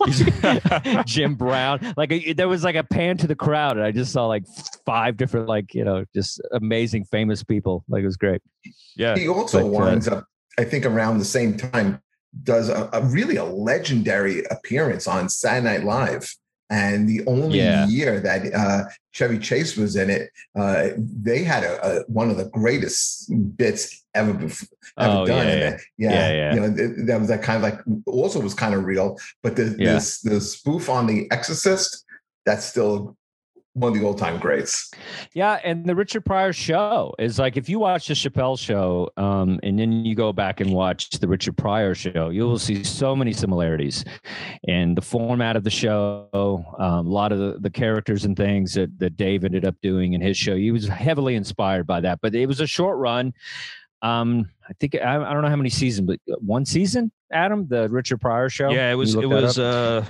like 0.01 1.07
Jim 1.07 1.35
Brown. 1.35 1.95
Like 1.97 2.37
there 2.37 2.49
was 2.49 2.65
like 2.65 2.77
a 2.77 2.85
pan 2.85 3.17
to 3.19 3.27
the 3.27 3.37
crowd, 3.37 3.77
and 3.77 3.85
I 3.85 3.91
just 3.91 4.13
saw 4.13 4.27
like 4.27 4.45
five 4.87 5.17
different, 5.17 5.49
like 5.49 5.75
you 5.75 5.85
know, 5.85 6.05
just 6.15 6.41
amazing, 6.53 7.05
famous 7.07 7.43
people. 7.43 7.85
Like 7.89 8.03
it 8.03 8.07
was 8.07 8.17
great. 8.17 8.43
Yeah. 8.97 9.17
He 9.17 9.29
also 9.29 9.61
but, 9.61 9.67
uh, 9.67 9.85
winds 9.85 10.09
uh, 10.09 10.17
up, 10.17 10.27
I 10.59 10.65
think, 10.65 10.87
around 10.87 11.19
the 11.19 11.25
same 11.25 11.57
time 11.57 12.01
does 12.43 12.69
a, 12.69 12.89
a, 12.93 13.03
really 13.03 13.37
a 13.37 13.45
legendary 13.45 14.45
appearance 14.51 15.07
on 15.07 15.29
Saturday 15.29 15.79
Night 15.79 15.85
Live. 15.85 16.35
And 16.71 17.09
the 17.09 17.25
only 17.27 17.59
yeah. 17.59 17.87
year 17.87 18.21
that 18.21 18.53
uh, 18.55 18.85
Chevy 19.13 19.39
Chase 19.39 19.77
was 19.77 19.97
in 19.97 20.09
it, 20.11 20.31
uh, 20.59 20.89
they 20.97 21.45
had 21.45 21.63
a, 21.63 21.87
a, 21.87 22.03
one 22.05 22.31
of 22.31 22.37
the 22.37 22.47
greatest 22.47 23.31
bits 23.57 24.05
ever 24.15 24.33
before, 24.33 24.69
ever 24.99 25.19
oh, 25.19 25.27
done. 25.27 25.47
Yeah, 25.47 25.55
yeah. 25.55 25.79
yeah, 25.99 26.11
yeah, 26.11 26.33
yeah. 26.33 26.55
You 26.55 26.61
know, 26.61 27.05
that 27.07 27.21
was 27.21 27.29
that 27.29 27.43
kind 27.43 27.57
of 27.57 27.63
like 27.63 27.81
also 28.07 28.41
was 28.41 28.55
kind 28.55 28.75
of 28.75 28.85
real, 28.85 29.19
but 29.43 29.57
the 29.57 29.65
this 29.65 30.21
the 30.23 30.41
spoof 30.41 30.89
on 30.89 31.07
the 31.07 31.31
Exorcist 31.31 32.05
that's 32.47 32.65
still 32.65 33.17
one 33.75 33.93
of 33.93 33.99
the 33.99 34.05
old 34.05 34.19
time 34.19 34.39
greats. 34.39 34.91
Yeah, 35.33 35.61
and 35.65 35.85
the 35.85 35.95
Richard 35.95 36.25
Pryor 36.25 36.53
show 36.53 37.15
is 37.19 37.39
like 37.39 37.57
if 37.57 37.69
you 37.69 37.79
watch 37.81 38.09
the 38.09 38.15
Chappelle 38.15 38.59
show, 38.59 39.11
um, 39.17 39.61
and 39.63 39.79
then 39.79 40.05
you 40.05 40.15
go 40.15 40.33
back 40.33 40.61
and 40.61 40.73
watch 40.73 41.11
the 41.11 41.29
Richard 41.29 41.57
Pryor 41.57 41.95
show, 41.95 42.31
you 42.31 42.45
will 42.45 42.59
see 42.59 42.85
so 42.85 43.15
many 43.15 43.33
similarities, 43.33 44.05
in 44.63 44.95
the 44.95 45.03
format 45.03 45.57
of 45.57 45.65
the 45.65 45.71
show, 45.71 46.29
um, 46.79 47.07
a 47.07 47.11
lot 47.11 47.33
of 47.33 47.39
the, 47.39 47.59
the 47.61 47.71
characters 47.71 48.25
and 48.25 48.37
things 48.37 48.75
that 48.75 48.97
that 48.99 49.17
Dave 49.17 49.45
ended 49.45 49.65
up 49.65 49.75
doing 49.83 50.13
in 50.13 50.21
his 50.21 50.37
show. 50.37 50.57
He 50.57 50.71
was 50.71 50.87
heavily 50.87 51.35
inspired 51.35 51.87
by 51.87 52.01
that, 52.01 52.21
but 52.23 52.35
it 52.35 52.47
was 52.47 52.61
a 52.61 52.67
short 52.67 52.99
run. 52.99 53.35
Um, 54.03 54.51
I 54.69 54.73
think 54.75 54.95
I, 54.95 55.17
I 55.17 55.33
don't 55.33 55.43
know 55.43 55.49
how 55.49 55.57
many 55.57 55.71
seasons, 55.71 56.07
but 56.07 56.41
one 56.41 56.65
season, 56.65 57.11
Adam, 57.33 57.67
the 57.67 57.89
Richard 57.89 58.21
Pryor 58.21 58.49
show. 58.49 58.71
Yeah, 58.71 58.93
it 58.93 58.95
was. 58.95 59.15
It 59.15 59.27
was. 59.27 59.59
Uh, 59.59 60.05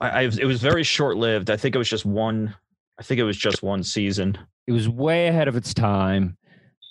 I, 0.00 0.08
I, 0.08 0.22
it 0.22 0.44
was 0.44 0.60
very 0.60 0.82
short 0.82 1.16
lived. 1.16 1.50
I 1.50 1.56
think 1.56 1.74
it 1.74 1.78
was 1.78 1.88
just 1.88 2.04
one. 2.04 2.54
I 2.98 3.02
think 3.02 3.20
it 3.20 3.24
was 3.24 3.36
just 3.36 3.62
one 3.62 3.82
season. 3.82 4.38
It 4.66 4.72
was 4.72 4.88
way 4.88 5.28
ahead 5.28 5.48
of 5.48 5.56
its 5.56 5.74
time. 5.74 6.36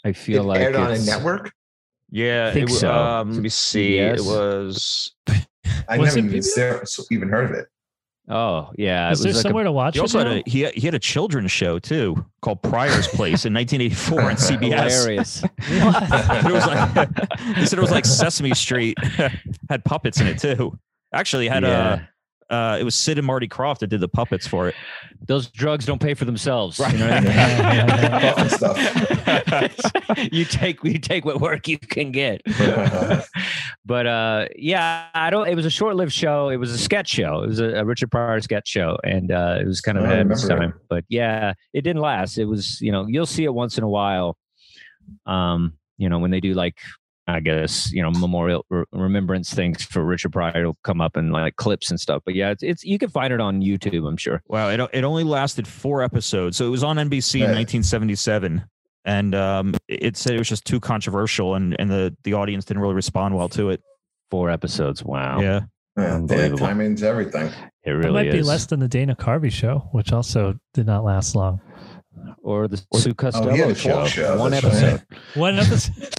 I 0.05 0.13
feel 0.13 0.43
it 0.43 0.47
like 0.47 0.59
aired 0.61 0.75
on 0.75 0.91
a 0.91 0.99
network. 0.99 1.51
Yeah, 2.09 2.47
I 2.49 2.53
think 2.53 2.69
it, 2.69 2.73
so. 2.73 2.93
Um, 2.93 3.33
let 3.33 3.41
me 3.41 3.49
see. 3.49 3.97
Yes. 3.97 4.19
It 4.19 4.25
was. 4.25 5.15
I 5.87 5.97
was 5.97 6.15
never 6.15 6.27
even, 6.27 6.85
even 7.11 7.29
heard 7.29 7.51
of 7.51 7.57
it. 7.57 7.67
Oh 8.31 8.69
yeah, 8.77 9.09
is 9.11 9.21
there 9.21 9.33
like 9.33 9.41
somewhere 9.41 9.63
a, 9.63 9.65
to 9.65 9.71
watch? 9.71 9.95
He 9.95 9.99
also 9.99 10.19
had 10.19 10.27
a 10.27 10.43
he, 10.45 10.67
he 10.69 10.81
had 10.81 10.93
a 10.93 10.99
children's 10.99 11.51
show 11.51 11.79
too 11.79 12.23
called 12.41 12.61
Pryor's 12.61 13.07
Place 13.07 13.45
in 13.45 13.53
1984 13.55 14.21
on 14.21 14.35
CBS. 14.35 14.61
Hilarious. 14.61 15.43
it 15.57 16.53
was 16.53 16.67
like 16.67 17.29
he 17.57 17.65
said 17.65 17.79
it 17.79 17.81
was 17.81 17.89
like 17.89 18.05
Sesame 18.05 18.53
Street 18.53 18.97
had 19.67 19.83
puppets 19.83 20.21
in 20.21 20.27
it 20.27 20.37
too. 20.37 20.77
Actually, 21.11 21.47
had 21.47 21.63
yeah. 21.63 21.93
a 21.93 22.01
uh, 22.49 22.77
it 22.79 22.83
was 22.83 22.95
Sid 22.95 23.17
and 23.17 23.27
Marty 23.27 23.47
Krofft 23.47 23.79
that 23.79 23.87
did 23.87 24.01
the 24.01 24.07
puppets 24.07 24.47
for 24.47 24.67
it. 24.67 24.75
Those 25.21 25.49
drugs 25.49 25.85
don't 25.85 26.01
pay 26.01 26.13
for 26.13 26.25
themselves. 26.25 26.79
Right. 26.79 26.93
You, 26.93 26.99
know 26.99 27.09
I 27.09 27.19
mean? 30.17 30.27
you 30.31 30.45
take 30.45 30.83
you 30.83 30.97
take 30.97 31.25
what 31.25 31.39
work 31.39 31.67
you 31.67 31.77
can 31.77 32.11
get. 32.11 32.41
but 33.85 34.07
uh, 34.07 34.47
yeah, 34.55 35.07
I 35.13 35.29
don't. 35.29 35.47
It 35.47 35.55
was 35.55 35.65
a 35.65 35.69
short-lived 35.69 36.11
show. 36.11 36.49
It 36.49 36.57
was 36.57 36.71
a 36.71 36.77
sketch 36.77 37.09
show. 37.09 37.43
It 37.43 37.47
was 37.47 37.59
a, 37.59 37.75
a 37.75 37.85
Richard 37.85 38.11
Pryor 38.11 38.41
sketch 38.41 38.67
show, 38.67 38.97
and 39.03 39.31
uh, 39.31 39.59
it 39.61 39.67
was 39.67 39.81
kind 39.81 39.97
of 39.97 40.05
ahead 40.05 40.21
of 40.21 40.31
its 40.31 40.47
time. 40.47 40.73
But 40.89 41.05
yeah, 41.09 41.53
it 41.73 41.81
didn't 41.81 42.01
last. 42.01 42.37
It 42.37 42.45
was 42.45 42.79
you 42.81 42.91
know 42.91 43.05
you'll 43.07 43.25
see 43.25 43.43
it 43.43 43.53
once 43.53 43.77
in 43.77 43.83
a 43.83 43.89
while. 43.89 44.37
Um, 45.25 45.73
you 45.97 46.09
know 46.09 46.19
when 46.19 46.31
they 46.31 46.39
do 46.39 46.53
like 46.53 46.77
I 47.29 47.39
guess 47.39 47.91
you 47.91 48.01
know 48.01 48.11
memorial 48.11 48.65
re- 48.69 48.85
remembrance 48.91 49.53
things 49.53 49.83
for 49.83 50.03
Richard 50.03 50.31
Pryor 50.31 50.65
will 50.65 50.77
come 50.83 51.01
up 51.01 51.17
in 51.17 51.31
like 51.31 51.55
clips 51.55 51.89
and 51.89 51.99
stuff. 51.99 52.21
But 52.25 52.35
yeah, 52.35 52.51
it's, 52.51 52.63
it's 52.63 52.83
you 52.83 52.97
can 52.97 53.09
find 53.09 53.33
it 53.33 53.39
on 53.39 53.61
YouTube. 53.61 54.07
I'm 54.07 54.17
sure. 54.17 54.41
Wow, 54.47 54.69
it 54.69 54.79
it 54.93 55.03
only 55.03 55.23
lasted 55.23 55.67
four 55.67 56.01
episodes, 56.01 56.57
so 56.57 56.65
it 56.65 56.69
was 56.69 56.83
on 56.83 56.97
NBC 56.97 57.41
right. 57.41 57.49
in 57.49 57.55
1977, 57.55 58.65
and 59.05 59.35
um, 59.35 59.73
it 59.87 60.17
said 60.17 60.33
it 60.33 60.39
was 60.39 60.49
just 60.49 60.65
too 60.65 60.79
controversial, 60.79 61.55
and 61.55 61.75
and 61.79 61.89
the 61.89 62.15
the 62.23 62.33
audience 62.33 62.65
didn't 62.65 62.81
really 62.81 62.95
respond 62.95 63.35
well 63.35 63.49
to 63.49 63.69
it. 63.69 63.81
Four 64.31 64.49
episodes. 64.49 65.03
Wow. 65.03 65.41
Yeah. 65.41 65.61
Yeah, 65.97 66.15
Unbelievable. 66.15 66.59
timing's 66.59 67.03
everything. 67.03 67.51
It 67.83 67.91
really 67.91 68.09
it 68.09 68.13
might 68.13 68.27
is. 68.27 68.33
be 68.35 68.41
less 68.43 68.65
than 68.67 68.79
the 68.79 68.87
Dana 68.87 69.15
Carvey 69.15 69.51
show, 69.51 69.89
which 69.91 70.13
also 70.13 70.57
did 70.73 70.85
not 70.85 71.03
last 71.03 71.35
long. 71.35 71.59
Or 72.41 72.67
the 72.67 72.81
Sue 72.93 73.13
Costello 73.13 73.51
oh, 73.51 73.73
show. 73.73 74.05
show. 74.05 74.37
One 74.37 74.53
episode. 74.53 75.03
Right. 75.09 75.19
One 75.35 75.59
episode. 75.59 76.13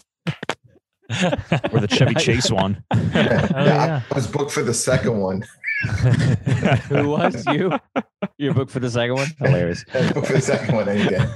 Or 1.72 1.80
the 1.80 1.88
Chevy 1.90 2.14
Chase 2.14 2.50
one. 2.50 2.82
oh, 2.90 3.10
yeah. 3.14 4.02
I 4.10 4.14
was 4.14 4.26
booked 4.26 4.52
for 4.52 4.62
the 4.62 4.74
second 4.74 5.18
one. 5.18 5.44
Who 6.88 7.10
was 7.10 7.44
you? 7.46 7.72
You're 8.38 8.54
booked 8.54 8.70
for 8.70 8.80
the 8.80 8.90
second 8.90 9.14
one? 9.14 9.28
Hilarious. 9.38 9.84
Yeah, 9.94 10.12
booked 10.14 10.26
for 10.28 10.32
the 10.34 10.40
second 10.40 10.74
one. 10.74 10.88
Again. 10.88 11.28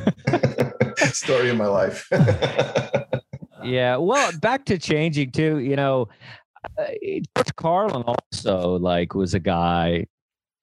Story 1.13 1.51
of 1.51 1.57
my 1.57 1.67
life. 1.67 2.09
yeah. 3.63 3.97
Well, 3.97 4.33
back 4.41 4.65
to 4.67 4.79
changing 4.79 5.33
too. 5.33 5.59
You 5.59 5.77
know, 5.77 6.09
uh, 6.79 6.87
Carlin 7.57 8.03
also 8.03 8.79
like 8.79 9.15
was 9.15 9.35
a 9.35 9.41
guy 9.41 10.07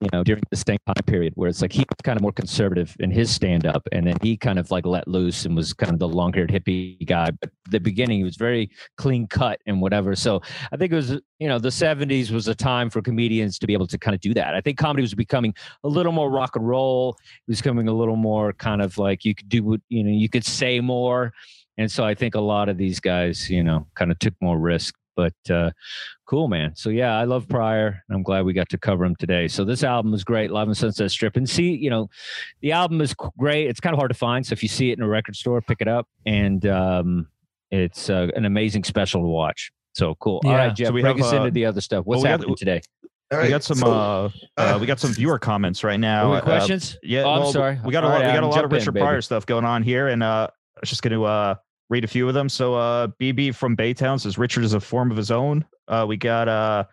you 0.02 0.10
know, 0.12 0.24
during 0.24 0.42
the 0.50 0.58
same 0.58 0.80
time 0.88 1.04
period 1.06 1.32
where 1.36 1.48
it's 1.48 1.62
like 1.62 1.72
he 1.72 1.82
was 1.82 1.98
kind 2.04 2.18
of 2.18 2.24
more 2.24 2.32
conservative 2.32 2.96
in 3.00 3.12
his 3.12 3.34
stand 3.34 3.68
up 3.68 3.88
and 3.92 4.08
then 4.08 4.18
he 4.22 4.36
kind 4.36 4.58
of 4.58 4.72
like 4.72 4.86
let 4.86 5.08
loose 5.08 5.46
and 5.46 5.56
was 5.56 5.74
kind 5.74 5.94
of 5.94 6.00
the 6.00 6.08
long 6.08 6.34
haired 6.34 6.50
hippie 6.50 7.06
guy. 7.06 7.30
But 7.40 7.52
the 7.70 7.80
beginning, 7.80 8.18
he 8.18 8.24
was 8.24 8.36
very 8.36 8.72
clean 8.98 9.28
cut 9.28 9.60
and 9.68 9.80
whatever. 9.80 10.16
So 10.16 10.42
I 10.72 10.78
think 10.78 10.92
it 10.92 10.96
was, 10.96 11.12
you 11.40 11.48
know, 11.48 11.60
the 11.60 11.70
70s 11.70 12.32
was 12.32 12.48
a 12.48 12.56
time 12.56 12.90
for 12.90 13.02
comedians 13.04 13.60
to 13.60 13.68
be 13.68 13.74
able 13.74 13.88
to 13.88 13.98
kind 14.00 14.16
of 14.16 14.22
do 14.22 14.34
that. 14.34 14.56
I 14.56 14.62
think 14.62 14.80
comedy 14.80 15.04
was 15.04 15.14
becoming 15.14 15.54
a 15.84 15.88
little 15.88 16.12
more 16.12 16.32
rock 16.32 16.56
and 16.56 16.68
roll. 16.68 17.12
It 17.48 17.52
was 17.52 17.62
becoming 17.62 17.88
a 17.88 17.94
little 17.94 18.16
more 18.16 18.54
kind 18.54 18.82
of 18.82 18.98
like 18.98 19.24
you 19.24 19.36
could 19.36 19.50
do 19.50 19.64
what, 19.64 19.82
you 19.90 20.04
know, 20.04 20.12
you 20.12 20.30
could 20.30 20.46
say 20.46 20.80
more. 20.80 21.32
And 21.78 21.92
so 21.92 22.04
I 22.04 22.16
think 22.16 22.36
a 22.36 22.42
lot 22.42 22.70
of 22.70 22.78
these 22.78 23.00
guys, 23.00 23.50
you 23.50 23.64
know, 23.64 23.88
kind 23.96 24.12
of 24.12 24.20
took 24.20 24.34
more 24.42 24.58
risk 24.60 24.96
but 25.16 25.34
uh, 25.50 25.72
cool, 26.26 26.48
man. 26.48 26.76
So 26.76 26.90
yeah, 26.90 27.18
I 27.18 27.26
love 27.26 27.48
Pryor. 27.48 28.04
I'm 28.10 28.24
glad 28.24 28.46
we 28.46 28.54
got 28.54 28.70
to 28.70 28.78
cover 28.78 29.06
him 29.06 29.16
today. 29.16 29.48
So 29.48 29.64
this 29.64 29.84
album 29.84 30.14
is 30.14 30.24
great, 30.24 30.52
Live 30.52 30.68
on 30.68 30.76
Sunset 30.76 31.12
Strip. 31.12 31.36
And 31.36 31.50
see, 31.50 31.76
you 31.76 31.90
know, 31.90 32.10
the 32.62 32.72
album 32.72 33.02
is 33.02 33.14
great. 33.14 33.68
It's 33.68 33.80
kind 33.80 33.94
of 33.94 34.00
hard 34.00 34.12
to 34.12 34.18
find, 34.18 34.46
so 34.46 34.54
if 34.54 34.64
you 34.64 34.70
see 34.70 34.92
it 34.92 34.98
in 34.98 35.04
a 35.04 35.08
record 35.08 35.36
store, 35.36 35.62
pick 35.62 35.82
it 35.82 35.88
up. 35.88 36.08
And 36.26 36.66
um, 36.66 37.28
it's 37.72 38.10
uh, 38.10 38.28
an 38.36 38.46
amazing 38.46 38.84
special 38.84 39.22
to 39.22 39.28
watch. 39.28 39.72
So 39.94 40.16
cool. 40.16 40.42
Yeah. 40.44 40.52
All 40.52 40.58
right, 40.58 40.76
Jeff, 40.76 40.88
so 40.88 40.94
we 40.94 41.02
bring 41.02 41.18
have, 41.18 41.26
us 41.26 41.34
uh, 41.34 41.38
into 41.38 41.52
the 41.52 41.66
other 41.66 41.82
stuff. 41.82 42.06
What's 42.06 42.24
well, 42.24 42.32
happening 42.32 42.50
got, 42.50 42.58
today? 42.58 42.82
we 43.32 43.50
got 43.50 43.64
some 43.64 43.78
so, 43.78 43.92
uh, 43.92 44.30
uh, 44.58 44.78
we 44.80 44.86
got 44.86 45.00
some 45.00 45.14
viewer 45.14 45.40
comments 45.40 45.84
right 45.84 46.00
now. 46.00 46.34
Uh, 46.34 46.42
questions? 46.42 46.98
yeah, 47.02 47.24
oh, 47.24 47.46
I'm 47.46 47.52
sorry. 47.52 47.80
We 47.84 47.92
got 47.92 48.04
a 48.04 48.08
lot, 48.08 48.22
right, 48.22 48.28
we 48.28 48.34
got 48.34 48.44
a 48.44 48.48
lot 48.48 48.66
of 48.66 48.72
Richard 48.72 48.96
in, 48.96 49.02
Pryor 49.02 49.22
stuff 49.22 49.46
going 49.46 49.66
on 49.66 49.84
here, 49.84 50.08
and 50.10 50.22
uh, 50.22 50.48
I 50.50 50.80
was 50.80 50.90
just 50.90 51.02
going 51.02 51.14
to 51.14 51.24
uh, 51.24 51.56
read 51.92 52.06
a 52.06 52.08
few 52.08 52.28
of 52.28 52.34
them. 52.34 52.50
So 52.50 52.74
uh, 52.74 53.08
BB 53.20 53.54
from 53.54 53.76
Baytown 53.78 54.20
says 54.20 54.38
Richard 54.38 54.64
is 54.64 54.74
a 54.74 54.80
form 54.80 55.12
of 55.12 55.18
his 55.18 55.30
own. 55.30 55.66
Uh, 55.88 56.06
we 56.08 56.18
got 56.18 56.48
uh, 56.48 56.86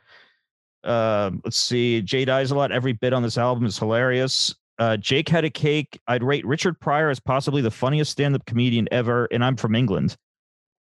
uh, 0.84 1.30
let's 1.44 1.56
see, 1.56 2.02
Jay 2.02 2.24
dies 2.24 2.50
a 2.50 2.54
lot. 2.54 2.72
Every 2.72 2.92
bit 2.92 3.12
on 3.14 3.22
this 3.22 3.38
album 3.38 3.64
is 3.64 3.78
hilarious. 3.78 4.54
Uh, 4.78 4.96
Jake 4.96 5.28
had 5.28 5.44
a 5.44 5.50
cake. 5.50 5.98
I'd 6.06 6.22
rate 6.22 6.44
Richard 6.46 6.78
Pryor 6.80 7.10
as 7.10 7.20
possibly 7.20 7.62
the 7.62 7.70
funniest 7.70 8.12
stand-up 8.12 8.44
comedian 8.44 8.88
ever, 8.92 9.26
and 9.32 9.44
I'm 9.44 9.56
from 9.56 9.74
England. 9.74 10.16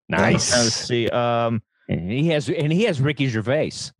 Nice. 0.10 0.51
let's 0.54 0.75
see. 0.75 1.10
Um, 1.10 1.62
and 1.89 2.12
he 2.12 2.30
has 2.30 2.49
and 2.49 2.71
he 2.71 2.84
has 2.84 2.99
Ricky 3.01 3.28
Gervais. 3.28 3.91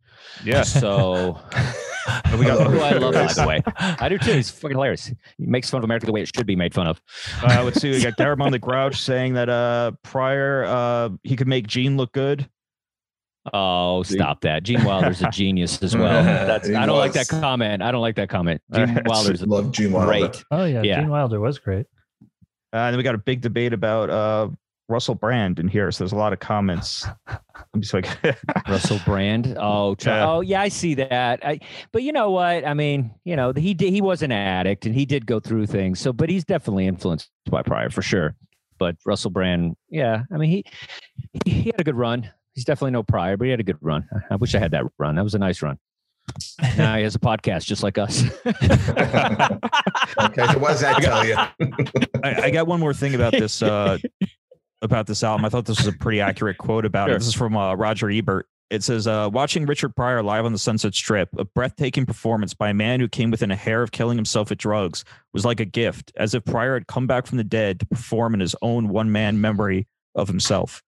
Yeah. 0.44 0.62
So 0.62 1.40
we 2.38 2.46
got 2.46 2.66
who 2.66 2.80
I 2.80 2.92
love, 2.92 3.14
by 3.14 3.32
the 3.32 3.46
way. 3.46 3.62
I 3.76 4.08
do 4.08 4.18
too. 4.18 4.32
He's 4.32 4.50
fucking 4.50 4.76
hilarious. 4.76 5.06
He 5.06 5.16
makes 5.38 5.70
fun 5.70 5.78
of 5.78 5.84
America 5.84 6.06
the 6.06 6.12
way 6.12 6.22
it 6.22 6.30
should 6.34 6.46
be 6.46 6.56
made 6.56 6.74
fun 6.74 6.86
of. 6.86 7.00
Uh, 7.42 7.62
let's 7.64 7.80
see. 7.80 7.90
We 7.90 8.02
got 8.02 8.16
Darabon 8.16 8.50
the 8.50 8.58
Grouch 8.58 9.00
saying 9.00 9.34
that 9.34 9.48
uh, 9.48 9.92
Pryor 10.02 10.64
uh, 10.64 11.10
he 11.22 11.36
could 11.36 11.48
make 11.48 11.66
Gene 11.66 11.96
look 11.96 12.12
good. 12.12 12.48
Oh, 13.52 14.02
stop 14.02 14.40
that! 14.40 14.64
Gene 14.64 14.82
Wilder's 14.84 15.22
a 15.22 15.30
genius 15.30 15.80
as 15.82 15.96
well. 15.96 16.24
That's 16.24 16.68
I 16.68 16.84
don't 16.84 16.96
was. 16.96 16.98
like 16.98 17.12
that 17.12 17.28
comment. 17.28 17.80
I 17.82 17.92
don't 17.92 18.00
like 18.00 18.16
that 18.16 18.28
comment. 18.28 18.60
Gene 18.72 19.00
Wilder's 19.06 19.46
love 19.46 19.70
Gene 19.70 19.92
Wilder. 19.92 20.06
Great. 20.06 20.44
Oh 20.50 20.64
yeah, 20.64 20.82
yeah, 20.82 21.00
Gene 21.00 21.10
Wilder 21.10 21.38
was 21.38 21.58
great. 21.58 21.86
Uh, 22.72 22.78
and 22.78 22.92
then 22.92 22.96
we 22.96 23.02
got 23.04 23.14
a 23.14 23.18
big 23.18 23.40
debate 23.40 23.72
about 23.72 24.10
uh, 24.10 24.48
Russell 24.88 25.14
Brand 25.14 25.58
in 25.58 25.68
here. 25.68 25.90
So 25.90 26.04
there's 26.04 26.12
a 26.12 26.16
lot 26.16 26.32
of 26.32 26.38
comments. 26.38 27.06
I'm 27.26 27.80
just 27.80 27.94
like 27.94 28.06
Russell 28.68 29.00
Brand. 29.04 29.56
Oh, 29.58 29.94
try, 29.94 30.20
oh 30.20 30.40
yeah, 30.40 30.60
I 30.60 30.68
see 30.68 30.94
that. 30.94 31.44
I, 31.44 31.60
but 31.92 32.02
you 32.02 32.12
know 32.12 32.30
what? 32.30 32.66
I 32.66 32.74
mean, 32.74 33.12
you 33.24 33.36
know, 33.36 33.52
he 33.52 33.74
did, 33.74 33.92
he 33.92 34.00
was 34.00 34.22
an 34.22 34.32
addict 34.32 34.86
and 34.86 34.94
he 34.94 35.04
did 35.04 35.26
go 35.26 35.40
through 35.40 35.66
things. 35.66 36.00
So, 36.00 36.12
but 36.12 36.30
he's 36.30 36.44
definitely 36.44 36.86
influenced 36.86 37.30
by 37.50 37.62
Pryor 37.62 37.90
for 37.90 38.02
sure. 38.02 38.34
But 38.78 38.96
Russell 39.06 39.30
Brand, 39.30 39.74
yeah, 39.88 40.22
I 40.32 40.36
mean, 40.36 40.50
he 40.50 40.64
he 41.46 41.66
had 41.66 41.80
a 41.80 41.84
good 41.84 41.96
run. 41.96 42.30
He's 42.54 42.64
definitely 42.64 42.92
no 42.92 43.02
Pryor, 43.02 43.36
but 43.36 43.44
he 43.44 43.50
had 43.50 43.60
a 43.60 43.64
good 43.64 43.78
run. 43.80 44.08
I 44.30 44.36
wish 44.36 44.54
I 44.54 44.58
had 44.58 44.70
that 44.72 44.84
run. 44.98 45.16
That 45.16 45.24
was 45.24 45.34
a 45.34 45.38
nice 45.38 45.62
run. 45.62 45.78
now 46.76 46.96
he 46.96 47.02
has 47.02 47.14
a 47.14 47.18
podcast 47.18 47.64
just 47.64 47.82
like 47.82 47.98
us. 47.98 48.22
okay, 48.46 50.46
so 50.46 50.58
what 50.58 50.72
does 50.72 50.80
that 50.80 50.98
tell 51.00 51.24
you? 51.24 51.36
I, 52.22 52.42
I, 52.44 52.50
got 52.50 52.66
one 52.66 52.80
more 52.80 52.92
thing 52.92 53.14
about 53.14 53.32
this 53.32 53.62
uh, 53.62 53.98
about 54.82 55.06
this 55.06 55.22
album. 55.22 55.44
I 55.44 55.48
thought 55.48 55.64
this 55.64 55.78
was 55.78 55.86
a 55.86 55.92
pretty 55.92 56.20
accurate 56.20 56.58
quote 56.58 56.84
about 56.84 57.08
sure. 57.08 57.16
it. 57.16 57.18
This 57.18 57.28
is 57.28 57.34
from 57.34 57.56
uh, 57.56 57.74
Roger 57.74 58.10
Ebert. 58.10 58.46
It 58.68 58.82
says, 58.82 59.06
uh, 59.06 59.30
watching 59.32 59.64
Richard 59.64 59.94
Pryor 59.94 60.24
live 60.24 60.44
on 60.44 60.52
the 60.52 60.58
Sunset 60.58 60.92
Strip, 60.92 61.28
a 61.38 61.44
breathtaking 61.44 62.04
performance 62.04 62.52
by 62.52 62.70
a 62.70 62.74
man 62.74 62.98
who 62.98 63.06
came 63.08 63.30
within 63.30 63.52
a 63.52 63.56
hair 63.56 63.80
of 63.80 63.92
killing 63.92 64.18
himself 64.18 64.50
with 64.50 64.58
drugs, 64.58 65.04
was 65.32 65.44
like 65.44 65.60
a 65.60 65.64
gift, 65.64 66.12
as 66.16 66.34
if 66.34 66.44
Pryor 66.44 66.74
had 66.74 66.88
come 66.88 67.06
back 67.06 67.26
from 67.26 67.38
the 67.38 67.44
dead 67.44 67.78
to 67.78 67.86
perform 67.86 68.34
in 68.34 68.40
his 68.40 68.56
own 68.62 68.88
one 68.88 69.12
man 69.12 69.40
memory 69.40 69.86
of 70.16 70.26
himself. 70.26 70.82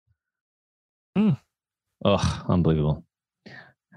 Mm. 1.16 1.38
Oh, 2.04 2.44
unbelievable. 2.48 3.04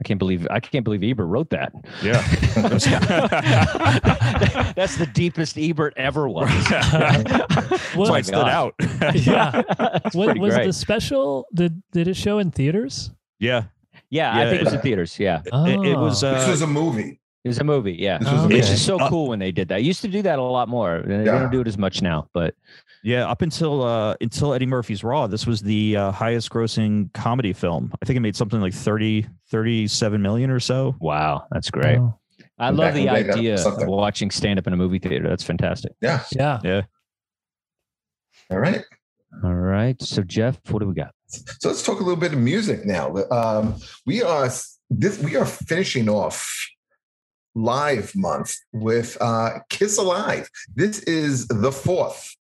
I 0.02 0.04
can't 0.04 0.18
believe 0.18 0.48
I 0.50 0.60
can't 0.60 0.84
believe 0.84 1.04
Ebert 1.04 1.28
wrote 1.28 1.52
that. 1.52 1.74
Yeah, 2.02 2.24
that's 4.74 4.98
the 4.98 5.08
deepest 5.14 5.60
Ebert 5.60 5.94
ever 5.96 6.28
was. 6.28 6.50
That's 6.70 7.96
why 7.96 8.18
it 8.18 8.26
stood 8.26 8.48
out. 8.48 8.74
yeah, 9.14 9.62
what, 10.14 10.40
was 10.40 10.56
great. 10.56 10.66
the 10.66 10.74
special? 10.74 11.46
Did 11.54 11.84
did 11.92 12.08
it 12.08 12.16
show 12.16 12.40
in 12.40 12.50
theaters? 12.50 13.12
Yeah, 13.38 13.66
yeah, 14.10 14.36
yeah 14.36 14.42
I 14.42 14.50
think 14.50 14.62
it 14.62 14.66
was 14.66 14.74
in 14.74 14.82
theaters. 14.82 15.20
Yeah, 15.20 15.44
it, 15.46 15.86
it, 15.86 15.96
was. 15.96 16.24
Uh, 16.24 16.34
this 16.34 16.48
was 16.48 16.64
a 16.64 16.68
movie. 16.68 17.21
It 17.44 17.48
was 17.48 17.58
a 17.58 17.64
movie. 17.64 17.94
Yeah, 17.94 18.20
oh, 18.24 18.46
okay. 18.46 18.60
it's 18.60 18.70
just 18.70 18.86
so 18.86 19.00
uh, 19.00 19.10
cool 19.10 19.30
when 19.30 19.40
they 19.40 19.52
did 19.52 19.68
that. 19.70 19.76
I 19.76 19.80
used 19.80 20.02
to 20.02 20.08
do 20.08 20.22
that 20.22 20.38
a 20.38 20.44
lot 20.44 20.70
more. 20.70 21.02
They 21.06 21.26
yeah. 21.26 21.40
don't 21.40 21.52
do 21.52 21.62
it 21.62 21.68
as 21.68 21.78
much 21.78 22.02
now, 22.02 22.28
but 22.34 22.54
yeah, 23.04 23.28
up 23.28 23.42
until 23.42 23.84
uh, 23.84 24.16
until 24.22 24.54
Eddie 24.54 24.68
Murphy's 24.68 25.04
Raw, 25.04 25.26
this 25.26 25.48
was 25.48 25.62
the 25.62 25.98
uh, 25.98 26.12
highest 26.12 26.52
grossing 26.52 27.12
comedy 27.14 27.54
film. 27.54 27.92
I 28.02 28.06
think 28.06 28.18
it 28.18 28.20
made 28.20 28.36
something 28.36 28.62
like 28.62 28.74
30, 28.74 29.26
37 29.50 30.22
million 30.22 30.52
or 30.52 30.60
so. 30.60 30.96
Wow, 31.00 31.48
that's 31.52 31.72
great. 31.72 31.98
Oh. 31.98 32.20
I 32.60 32.70
love 32.70 32.94
the 32.94 33.10
idea 33.10 33.56
of 33.56 33.88
watching 33.88 34.30
stand 34.30 34.60
up 34.60 34.68
in 34.68 34.74
a 34.74 34.78
movie 34.78 35.00
theater. 35.00 35.28
That's 35.28 35.44
fantastic. 35.44 35.94
Yeah. 36.00 36.24
Yeah. 36.32 36.60
Yeah. 36.64 36.82
All 38.52 38.60
right. 38.60 38.84
All 39.44 39.56
right. 39.56 40.00
So 40.00 40.22
Jeff, 40.22 40.60
what 40.70 40.80
do 40.80 40.88
we 40.88 40.94
got? 40.94 41.12
So 41.26 41.70
let's 41.70 41.82
talk 41.82 42.00
a 42.00 42.04
little 42.04 42.20
bit 42.20 42.34
of 42.34 42.40
music 42.40 42.86
now. 42.86 43.16
Um, 43.32 43.78
we 44.06 44.22
are 44.22 44.48
this 44.92 45.20
we 45.24 45.38
are 45.38 45.46
finishing 45.46 46.08
off 46.08 46.68
live 47.56 48.16
month 48.16 48.58
with 48.72 49.18
uh, 49.22 49.60
Kiss 49.70 49.98
Alive. 49.98 50.50
This 50.76 51.00
is 51.04 51.48
the 51.48 51.72
fourth 51.72 52.36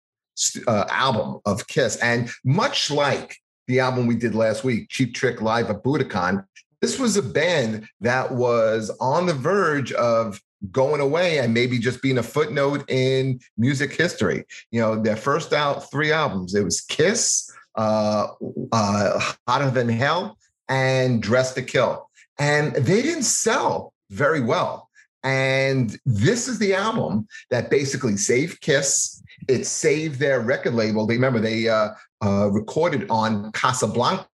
uh, 0.67 0.85
album 0.89 1.41
of 1.45 1.67
Kiss. 1.67 1.97
And 1.97 2.31
much 2.45 2.91
like 2.91 3.37
the 3.67 3.81
album 3.81 4.07
we 4.07 4.17
did 4.17 4.35
last 4.35 4.65
week, 4.65 4.89
Cheap 4.89 5.15
Trick 5.15 5.41
Live 5.41 5.71
at 5.71 5.83
Budokan, 5.83 6.45
this 6.81 6.99
was 6.99 7.17
a 7.17 7.23
band 7.23 7.87
that 8.01 8.33
was 8.33 8.91
on 9.01 9.27
the 9.27 9.35
verge 9.35 9.93
of 9.93 10.41
going 10.71 11.01
away 11.01 11.39
and 11.39 11.55
maybe 11.55 11.79
just 11.79 12.03
being 12.03 12.19
a 12.19 12.23
footnote 12.23 12.89
in 12.91 13.41
music 13.57 13.95
history. 13.95 14.45
You 14.71 14.81
know, 14.81 15.01
their 15.01 15.17
first 15.17 15.53
out 15.53 15.91
three 15.91 16.13
albums, 16.13 16.55
it 16.55 16.65
was 16.65 16.81
Kiss, 16.83 17.51
uh, 17.77 18.29
uh, 18.73 19.33
Hotter 19.47 19.71
Than 19.71 19.89
Hell, 19.89 20.37
and 20.69 21.23
Dress 21.23 21.55
to 21.55 21.63
Kill. 21.63 22.09
And 22.39 22.75
they 22.75 23.03
didn't 23.03 23.25
sell 23.25 23.93
very 24.11 24.41
well. 24.41 24.90
And 25.23 25.99
this 26.07 26.49
is 26.49 26.59
the 26.59 26.75
album 26.75 27.27
that 27.51 27.71
basically 27.71 28.17
saved 28.17 28.61
Kiss 28.61 29.21
it 29.49 29.67
saved 29.67 30.19
their 30.19 30.41
record 30.41 30.75
label. 30.75 31.07
They 31.07 31.15
remember 31.15 31.41
they 31.41 31.69
uh, 31.69 31.91
uh, 32.25 32.51
recorded 32.51 33.07
on 33.11 33.53
Casablanca. 33.53 34.27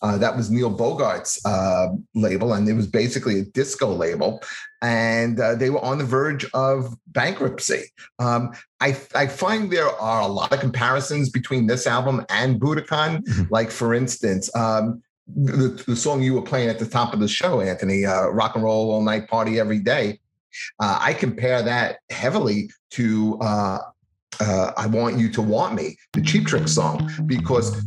Uh, 0.00 0.16
that 0.16 0.34
was 0.34 0.50
Neil 0.50 0.74
Bogart's 0.74 1.44
uh, 1.44 1.88
label, 2.14 2.54
and 2.54 2.66
it 2.66 2.72
was 2.72 2.86
basically 2.86 3.40
a 3.40 3.44
disco 3.44 3.92
label. 3.92 4.42
And 4.80 5.38
uh, 5.38 5.54
they 5.54 5.68
were 5.68 5.84
on 5.84 5.98
the 5.98 6.04
verge 6.04 6.46
of 6.54 6.94
bankruptcy. 7.08 7.84
Um, 8.18 8.52
I, 8.80 8.96
I, 9.14 9.26
find 9.26 9.70
there 9.70 9.88
are 9.88 10.22
a 10.22 10.26
lot 10.26 10.52
of 10.52 10.60
comparisons 10.60 11.30
between 11.30 11.66
this 11.66 11.86
album 11.86 12.24
and 12.30 12.60
Budokan. 12.60 13.22
Mm-hmm. 13.22 13.42
Like, 13.50 13.70
for 13.70 13.94
instance, 13.94 14.54
um, 14.54 15.02
the, 15.26 15.82
the, 15.86 15.96
song 15.96 16.22
you 16.22 16.34
were 16.34 16.42
playing 16.42 16.68
at 16.68 16.78
the 16.78 16.86
top 16.86 17.14
of 17.14 17.20
the 17.20 17.28
show, 17.28 17.60
Anthony, 17.60 18.04
uh, 18.04 18.28
Rock 18.28 18.54
and 18.54 18.64
Roll 18.64 18.90
All 18.90 19.02
Night 19.02 19.28
Party 19.28 19.58
Every 19.58 19.78
Day. 19.78 20.20
Uh, 20.78 20.98
I 21.00 21.14
compare 21.14 21.62
that 21.62 21.98
heavily 22.10 22.70
to 22.90 23.38
uh, 23.40 23.78
uh, 24.40 24.72
I 24.76 24.86
want 24.86 25.18
you 25.18 25.30
to 25.32 25.42
want 25.42 25.74
me, 25.74 25.96
the 26.12 26.22
Cheap 26.22 26.46
Trick 26.46 26.68
song, 26.68 27.10
because 27.26 27.84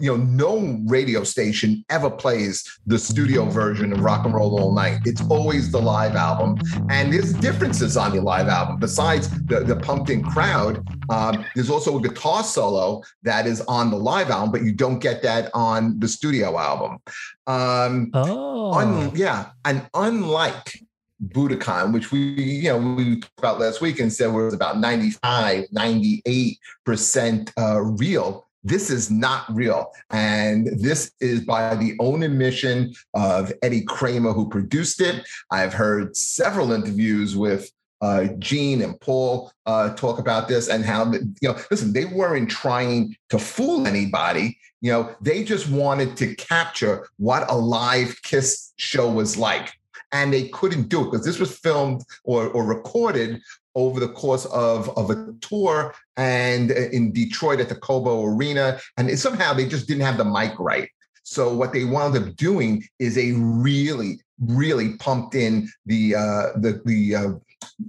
you 0.00 0.16
know 0.16 0.16
no 0.16 0.80
radio 0.86 1.24
station 1.24 1.84
ever 1.90 2.10
plays 2.10 2.64
the 2.86 2.98
studio 2.98 3.44
version 3.44 3.92
of 3.92 4.00
Rock 4.00 4.24
and 4.24 4.34
Roll 4.34 4.60
All 4.60 4.74
Night. 4.74 5.00
It's 5.04 5.22
always 5.28 5.70
the 5.70 5.80
live 5.80 6.14
album, 6.14 6.58
and 6.90 7.12
there's 7.12 7.32
differences 7.34 7.96
on 7.96 8.14
the 8.14 8.20
live 8.20 8.48
album. 8.48 8.78
Besides 8.78 9.28
the, 9.46 9.60
the 9.60 9.76
pumped 9.76 10.10
in 10.10 10.22
crowd, 10.22 10.86
um, 11.10 11.44
there's 11.54 11.70
also 11.70 11.98
a 11.98 12.02
guitar 12.02 12.42
solo 12.42 13.02
that 13.22 13.46
is 13.46 13.60
on 13.62 13.90
the 13.90 13.96
live 13.96 14.30
album, 14.30 14.52
but 14.52 14.62
you 14.62 14.72
don't 14.72 14.98
get 14.98 15.22
that 15.22 15.50
on 15.54 15.98
the 15.98 16.08
studio 16.08 16.58
album. 16.58 16.98
Um, 17.46 18.10
oh, 18.14 18.72
un- 18.74 19.12
yeah, 19.14 19.50
and 19.64 19.88
unlike 19.94 20.85
Budokan, 21.24 21.92
which 21.92 22.12
we, 22.12 22.20
you 22.20 22.68
know, 22.68 22.78
we 22.78 23.20
talked 23.20 23.38
about 23.38 23.60
last 23.60 23.80
week 23.80 24.00
and 24.00 24.12
said 24.12 24.32
was 24.32 24.54
about 24.54 24.78
95, 24.78 25.64
98% 25.74 27.52
uh, 27.58 27.80
real. 27.80 28.46
This 28.62 28.90
is 28.90 29.10
not 29.10 29.44
real. 29.54 29.92
And 30.10 30.66
this 30.80 31.12
is 31.20 31.40
by 31.40 31.74
the 31.76 31.96
own 32.00 32.22
admission 32.22 32.94
of 33.14 33.52
Eddie 33.62 33.84
Kramer, 33.84 34.32
who 34.32 34.48
produced 34.48 35.00
it. 35.00 35.26
I've 35.50 35.72
heard 35.72 36.16
several 36.16 36.72
interviews 36.72 37.36
with 37.36 37.70
uh, 38.02 38.24
Gene 38.38 38.82
and 38.82 39.00
Paul 39.00 39.52
uh, 39.64 39.94
talk 39.94 40.18
about 40.18 40.48
this 40.48 40.68
and 40.68 40.84
how, 40.84 41.12
you 41.12 41.34
know, 41.42 41.56
listen, 41.70 41.92
they 41.92 42.04
weren't 42.04 42.50
trying 42.50 43.16
to 43.30 43.38
fool 43.38 43.86
anybody. 43.86 44.58
You 44.82 44.92
know, 44.92 45.16
they 45.20 45.44
just 45.44 45.70
wanted 45.70 46.16
to 46.18 46.34
capture 46.34 47.08
what 47.16 47.50
a 47.50 47.56
live 47.56 48.20
Kiss 48.22 48.72
show 48.76 49.10
was 49.10 49.38
like 49.38 49.72
and 50.16 50.32
they 50.32 50.48
couldn't 50.48 50.88
do 50.88 51.02
it 51.02 51.10
because 51.10 51.26
this 51.26 51.38
was 51.38 51.56
filmed 51.58 52.02
or, 52.24 52.48
or 52.48 52.64
recorded 52.64 53.40
over 53.74 54.00
the 54.00 54.08
course 54.08 54.46
of, 54.46 54.88
of 54.96 55.10
a 55.10 55.34
tour 55.42 55.94
and 56.16 56.72
uh, 56.72 56.88
in 56.90 57.12
Detroit 57.12 57.60
at 57.60 57.68
the 57.68 57.74
Cobo 57.74 58.24
Arena. 58.24 58.80
And 58.96 59.18
somehow 59.18 59.52
they 59.52 59.68
just 59.68 59.86
didn't 59.86 60.04
have 60.04 60.16
the 60.16 60.24
mic 60.24 60.58
right. 60.58 60.88
So 61.22 61.52
what 61.52 61.72
they 61.72 61.84
wound 61.84 62.16
up 62.16 62.34
doing 62.36 62.82
is 62.98 63.18
a 63.18 63.32
really, 63.32 64.20
really 64.40 64.96
pumped 64.96 65.34
in 65.34 65.68
the 65.84 66.14
uh, 66.14 66.46
the 66.56 66.80
the, 66.84 67.14
uh, 67.14 67.32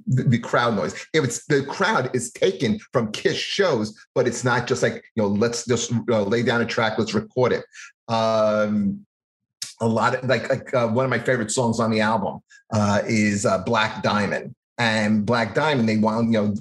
the, 0.07 0.23
the 0.23 0.39
crowd 0.39 0.75
noise. 0.75 0.93
If 1.13 1.23
it's 1.23 1.45
the 1.45 1.63
crowd 1.63 2.13
is 2.13 2.31
taken 2.31 2.79
from 2.91 3.11
Kiss 3.11 3.37
shows, 3.37 3.97
but 4.15 4.27
it's 4.27 4.43
not 4.43 4.67
just 4.67 4.83
like 4.83 4.95
you 5.15 5.23
know, 5.23 5.29
let's 5.29 5.65
just 5.65 5.93
uh, 6.09 6.23
lay 6.23 6.41
down 6.41 6.61
a 6.61 6.65
track, 6.65 6.97
let's 6.97 7.13
record 7.13 7.53
it. 7.53 7.63
Um, 8.11 9.05
a 9.79 9.87
lot 9.87 10.15
of 10.15 10.23
like, 10.27 10.49
like 10.49 10.73
uh, 10.73 10.87
one 10.87 11.05
of 11.05 11.11
my 11.11 11.19
favorite 11.19 11.51
songs 11.51 11.79
on 11.79 11.91
the 11.91 12.01
album 12.01 12.39
uh, 12.73 13.01
is 13.07 13.45
uh, 13.45 13.59
Black 13.59 14.03
Diamond. 14.03 14.53
And 14.77 15.25
Black 15.25 15.55
Diamond, 15.55 15.89
they 15.89 15.97
wound, 15.97 16.33
you 16.33 16.39
know, 16.41 16.55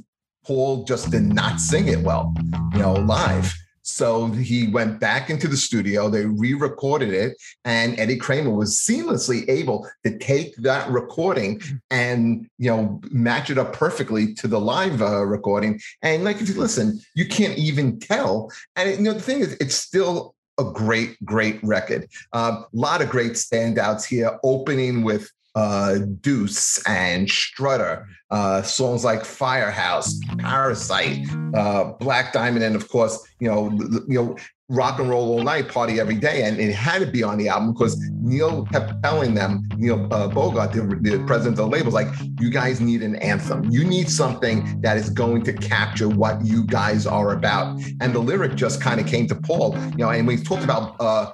Paul 0.44 0.84
just 0.84 1.10
did 1.10 1.24
not 1.24 1.60
sing 1.60 1.88
it 1.88 2.00
well, 2.00 2.34
you 2.72 2.78
know, 2.78 2.94
live. 2.94 3.52
So 3.82 4.26
he 4.28 4.68
went 4.68 5.00
back 5.00 5.30
into 5.30 5.48
the 5.48 5.56
studio, 5.56 6.08
they 6.08 6.24
re 6.24 6.54
recorded 6.54 7.12
it, 7.12 7.36
and 7.64 7.98
Eddie 8.00 8.16
Kramer 8.16 8.50
was 8.50 8.80
seamlessly 8.80 9.48
able 9.48 9.88
to 10.04 10.18
take 10.18 10.56
that 10.56 10.88
recording 10.90 11.60
and, 11.90 12.48
you 12.58 12.70
know, 12.70 13.00
match 13.10 13.50
it 13.50 13.58
up 13.58 13.72
perfectly 13.72 14.34
to 14.34 14.48
the 14.48 14.60
live 14.60 15.02
uh, 15.02 15.24
recording. 15.24 15.80
And 16.02 16.24
like, 16.24 16.40
if 16.40 16.48
you 16.48 16.56
listen, 16.56 17.00
you 17.14 17.26
can't 17.26 17.58
even 17.58 17.98
tell. 17.98 18.50
And, 18.76 18.90
you 18.90 19.02
know, 19.02 19.12
the 19.12 19.20
thing 19.20 19.40
is, 19.40 19.56
it's 19.60 19.76
still 19.76 20.35
a 20.58 20.64
great, 20.64 21.22
great 21.24 21.62
record. 21.62 22.08
A 22.32 22.36
uh, 22.36 22.64
lot 22.72 23.02
of 23.02 23.10
great 23.10 23.32
standouts 23.32 24.04
here, 24.04 24.38
opening 24.42 25.02
with 25.02 25.30
uh, 25.54 25.98
Deuce 26.20 26.82
and 26.86 27.28
Strutter, 27.28 28.06
uh, 28.30 28.62
songs 28.62 29.04
like 29.04 29.24
Firehouse, 29.24 30.20
Parasite, 30.38 31.26
uh, 31.54 31.92
Black 31.98 32.32
Diamond, 32.32 32.62
and 32.62 32.76
of 32.76 32.88
course, 32.88 33.26
you 33.40 33.48
know, 33.48 33.70
you 34.06 34.22
know, 34.22 34.36
rock 34.68 34.98
and 34.98 35.08
roll 35.08 35.32
all 35.32 35.42
night, 35.42 35.68
party 35.68 36.00
every 36.00 36.16
day, 36.16 36.42
and 36.42 36.58
it 36.58 36.74
had 36.74 37.00
to 37.00 37.06
be 37.06 37.22
on 37.22 37.38
the 37.38 37.48
album 37.48 37.72
because 37.72 37.98
Neil 38.20 38.64
kept 38.66 39.00
telling 39.02 39.34
them, 39.34 39.68
Neil 39.76 40.12
uh, 40.12 40.28
Bogart, 40.28 40.72
the, 40.72 40.82
the, 40.82 41.22
president 41.26 41.58
of 41.58 41.64
the 41.64 41.66
label, 41.68 41.92
like, 41.92 42.08
you 42.40 42.50
guys 42.50 42.80
need 42.80 43.02
an 43.02 43.16
anthem. 43.16 43.70
You 43.70 43.84
need 43.84 44.10
something 44.10 44.80
that 44.80 44.96
is 44.96 45.10
going 45.10 45.42
to 45.44 45.52
capture 45.52 46.08
what 46.08 46.44
you 46.44 46.64
guys 46.64 47.06
are 47.06 47.32
about. 47.32 47.80
And 48.00 48.12
the 48.12 48.18
lyric 48.18 48.56
just 48.56 48.80
kind 48.80 49.00
of 49.00 49.06
came 49.06 49.28
to 49.28 49.36
Paul, 49.36 49.76
you 49.92 49.98
know, 49.98 50.10
and 50.10 50.26
we 50.26 50.36
talked 50.36 50.64
about 50.64 50.96
uh, 51.00 51.32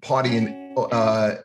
partying. 0.00 0.62
Uh, 0.76 1.36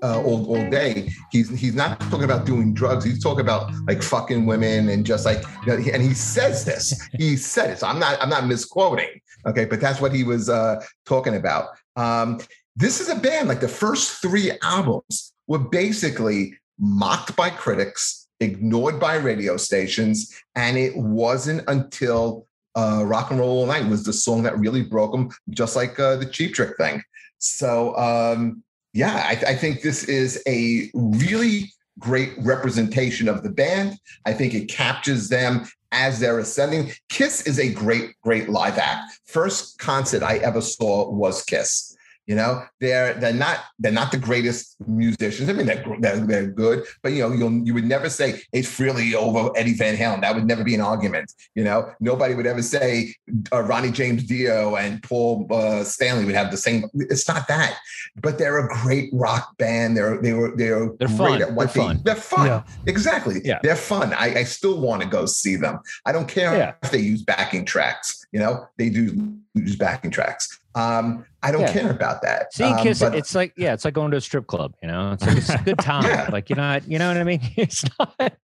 uh, 0.00 0.22
all, 0.22 0.46
all 0.46 0.70
day. 0.70 1.10
He's 1.32 1.50
he's 1.58 1.74
not 1.74 1.98
talking 2.02 2.22
about 2.22 2.46
doing 2.46 2.72
drugs. 2.72 3.04
He's 3.04 3.20
talking 3.20 3.40
about 3.40 3.72
like 3.88 4.00
fucking 4.00 4.46
women 4.46 4.88
and 4.90 5.04
just 5.04 5.24
like 5.24 5.42
you 5.66 5.76
know, 5.76 5.90
and 5.92 6.00
he 6.00 6.14
says 6.14 6.64
this. 6.64 7.08
He 7.18 7.36
said 7.36 7.70
it. 7.70 7.78
So 7.80 7.88
I'm 7.88 7.98
not 7.98 8.16
I'm 8.22 8.28
not 8.28 8.46
misquoting. 8.46 9.20
Okay, 9.48 9.64
but 9.64 9.80
that's 9.80 10.00
what 10.00 10.14
he 10.14 10.24
was 10.24 10.48
uh, 10.48 10.84
talking 11.06 11.34
about. 11.34 11.70
Um, 11.96 12.40
this 12.76 13.00
is 13.00 13.08
a 13.08 13.16
band, 13.16 13.48
like 13.48 13.60
the 13.60 13.68
first 13.68 14.20
three 14.22 14.52
albums 14.62 15.32
were 15.46 15.58
basically 15.58 16.54
mocked 16.78 17.34
by 17.34 17.50
critics, 17.50 18.28
ignored 18.40 19.00
by 19.00 19.16
radio 19.16 19.56
stations, 19.56 20.32
and 20.54 20.76
it 20.76 20.96
wasn't 20.96 21.64
until 21.66 22.46
uh, 22.76 23.02
Rock 23.04 23.30
and 23.30 23.40
Roll 23.40 23.60
All 23.60 23.66
Night 23.66 23.88
was 23.88 24.04
the 24.04 24.12
song 24.12 24.42
that 24.44 24.56
really 24.58 24.82
broke 24.82 25.12
them, 25.12 25.30
just 25.50 25.74
like 25.74 25.98
uh, 25.98 26.16
the 26.16 26.26
Cheap 26.26 26.54
Trick 26.54 26.76
thing. 26.76 27.02
So, 27.38 27.96
um, 27.96 28.62
yeah, 28.92 29.14
I, 29.26 29.32
I 29.50 29.54
think 29.56 29.82
this 29.82 30.04
is 30.04 30.42
a 30.46 30.90
really 30.94 31.72
great 31.98 32.32
representation 32.38 33.28
of 33.28 33.42
the 33.42 33.50
band. 33.50 33.98
I 34.24 34.32
think 34.32 34.54
it 34.54 34.68
captures 34.68 35.28
them 35.28 35.66
as 35.92 36.20
they're 36.20 36.38
ascending. 36.38 36.92
Kiss 37.08 37.46
is 37.46 37.58
a 37.58 37.72
great, 37.72 38.14
great 38.22 38.48
live 38.48 38.78
act. 38.78 39.20
First 39.24 39.78
concert 39.78 40.22
I 40.22 40.38
ever 40.38 40.60
saw 40.60 41.10
was 41.10 41.44
Kiss. 41.44 41.87
You 42.28 42.34
know, 42.34 42.62
they're 42.78 43.14
they're 43.14 43.32
not 43.32 43.60
they're 43.78 43.90
not 43.90 44.12
the 44.12 44.18
greatest 44.18 44.76
musicians. 44.86 45.48
I 45.48 45.54
mean, 45.54 45.64
they're 45.64 45.82
they're, 45.98 46.18
they're 46.18 46.46
good, 46.46 46.84
but 47.02 47.12
you 47.12 47.22
know, 47.26 47.32
you 47.32 47.62
you 47.64 47.72
would 47.72 47.86
never 47.86 48.10
say 48.10 48.42
it's 48.52 48.68
Frehley 48.68 49.14
over 49.14 49.50
Eddie 49.56 49.72
Van 49.72 49.96
Halen. 49.96 50.20
That 50.20 50.34
would 50.34 50.44
never 50.44 50.62
be 50.62 50.74
an 50.74 50.82
argument. 50.82 51.32
You 51.54 51.64
know, 51.64 51.90
nobody 52.00 52.34
would 52.34 52.46
ever 52.46 52.60
say 52.60 53.14
uh, 53.50 53.62
Ronnie 53.62 53.90
James 53.90 54.24
Dio 54.24 54.76
and 54.76 55.02
Paul 55.02 55.46
uh, 55.50 55.82
Stanley 55.84 56.26
would 56.26 56.34
have 56.34 56.50
the 56.50 56.58
same. 56.58 56.84
It's 56.92 57.26
not 57.26 57.48
that, 57.48 57.78
but 58.20 58.36
they're 58.36 58.58
a 58.58 58.68
great 58.68 59.08
rock 59.14 59.56
band. 59.56 59.96
They're 59.96 60.20
they 60.20 60.34
were 60.34 60.54
they're 60.54 60.90
they're 60.98 61.08
fun. 61.08 61.40
At 61.40 61.54
what 61.54 61.72
they're 61.72 61.82
fun. 61.82 62.00
They're 62.04 62.14
fun. 62.14 62.46
Yeah. 62.46 62.62
Exactly. 62.86 63.40
Yeah. 63.42 63.60
They're 63.62 63.74
fun. 63.74 64.12
I, 64.12 64.40
I 64.40 64.44
still 64.44 64.78
want 64.82 65.00
to 65.00 65.08
go 65.08 65.24
see 65.24 65.56
them. 65.56 65.80
I 66.04 66.12
don't 66.12 66.28
care 66.28 66.54
yeah. 66.54 66.74
if 66.82 66.90
they 66.90 66.98
use 66.98 67.22
backing 67.22 67.64
tracks. 67.64 68.17
You 68.32 68.40
know, 68.40 68.66
they 68.76 68.90
do 68.90 69.38
use 69.54 69.76
backing 69.76 70.10
tracks. 70.10 70.58
Um, 70.74 71.24
I 71.42 71.50
don't 71.50 71.62
yeah. 71.62 71.72
care 71.72 71.90
about 71.90 72.22
that. 72.22 72.52
Seeing 72.52 72.74
um, 72.74 72.82
Kiss, 72.82 73.00
but, 73.00 73.14
it's 73.14 73.34
like 73.34 73.52
yeah, 73.56 73.72
it's 73.72 73.84
like 73.84 73.94
going 73.94 74.10
to 74.10 74.16
a 74.18 74.20
strip 74.20 74.46
club. 74.46 74.74
You 74.82 74.88
know, 74.88 75.12
it's 75.12 75.26
like 75.26 75.36
it's 75.36 75.50
a 75.50 75.58
good 75.64 75.78
time. 75.78 76.04
yeah. 76.04 76.28
Like 76.30 76.50
you 76.50 76.56
know, 76.56 76.78
you 76.86 76.98
know 76.98 77.08
what 77.08 77.16
I 77.16 77.24
mean. 77.24 77.40
It's 77.56 77.84
not. 77.98 78.36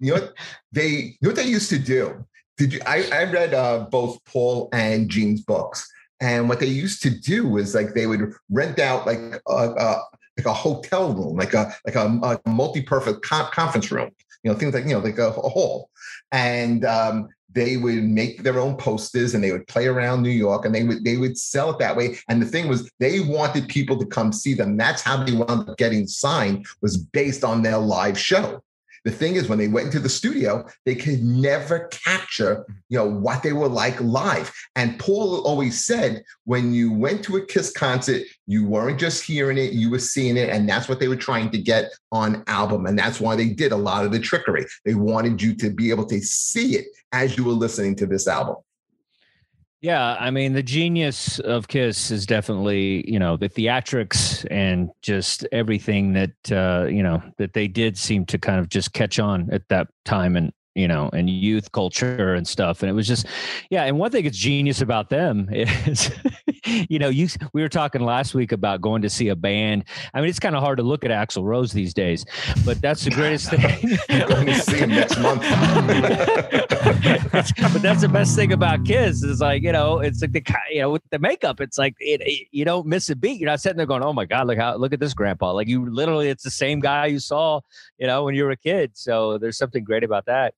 you 0.00 0.14
know 0.14 0.20
what 0.20 0.34
they 0.72 0.88
you 0.88 1.16
know 1.22 1.30
what 1.30 1.36
they 1.36 1.46
used 1.46 1.70
to 1.70 1.78
do. 1.78 2.24
Did 2.56 2.74
you? 2.74 2.80
I 2.86 3.08
I 3.12 3.24
read 3.24 3.54
uh, 3.54 3.86
both 3.90 4.24
Paul 4.26 4.68
and 4.72 5.08
Gene's 5.08 5.42
books, 5.42 5.90
and 6.20 6.48
what 6.48 6.60
they 6.60 6.66
used 6.66 7.02
to 7.02 7.10
do 7.10 7.48
was 7.48 7.74
like 7.74 7.94
they 7.94 8.06
would 8.06 8.32
rent 8.50 8.78
out 8.78 9.06
like 9.06 9.18
a, 9.48 9.52
a 9.52 10.02
like 10.36 10.46
a 10.46 10.52
hotel 10.52 11.12
room, 11.12 11.36
like 11.36 11.54
a 11.54 11.74
like 11.86 11.94
a, 11.94 12.06
a 12.06 12.48
multi-purpose 12.48 13.18
conference 13.22 13.90
room. 13.90 14.10
You 14.42 14.52
know, 14.52 14.58
things 14.58 14.74
like 14.74 14.84
you 14.84 14.90
know 14.90 15.00
like 15.00 15.18
a, 15.18 15.28
a 15.28 15.48
hall, 15.48 15.90
and 16.32 16.84
um, 16.84 17.28
they 17.54 17.76
would 17.76 18.04
make 18.04 18.42
their 18.42 18.58
own 18.58 18.76
posters 18.76 19.34
and 19.34 19.42
they 19.42 19.52
would 19.52 19.66
play 19.66 19.86
around 19.86 20.22
New 20.22 20.30
York 20.30 20.64
and 20.64 20.74
they 20.74 20.84
would 20.84 21.04
they 21.04 21.16
would 21.16 21.38
sell 21.38 21.70
it 21.70 21.78
that 21.78 21.96
way. 21.96 22.18
And 22.28 22.42
the 22.42 22.46
thing 22.46 22.68
was, 22.68 22.90
they 22.98 23.20
wanted 23.20 23.68
people 23.68 23.98
to 23.98 24.06
come 24.06 24.32
see 24.32 24.54
them. 24.54 24.76
That's 24.76 25.02
how 25.02 25.22
they 25.22 25.32
wound 25.32 25.68
up 25.68 25.78
getting 25.78 26.06
signed 26.06 26.66
was 26.80 26.96
based 26.96 27.44
on 27.44 27.62
their 27.62 27.78
live 27.78 28.18
show. 28.18 28.62
The 29.04 29.10
thing 29.10 29.36
is, 29.36 29.48
when 29.48 29.58
they 29.58 29.68
went 29.68 29.86
into 29.86 30.00
the 30.00 30.08
studio, 30.08 30.66
they 30.86 30.94
could 30.94 31.22
never 31.22 31.88
capture, 31.88 32.64
you 32.88 32.96
know, 32.96 33.06
what 33.06 33.42
they 33.42 33.52
were 33.52 33.68
like 33.68 34.00
live. 34.00 34.50
And 34.76 34.98
Paul 34.98 35.46
always 35.46 35.84
said, 35.84 36.24
when 36.44 36.72
you 36.72 36.90
went 36.92 37.22
to 37.24 37.36
a 37.36 37.44
Kiss 37.44 37.70
concert, 37.70 38.22
you 38.46 38.66
weren't 38.66 38.98
just 38.98 39.22
hearing 39.22 39.58
it, 39.58 39.72
you 39.72 39.90
were 39.90 39.98
seeing 39.98 40.38
it. 40.38 40.48
And 40.48 40.66
that's 40.66 40.88
what 40.88 41.00
they 41.00 41.08
were 41.08 41.16
trying 41.16 41.50
to 41.50 41.58
get 41.58 41.92
on 42.12 42.44
album. 42.46 42.86
And 42.86 42.98
that's 42.98 43.20
why 43.20 43.36
they 43.36 43.50
did 43.50 43.72
a 43.72 43.76
lot 43.76 44.06
of 44.06 44.12
the 44.12 44.18
trickery. 44.18 44.64
They 44.86 44.94
wanted 44.94 45.42
you 45.42 45.54
to 45.56 45.70
be 45.70 45.90
able 45.90 46.06
to 46.06 46.20
see 46.20 46.76
it 46.76 46.86
as 47.12 47.36
you 47.36 47.44
were 47.44 47.52
listening 47.52 47.96
to 47.96 48.06
this 48.06 48.26
album. 48.26 48.56
Yeah, 49.84 50.16
I 50.18 50.30
mean 50.30 50.54
the 50.54 50.62
genius 50.62 51.38
of 51.40 51.68
Kiss 51.68 52.10
is 52.10 52.24
definitely 52.24 53.04
you 53.06 53.18
know 53.18 53.36
the 53.36 53.50
theatrics 53.50 54.46
and 54.50 54.88
just 55.02 55.46
everything 55.52 56.14
that 56.14 56.30
uh, 56.50 56.86
you 56.86 57.02
know 57.02 57.22
that 57.36 57.52
they 57.52 57.68
did 57.68 57.98
seem 57.98 58.24
to 58.26 58.38
kind 58.38 58.58
of 58.58 58.70
just 58.70 58.94
catch 58.94 59.18
on 59.18 59.50
at 59.52 59.68
that 59.68 59.88
time 60.06 60.36
and 60.36 60.54
you 60.74 60.88
know, 60.88 61.08
and 61.12 61.30
youth 61.30 61.70
culture 61.72 62.34
and 62.34 62.48
stuff. 62.48 62.82
And 62.82 62.90
it 62.90 62.94
was 62.94 63.06
just, 63.06 63.26
yeah. 63.70 63.84
And 63.84 63.98
one 63.98 64.10
thing 64.10 64.24
that's 64.24 64.36
genius 64.36 64.80
about 64.80 65.08
them 65.08 65.48
is, 65.52 66.10
you 66.88 66.98
know, 66.98 67.08
you 67.08 67.28
we 67.52 67.62
were 67.62 67.68
talking 67.68 68.02
last 68.02 68.34
week 68.34 68.52
about 68.52 68.80
going 68.80 69.02
to 69.02 69.10
see 69.10 69.28
a 69.28 69.36
band. 69.36 69.84
I 70.12 70.20
mean, 70.20 70.28
it's 70.28 70.38
kind 70.38 70.56
of 70.56 70.62
hard 70.62 70.78
to 70.78 70.82
look 70.82 71.04
at 71.04 71.10
Axl 71.10 71.44
Rose 71.44 71.72
these 71.72 71.94
days, 71.94 72.24
but 72.64 72.80
that's 72.80 73.04
the 73.04 73.10
greatest 73.10 73.50
thing. 73.50 73.98
going 74.28 74.46
to 74.46 74.54
see 74.54 74.78
him 74.78 74.90
next 74.90 75.18
month. 75.18 75.42
but 77.72 77.82
that's 77.82 78.00
the 78.00 78.10
best 78.12 78.36
thing 78.36 78.52
about 78.52 78.84
Kiss 78.84 79.22
is 79.22 79.40
like, 79.40 79.62
you 79.62 79.72
know, 79.72 79.98
it's 80.00 80.20
like 80.20 80.32
the 80.32 80.42
you 80.70 80.80
know 80.80 80.90
with 80.90 81.02
the 81.10 81.18
makeup, 81.18 81.60
it's 81.60 81.78
like 81.78 81.94
it, 81.98 82.20
it, 82.24 82.48
you 82.50 82.64
don't 82.64 82.86
miss 82.86 83.10
a 83.10 83.16
beat. 83.16 83.40
You're 83.40 83.50
not 83.50 83.60
sitting 83.60 83.76
there 83.76 83.86
going, 83.86 84.02
oh 84.02 84.12
my 84.12 84.24
god, 84.24 84.46
look 84.46 84.58
how 84.58 84.76
look 84.76 84.92
at 84.92 85.00
this 85.00 85.14
grandpa. 85.14 85.52
Like 85.52 85.68
you 85.68 85.90
literally, 85.90 86.28
it's 86.28 86.44
the 86.44 86.50
same 86.50 86.80
guy 86.80 87.06
you 87.06 87.18
saw, 87.18 87.60
you 87.98 88.06
know, 88.06 88.24
when 88.24 88.34
you 88.34 88.44
were 88.44 88.50
a 88.50 88.56
kid. 88.56 88.92
So 88.94 89.38
there's 89.38 89.58
something 89.58 89.84
great 89.84 90.04
about 90.04 90.26
that 90.26 90.54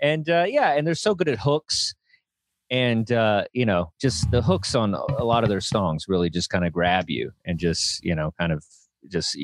and 0.00 0.28
uh, 0.28 0.44
yeah, 0.46 0.72
and 0.72 0.86
they're 0.86 0.94
so 0.94 1.14
good 1.14 1.28
at 1.28 1.38
hooks, 1.38 1.94
and 2.70 3.10
uh, 3.12 3.44
you 3.52 3.66
know, 3.66 3.92
just 4.00 4.30
the 4.30 4.42
hooks 4.42 4.74
on 4.74 4.94
a 4.94 5.24
lot 5.24 5.42
of 5.42 5.50
their 5.50 5.60
songs 5.60 6.06
really 6.08 6.30
just 6.30 6.50
kind 6.50 6.64
of 6.64 6.72
grab 6.72 7.08
you 7.08 7.32
and 7.44 7.58
just 7.58 8.02
you 8.04 8.14
know, 8.14 8.32
kind 8.38 8.52
of 8.52 8.64
just 9.10 9.36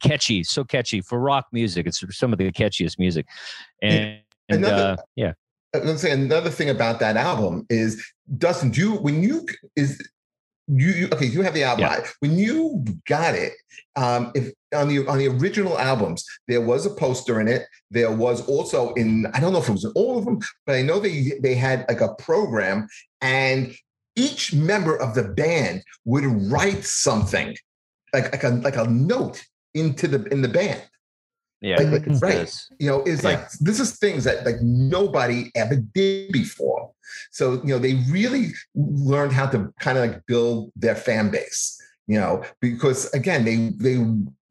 catchy, 0.00 0.44
so 0.44 0.64
catchy 0.64 1.00
for 1.00 1.18
rock 1.18 1.46
music. 1.52 1.86
It's 1.86 2.02
some 2.16 2.32
of 2.32 2.38
the 2.38 2.50
catchiest 2.52 2.98
music, 2.98 3.26
and, 3.82 4.20
and 4.48 4.64
uh, 4.64 4.96
yeah. 5.16 5.32
Let's 5.74 6.02
say 6.02 6.12
another 6.12 6.50
thing 6.50 6.70
about 6.70 7.00
that 7.00 7.16
album 7.16 7.66
is 7.68 8.04
Dustin. 8.38 8.70
Do 8.70 8.80
you 8.80 8.92
when 8.94 9.22
you 9.22 9.46
is 9.74 10.00
you, 10.68 10.88
you, 10.88 11.08
okay 11.12 11.26
you 11.26 11.42
have 11.42 11.54
the 11.54 11.64
album 11.64 11.82
yeah. 11.82 12.06
when 12.20 12.38
you 12.38 12.84
got 13.06 13.34
it 13.34 13.52
um 13.96 14.32
if 14.34 14.50
on 14.74 14.88
the 14.88 15.06
on 15.06 15.18
the 15.18 15.28
original 15.28 15.78
albums 15.78 16.24
there 16.48 16.60
was 16.60 16.86
a 16.86 16.90
poster 16.90 17.40
in 17.40 17.48
it. 17.48 17.66
There 17.90 18.10
was 18.10 18.46
also 18.48 18.92
in 18.94 19.26
i 19.34 19.40
don't 19.40 19.52
know 19.52 19.60
if 19.60 19.68
it 19.68 19.72
was 19.72 19.84
in 19.84 19.92
all 19.94 20.18
of 20.18 20.24
them 20.24 20.40
but 20.66 20.74
i 20.74 20.82
know 20.82 20.98
they 20.98 21.32
they 21.42 21.54
had 21.54 21.84
like 21.88 22.00
a 22.00 22.14
program 22.14 22.88
and 23.20 23.74
each 24.16 24.52
member 24.54 24.96
of 24.96 25.14
the 25.14 25.24
band 25.24 25.82
would 26.04 26.24
write 26.50 26.84
something 26.84 27.56
like 28.12 28.32
like 28.32 28.44
a 28.44 28.48
like 28.48 28.76
a 28.76 28.86
note 28.86 29.44
into 29.74 30.08
the 30.08 30.24
in 30.32 30.42
the 30.42 30.48
band. 30.48 30.82
Yeah 31.60 31.80
like, 31.80 32.06
like, 32.06 32.20
right 32.20 32.54
you 32.78 32.90
know 32.90 33.02
it's 33.02 33.22
yeah. 33.22 33.30
like 33.30 33.50
this 33.60 33.80
is 33.80 33.96
things 33.98 34.24
that 34.24 34.44
like 34.44 34.60
nobody 34.60 35.50
ever 35.54 35.76
did 35.76 36.32
before. 36.32 36.94
So, 37.30 37.54
you 37.64 37.68
know, 37.68 37.78
they 37.78 37.94
really 38.08 38.52
learned 38.74 39.32
how 39.32 39.46
to 39.46 39.72
kind 39.80 39.98
of 39.98 40.08
like 40.08 40.26
build 40.26 40.72
their 40.76 40.94
fan 40.94 41.30
base, 41.30 41.80
you 42.06 42.18
know, 42.18 42.44
because 42.60 43.12
again, 43.12 43.44
they 43.44 43.72
they 43.76 44.04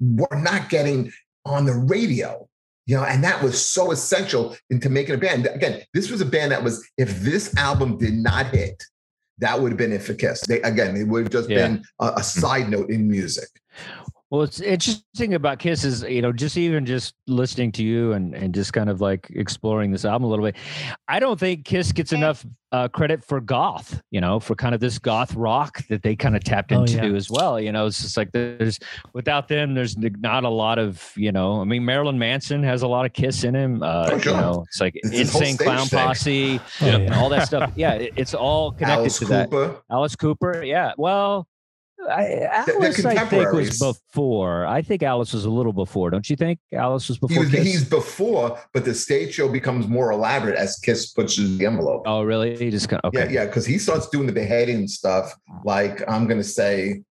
were 0.04 0.40
not 0.40 0.70
getting 0.70 1.12
on 1.46 1.66
the 1.66 1.74
radio, 1.74 2.48
you 2.86 2.96
know, 2.96 3.04
and 3.04 3.24
that 3.24 3.42
was 3.42 3.64
so 3.64 3.92
essential 3.92 4.56
into 4.70 4.90
making 4.90 5.16
a 5.16 5.18
band. 5.18 5.48
Again, 5.48 5.82
this 5.94 6.10
was 6.10 6.22
a 6.22 6.26
band 6.26 6.52
that 6.52 6.64
was, 6.64 6.88
if 6.98 7.20
this 7.22 7.56
album 7.58 7.98
did 7.98 8.14
not 8.14 8.48
hit, 8.48 8.84
that 9.40 9.60
would 9.60 9.72
have 9.72 9.78
been 9.78 9.92
it 9.92 10.02
for 10.02 10.14
Kiss. 10.14 10.42
They 10.42 10.62
again, 10.62 10.96
it 10.96 11.08
would 11.08 11.24
have 11.24 11.32
just 11.32 11.50
yeah. 11.50 11.68
been 11.68 11.84
a, 12.00 12.06
a 12.06 12.14
hmm. 12.16 12.22
side 12.22 12.70
note 12.70 12.90
in 12.90 13.10
music. 13.10 13.50
Well, 14.34 14.42
it's 14.42 14.62
interesting 14.62 15.36
about 15.36 15.60
Kiss 15.60 15.84
is, 15.84 16.02
you 16.02 16.24
know, 16.24 16.32
just 16.32 16.58
even 16.58 16.88
just 16.88 17.14
listening 17.28 17.72
to 17.74 17.84
you 17.84 18.14
and, 18.14 18.34
and 18.34 18.52
just 18.52 18.74
kind 18.74 18.90
of 18.90 19.00
like 19.00 19.30
exploring 19.30 19.92
this 19.92 20.06
album 20.06 20.24
a 20.24 20.28
little 20.28 20.44
bit. 20.44 20.56
I 21.08 21.20
don't 21.20 21.40
think 21.40 21.66
Kiss 21.66 21.92
gets 21.92 22.14
enough 22.14 22.44
uh, 22.72 22.88
credit 22.88 23.24
for 23.24 23.40
goth, 23.40 24.02
you 24.10 24.20
know, 24.20 24.40
for 24.40 24.56
kind 24.56 24.74
of 24.74 24.82
this 24.82 24.98
goth 24.98 25.36
rock 25.36 25.86
that 25.90 26.02
they 26.02 26.16
kind 26.16 26.36
of 26.36 26.44
tapped 26.44 26.72
into 26.72 27.00
oh, 27.00 27.06
yeah. 27.06 27.16
as 27.16 27.30
well. 27.30 27.62
You 27.62 27.72
know, 27.72 27.86
it's 27.86 28.02
just 28.02 28.18
like 28.18 28.32
there's 28.32 28.80
without 29.14 29.50
them, 29.50 29.76
there's 29.76 29.96
not 30.00 30.46
a 30.46 30.50
lot 30.50 30.80
of, 30.80 31.14
you 31.16 31.32
know, 31.32 31.62
I 31.62 31.66
mean, 31.66 31.86
Marilyn 31.86 32.18
Manson 32.18 32.64
has 32.64 32.82
a 32.82 32.88
lot 32.88 33.06
of 33.06 33.14
Kiss 33.14 33.44
in 33.44 33.54
him. 33.54 33.84
Uh, 33.84 34.10
oh. 34.14 34.18
You 34.18 34.32
know, 34.32 34.66
it's 34.68 34.82
like 34.82 34.94
it's 34.96 35.12
Insane 35.12 35.58
Clown 35.58 35.86
thing. 35.86 36.00
Posse, 36.00 36.60
oh, 36.82 36.86
yeah. 36.88 37.20
all 37.20 37.30
that 37.30 37.46
stuff. 37.46 37.72
Yeah, 37.76 37.94
it, 37.94 38.14
it's 38.16 38.34
all 38.34 38.72
connected 38.72 39.02
Alice 39.02 39.20
to 39.20 39.26
Cooper. 39.26 39.68
that. 39.68 39.82
Alice 39.92 40.16
Cooper. 40.16 40.64
Yeah. 40.64 40.94
Well, 40.98 41.48
I, 42.10 42.42
Alice, 42.52 43.06
I 43.06 43.26
think, 43.26 43.52
was 43.52 43.80
before. 43.80 44.66
I 44.66 44.82
think 44.82 45.04
Alice 45.04 45.34
was 45.34 45.46
a 45.46 45.50
little 45.50 45.74
before. 45.74 46.10
Don't 46.10 46.30
you 46.30 46.36
think 46.36 46.60
Alice 46.74 47.08
was 47.10 47.18
before? 47.18 47.46
He 47.46 47.58
was, 47.58 47.66
he's 47.66 47.90
before, 47.90 48.60
but 48.74 48.86
the 48.86 48.94
stage 48.94 49.34
show 49.34 49.50
becomes 49.50 49.88
more 49.88 50.12
elaborate 50.12 50.58
as 50.58 50.78
Kiss 50.80 51.12
pushes 51.12 51.58
the 51.58 51.66
envelope. 51.66 52.04
Oh, 52.06 52.24
really? 52.24 52.56
He 52.56 52.70
just 52.70 52.90
kind 52.90 53.02
of, 53.04 53.14
okay. 53.14 53.26
yeah, 53.26 53.42
yeah, 53.42 53.46
because 53.46 53.66
he 53.66 53.78
starts 53.78 54.08
doing 54.10 54.28
the 54.28 54.34
beheading 54.34 54.88
stuff. 54.88 55.34
Like 55.64 56.02
I'm 56.10 56.28
gonna 56.28 56.44
say. 56.44 57.04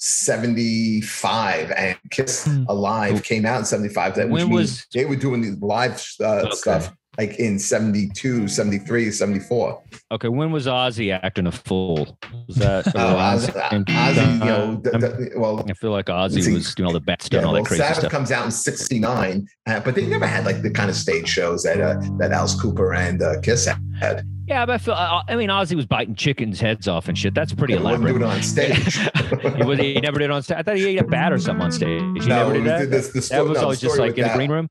75 0.00 1.72
and 1.72 1.98
Kiss 2.12 2.44
hmm. 2.44 2.62
Alive 2.68 3.20
came 3.24 3.44
out 3.44 3.58
in 3.58 3.64
75 3.64 4.14
that 4.14 4.28
when 4.28 4.48
was 4.48 4.86
they 4.94 5.04
were 5.04 5.16
doing 5.16 5.40
these 5.40 5.60
live 5.60 6.00
uh, 6.20 6.42
okay. 6.42 6.50
stuff 6.52 6.92
like 7.18 7.40
in 7.40 7.58
72, 7.58 8.46
73, 8.46 9.10
74. 9.10 9.82
Okay. 10.12 10.28
When 10.28 10.52
was 10.52 10.66
Ozzy 10.66 11.12
acting 11.12 11.48
a 11.48 11.52
fool? 11.52 12.16
Was 12.46 12.56
that 12.56 12.86
oh, 12.94 13.16
Ozzy, 13.16 13.50
Ozzy, 13.86 14.32
you 14.34 14.44
know, 14.44 14.76
the, 14.76 14.90
the, 14.90 15.32
well, 15.36 15.66
I 15.68 15.72
feel 15.74 15.90
like 15.90 16.06
Ozzy 16.06 16.54
was 16.54 16.74
doing 16.76 16.86
all 16.86 16.92
the 16.92 17.00
best 17.00 17.24
stuff, 17.24 17.40
yeah, 17.40 17.46
all 17.46 17.52
well, 17.52 17.62
that 17.62 17.68
crazy 17.68 17.82
Sabbath 17.82 17.98
stuff. 17.98 18.12
comes 18.12 18.30
out 18.30 18.44
in 18.44 18.52
69, 18.52 19.48
uh, 19.66 19.80
but 19.80 19.96
they 19.96 20.06
never 20.06 20.26
had 20.26 20.46
like 20.46 20.62
the 20.62 20.70
kind 20.70 20.88
of 20.88 20.94
stage 20.96 21.28
shows 21.28 21.64
that, 21.64 21.80
uh, 21.80 22.00
that 22.18 22.30
Alice 22.30 22.58
Cooper 22.58 22.94
and 22.94 23.20
uh, 23.20 23.40
Kiss 23.40 23.68
had. 24.00 24.24
Yeah, 24.48 24.64
but 24.64 24.72
I 24.74 24.78
feel. 24.78 24.94
I 24.94 25.36
mean, 25.36 25.50
Ozzy 25.50 25.76
was 25.76 25.86
biting 25.86 26.14
chickens' 26.14 26.60
heads 26.60 26.88
off 26.88 27.08
and 27.08 27.16
shit. 27.18 27.34
That's 27.34 27.52
pretty 27.52 27.74
yeah, 27.74 27.80
elaborate. 27.80 28.12
Do 28.12 28.16
it 28.16 28.22
on 28.22 28.42
stage. 28.42 28.96
he, 29.56 29.64
was, 29.64 29.78
he 29.78 30.00
never 30.00 30.18
did 30.18 30.26
it 30.26 30.30
on 30.30 30.42
stage. 30.42 30.58
I 30.58 30.62
thought 30.62 30.76
he 30.76 30.86
ate 30.86 31.00
a 31.00 31.04
bat 31.04 31.32
or 31.32 31.38
something 31.38 31.64
on 31.64 31.72
stage. 31.72 32.00
He 32.00 32.28
no, 32.28 32.50
never 32.50 32.54
did 32.54 32.64
that. 32.64 32.90
This, 32.90 33.08
the 33.08 33.20
that 33.34 33.44
was 33.44 33.58
no, 33.58 33.64
always 33.64 33.80
just 33.80 33.98
like 33.98 34.16
in 34.16 34.24
a 34.24 34.34
green 34.34 34.50
room. 34.50 34.68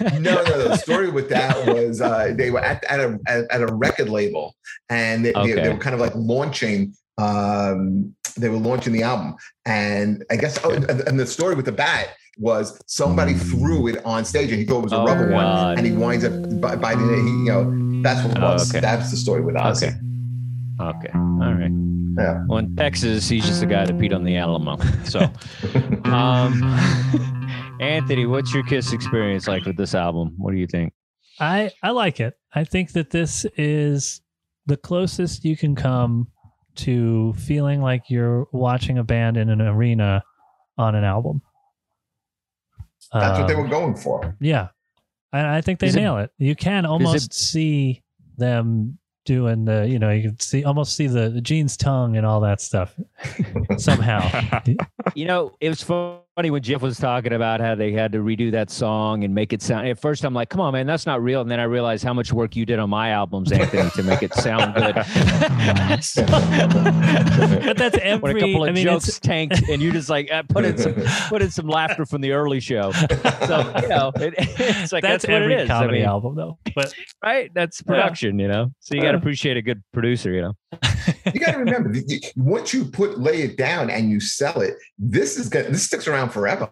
no, 0.00 0.18
no. 0.18 0.68
The 0.68 0.76
story 0.76 1.10
with 1.10 1.28
that 1.28 1.66
was 1.72 2.00
uh, 2.00 2.32
they 2.36 2.50
were 2.50 2.60
at, 2.60 2.82
at 2.84 3.00
a 3.00 3.18
at, 3.28 3.60
a 3.60 3.66
record 3.66 4.08
label, 4.08 4.56
and 4.88 5.24
they, 5.24 5.34
okay. 5.34 5.54
they, 5.54 5.62
they 5.62 5.68
were 5.68 5.78
kind 5.78 5.94
of 5.94 6.00
like 6.00 6.12
launching 6.14 6.94
um, 7.18 8.14
they 8.36 8.48
were 8.48 8.58
launching 8.58 8.92
the 8.92 9.02
album. 9.02 9.36
And 9.64 10.24
I 10.30 10.36
guess, 10.36 10.58
oh, 10.64 10.70
and 10.72 11.18
the 11.18 11.26
story 11.26 11.54
with 11.54 11.64
the 11.64 11.72
bat 11.72 12.10
was 12.38 12.78
somebody 12.86 13.32
threw 13.32 13.88
it 13.88 14.04
on 14.04 14.24
stage 14.24 14.50
and 14.50 14.58
he 14.58 14.66
thought 14.66 14.80
it 14.80 14.84
was 14.84 14.92
a 14.92 14.98
oh, 14.98 15.06
rubber 15.06 15.30
God. 15.30 15.34
one. 15.34 15.78
And 15.78 15.86
he 15.86 15.92
winds 15.92 16.24
up 16.24 16.32
biting 16.60 17.08
it. 17.10 17.22
He, 17.22 17.30
you 17.30 17.44
know, 17.46 17.64
that's 18.02 18.26
what 18.26 18.36
it 18.36 18.40
was. 18.40 18.68
Oh, 18.68 18.70
okay. 18.70 18.80
That's 18.80 19.10
the 19.10 19.16
story 19.16 19.42
with 19.42 19.54
Ozzy. 19.56 19.88
Okay. 19.88 19.96
Okay. 20.80 21.10
All 21.14 21.54
right. 21.54 21.70
Yeah. 22.18 22.44
Well, 22.46 22.58
in 22.58 22.76
Texas, 22.76 23.28
he's 23.28 23.46
just 23.46 23.60
the 23.60 23.66
guy 23.66 23.84
that 23.84 23.96
peed 23.98 24.14
on 24.14 24.24
the 24.24 24.36
Alamo. 24.36 24.78
So, 25.04 25.20
um, 26.10 26.62
Anthony, 27.80 28.26
what's 28.26 28.52
your 28.52 28.64
Kiss 28.64 28.92
experience 28.92 29.46
like 29.46 29.64
with 29.64 29.76
this 29.76 29.94
album? 29.94 30.34
What 30.36 30.52
do 30.52 30.58
you 30.58 30.66
think? 30.66 30.92
I 31.38 31.70
I 31.82 31.90
like 31.90 32.20
it. 32.20 32.34
I 32.54 32.64
think 32.64 32.92
that 32.92 33.10
this 33.10 33.44
is 33.56 34.20
the 34.66 34.76
closest 34.76 35.44
you 35.44 35.56
can 35.56 35.74
come 35.74 36.28
to 36.76 37.34
feeling 37.34 37.80
like 37.80 38.04
you're 38.08 38.46
watching 38.52 38.98
a 38.98 39.04
band 39.04 39.36
in 39.36 39.48
an 39.48 39.60
arena 39.60 40.22
on 40.76 40.94
an 40.94 41.04
album. 41.04 41.42
That's 43.12 43.38
um, 43.38 43.40
what 43.42 43.48
they 43.48 43.54
um, 43.54 43.62
were 43.62 43.68
going 43.68 43.96
for. 43.96 44.36
Yeah. 44.40 44.68
I, 45.32 45.58
I 45.58 45.60
think 45.60 45.80
they 45.80 45.88
is 45.88 45.96
nail 45.96 46.18
it, 46.18 46.30
it, 46.38 46.44
You 46.44 46.56
can 46.56 46.86
almost 46.86 47.26
it, 47.26 47.34
see 47.34 48.02
them 48.36 48.98
doing 49.26 49.64
the 49.64 49.86
you 49.86 49.98
know 49.98 50.10
you 50.10 50.22
can 50.22 50.40
see 50.40 50.64
almost 50.64 50.96
see 50.96 51.06
the, 51.06 51.28
the 51.28 51.40
Gene's 51.40 51.76
tongue 51.76 52.16
and 52.16 52.24
all 52.24 52.40
that 52.40 52.60
stuff 52.60 52.94
somehow. 53.76 54.26
You 55.14 55.26
know 55.26 55.54
it 55.60 55.68
was 55.68 55.82
funny 55.82 56.50
when 56.50 56.62
jeff 56.62 56.82
was 56.82 56.98
talking 56.98 57.32
about 57.32 57.60
how 57.60 57.74
they 57.74 57.92
had 57.92 58.12
to 58.12 58.18
redo 58.18 58.50
that 58.52 58.70
song 58.70 59.24
and 59.24 59.34
make 59.34 59.54
it 59.54 59.62
sound 59.62 59.88
at 59.88 59.98
first 59.98 60.22
i'm 60.22 60.34
like 60.34 60.50
come 60.50 60.60
on 60.60 60.70
man 60.70 60.86
that's 60.86 61.06
not 61.06 61.22
real. 61.22 61.40
And 61.40 61.50
then 61.50 61.58
i 61.58 61.62
realized 61.62 62.04
how 62.04 62.12
much 62.12 62.30
work 62.30 62.54
you 62.54 62.66
did 62.66 62.78
on 62.78 62.90
my 62.90 63.08
albums 63.08 63.52
anthony 63.52 63.88
to 63.90 64.02
make 64.02 64.22
it 64.22 64.34
sound 64.34 64.74
good. 64.74 64.96
But 67.66 67.78
that's 67.78 67.96
every 67.98 68.34
when 68.34 68.36
a 68.36 68.40
couple 68.40 68.64
of 68.64 68.68
I 68.68 68.72
mean, 68.72 68.84
jokes 68.84 69.18
tanked 69.18 69.68
and 69.68 69.80
you 69.80 69.92
just 69.92 70.10
like 70.10 70.30
uh, 70.30 70.42
put 70.42 70.64
in 70.64 70.76
some 70.76 70.94
put 71.28 71.42
in 71.42 71.50
some 71.50 71.68
laughter 71.68 72.04
from 72.04 72.20
the 72.20 72.32
early 72.32 72.60
show. 72.60 72.92
So 72.92 73.72
you 73.82 73.88
know 73.88 74.12
it, 74.16 74.34
it's 74.36 74.92
like 74.92 75.02
that's, 75.02 75.24
that's 75.24 75.26
what 75.26 75.42
it 75.42 75.50
is. 75.52 75.68
Comedy 75.68 75.98
I 75.98 76.00
mean, 76.00 76.08
album 76.08 76.34
though 76.34 76.58
but 76.76 76.94
right? 77.24 77.50
That's 77.54 77.82
production 77.82 78.38
yeah. 78.38 78.44
you 78.44 78.52
know? 78.52 78.72
So 78.80 78.94
you 78.94 79.02
got 79.02 79.15
to 79.16 79.22
appreciate 79.22 79.56
a 79.56 79.62
good 79.62 79.82
producer, 79.92 80.32
you 80.32 80.42
know. 80.42 80.54
you 81.32 81.40
got 81.40 81.52
to 81.52 81.58
remember, 81.58 81.92
once 82.36 82.72
you 82.72 82.84
put 82.84 83.18
lay 83.18 83.42
it 83.42 83.56
down 83.56 83.90
and 83.90 84.10
you 84.10 84.20
sell 84.20 84.60
it, 84.60 84.76
this 84.98 85.38
is 85.38 85.48
good. 85.48 85.66
This 85.66 85.84
sticks 85.84 86.06
around 86.06 86.30
forever. 86.30 86.70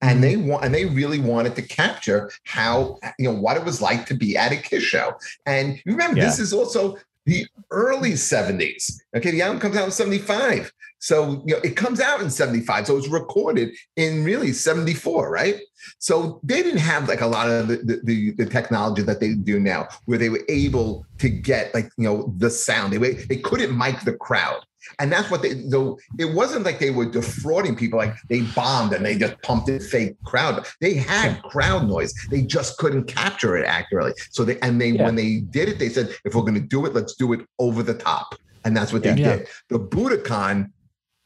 And 0.00 0.22
they 0.22 0.34
mm-hmm. 0.34 0.48
want, 0.48 0.64
and 0.64 0.74
they 0.74 0.86
really 0.86 1.20
wanted 1.20 1.54
to 1.56 1.62
capture 1.62 2.30
how 2.44 2.98
you 3.18 3.30
know 3.30 3.38
what 3.38 3.56
it 3.56 3.64
was 3.64 3.80
like 3.80 4.04
to 4.06 4.14
be 4.14 4.36
at 4.36 4.50
a 4.50 4.56
Kiss 4.56 4.82
show. 4.82 5.14
And 5.46 5.80
remember, 5.86 6.18
yeah. 6.18 6.24
this 6.24 6.40
is 6.40 6.52
also 6.52 6.96
the 7.24 7.46
early 7.70 8.12
70s. 8.12 9.00
Okay, 9.16 9.30
the 9.30 9.42
album 9.42 9.60
comes 9.60 9.76
out 9.76 9.84
in 9.84 9.92
75. 9.92 10.72
So 11.02 11.42
you 11.44 11.56
know, 11.56 11.60
it 11.64 11.74
comes 11.74 12.00
out 12.00 12.20
in 12.20 12.30
75. 12.30 12.86
So 12.86 12.92
it 12.92 12.96
was 12.96 13.08
recorded 13.08 13.74
in 13.96 14.22
really 14.22 14.52
74, 14.52 15.32
right? 15.32 15.56
So 15.98 16.38
they 16.44 16.62
didn't 16.62 16.78
have 16.78 17.08
like 17.08 17.20
a 17.20 17.26
lot 17.26 17.50
of 17.50 17.66
the, 17.66 18.00
the, 18.04 18.30
the, 18.30 18.46
technology 18.46 19.02
that 19.02 19.18
they 19.18 19.34
do 19.34 19.58
now, 19.58 19.88
where 20.06 20.16
they 20.16 20.28
were 20.28 20.44
able 20.48 21.04
to 21.18 21.28
get 21.28 21.74
like, 21.74 21.90
you 21.98 22.04
know, 22.04 22.32
the 22.36 22.48
sound. 22.48 22.92
They, 22.92 22.98
they 22.98 23.36
couldn't 23.36 23.76
mic 23.76 24.00
the 24.02 24.12
crowd. 24.12 24.60
And 25.00 25.10
that's 25.10 25.28
what 25.28 25.42
they, 25.42 25.54
though 25.54 25.98
it 26.20 26.36
wasn't 26.36 26.64
like 26.64 26.78
they 26.78 26.90
were 26.90 27.06
defrauding 27.06 27.74
people, 27.74 27.98
like 27.98 28.14
they 28.28 28.42
bombed 28.42 28.92
and 28.92 29.04
they 29.04 29.18
just 29.18 29.42
pumped 29.42 29.68
in 29.68 29.80
fake 29.80 30.14
crowd. 30.22 30.68
They 30.80 30.94
had 30.94 31.42
crowd 31.42 31.88
noise. 31.88 32.14
They 32.30 32.42
just 32.42 32.78
couldn't 32.78 33.04
capture 33.04 33.56
it 33.56 33.66
accurately. 33.66 34.12
So 34.30 34.44
they, 34.44 34.60
and 34.60 34.80
they, 34.80 34.90
yeah. 34.90 35.04
when 35.04 35.16
they 35.16 35.40
did 35.40 35.68
it, 35.68 35.80
they 35.80 35.88
said, 35.88 36.14
if 36.24 36.36
we're 36.36 36.42
going 36.42 36.54
to 36.54 36.60
do 36.60 36.86
it, 36.86 36.94
let's 36.94 37.16
do 37.16 37.32
it 37.32 37.40
over 37.58 37.82
the 37.82 37.94
top. 37.94 38.36
And 38.64 38.76
that's 38.76 38.92
what 38.92 39.02
they 39.02 39.14
yeah. 39.14 39.38
did. 39.38 39.48
The 39.68 39.80
Budokan 39.80 40.70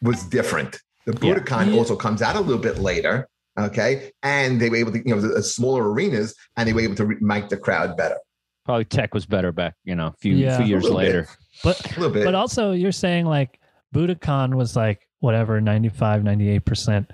was 0.03 0.25
different. 0.25 0.81
The 1.07 1.13
Budokan 1.13 1.73
yeah. 1.73 1.79
also 1.79 1.97
comes 1.97 2.23
out 2.23 2.37
a 2.37 2.41
little 2.41 2.61
bit 2.61 2.79
later. 2.79 3.29
Okay. 3.59 4.11
And 4.23 4.61
they 4.61 4.69
were 4.69 4.77
able 4.77 4.93
to, 4.93 4.99
you 4.99 5.15
know, 5.15 5.21
the 5.21 5.43
smaller 5.43 5.91
arenas 5.91 6.35
and 6.57 6.69
they 6.69 6.73
were 6.73 6.81
able 6.81 6.97
to 6.97 7.17
make 7.21 7.49
the 7.49 7.57
crowd 7.57 7.97
better. 7.97 8.19
Probably 8.65 8.85
tech 8.85 9.15
was 9.15 9.25
better 9.25 9.53
back, 9.53 9.75
you 9.85 9.95
know, 9.95 10.09
a 10.09 10.15
few, 10.19 10.35
yeah. 10.35 10.57
few 10.59 10.67
years 10.67 10.85
later. 10.85 11.23
Bit. 11.23 11.37
But, 11.63 11.97
a 11.97 12.01
little 12.01 12.13
bit. 12.13 12.25
but 12.25 12.35
also 12.35 12.73
you're 12.73 12.93
saying 12.93 13.27
like 13.27 13.61
Budokan 13.95 14.55
was 14.55 14.77
like 14.77 15.09
whatever, 15.21 15.61
95, 15.61 16.23
98% 16.23 17.07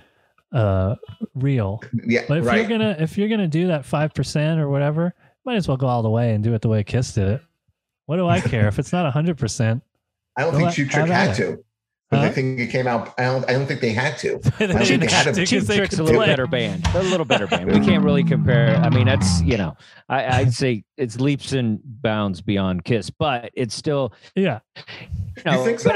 uh 0.53 0.97
real. 1.35 1.81
Yeah. 2.07 2.25
But 2.29 2.39
if 2.39 2.47
right. 2.47 2.59
you're 2.59 2.69
gonna 2.69 2.97
if 2.99 3.17
you're 3.17 3.29
gonna 3.29 3.49
do 3.49 3.69
that 3.69 3.87
five 3.87 4.13
percent 4.13 4.61
or 4.61 4.69
whatever, 4.69 5.15
might 5.47 5.57
as 5.57 5.67
well 5.67 5.79
go 5.79 5.87
all 5.87 6.03
the 6.03 6.11
way 6.11 6.35
and 6.35 6.45
do 6.45 6.53
it 6.55 6.61
the 6.61 6.69
way 6.69 6.83
Kiss 6.83 7.15
did 7.15 7.29
it. 7.29 7.43
What 8.07 8.17
do 8.17 8.29
I 8.29 8.41
care 8.43 8.69
if 8.69 8.79
it's 8.79 8.93
not 8.93 9.11
hundred 9.13 9.39
percent? 9.39 9.83
I 10.37 10.43
don't 10.43 10.55
think 10.55 10.73
Cheap 10.73 10.91
Trick 10.91 11.09
had 11.09 11.35
to. 11.37 11.65
But 12.13 12.19
huh? 12.19 12.27
I 12.27 12.29
think 12.29 12.61
it 12.61 12.67
came 12.67 12.87
out. 12.87 13.15
I 13.17 13.23
don't. 13.23 13.49
I 13.49 13.55
don't 13.55 13.65
think 13.65 13.81
they 13.81 13.95
had 13.95 14.19
to. 14.19 14.39
they 14.59 14.85
Cheap, 14.85 15.03
had 15.05 15.35
to. 15.35 15.47
Cheap 15.47 15.65
Trick's 15.65 15.99
a 15.99 16.03
little 16.03 16.21
better 16.21 16.47
band. 16.47 16.83
They're 16.93 17.01
a 17.01 17.05
little 17.07 17.25
better 17.25 17.47
band. 17.47 17.73
We 17.73 17.81
can't 17.81 18.05
really 18.05 18.23
compare. 18.23 18.77
I 18.77 18.91
mean, 18.91 19.07
that's 19.07 19.41
you 19.41 19.57
know, 19.57 19.75
I, 20.11 20.41
I'd 20.41 20.53
say 20.53 20.85
it's 20.99 21.19
leaps 21.19 21.55
and 21.55 21.81
bounds 21.83 22.43
beyond 22.43 22.85
Kiss, 22.85 23.09
but 23.09 23.51
it's 23.55 23.75
still 23.75 24.13
yeah. 24.37 24.61
You, 24.77 25.43
know, 25.47 25.61
you 25.61 25.65
think 25.65 25.81
so? 25.81 25.91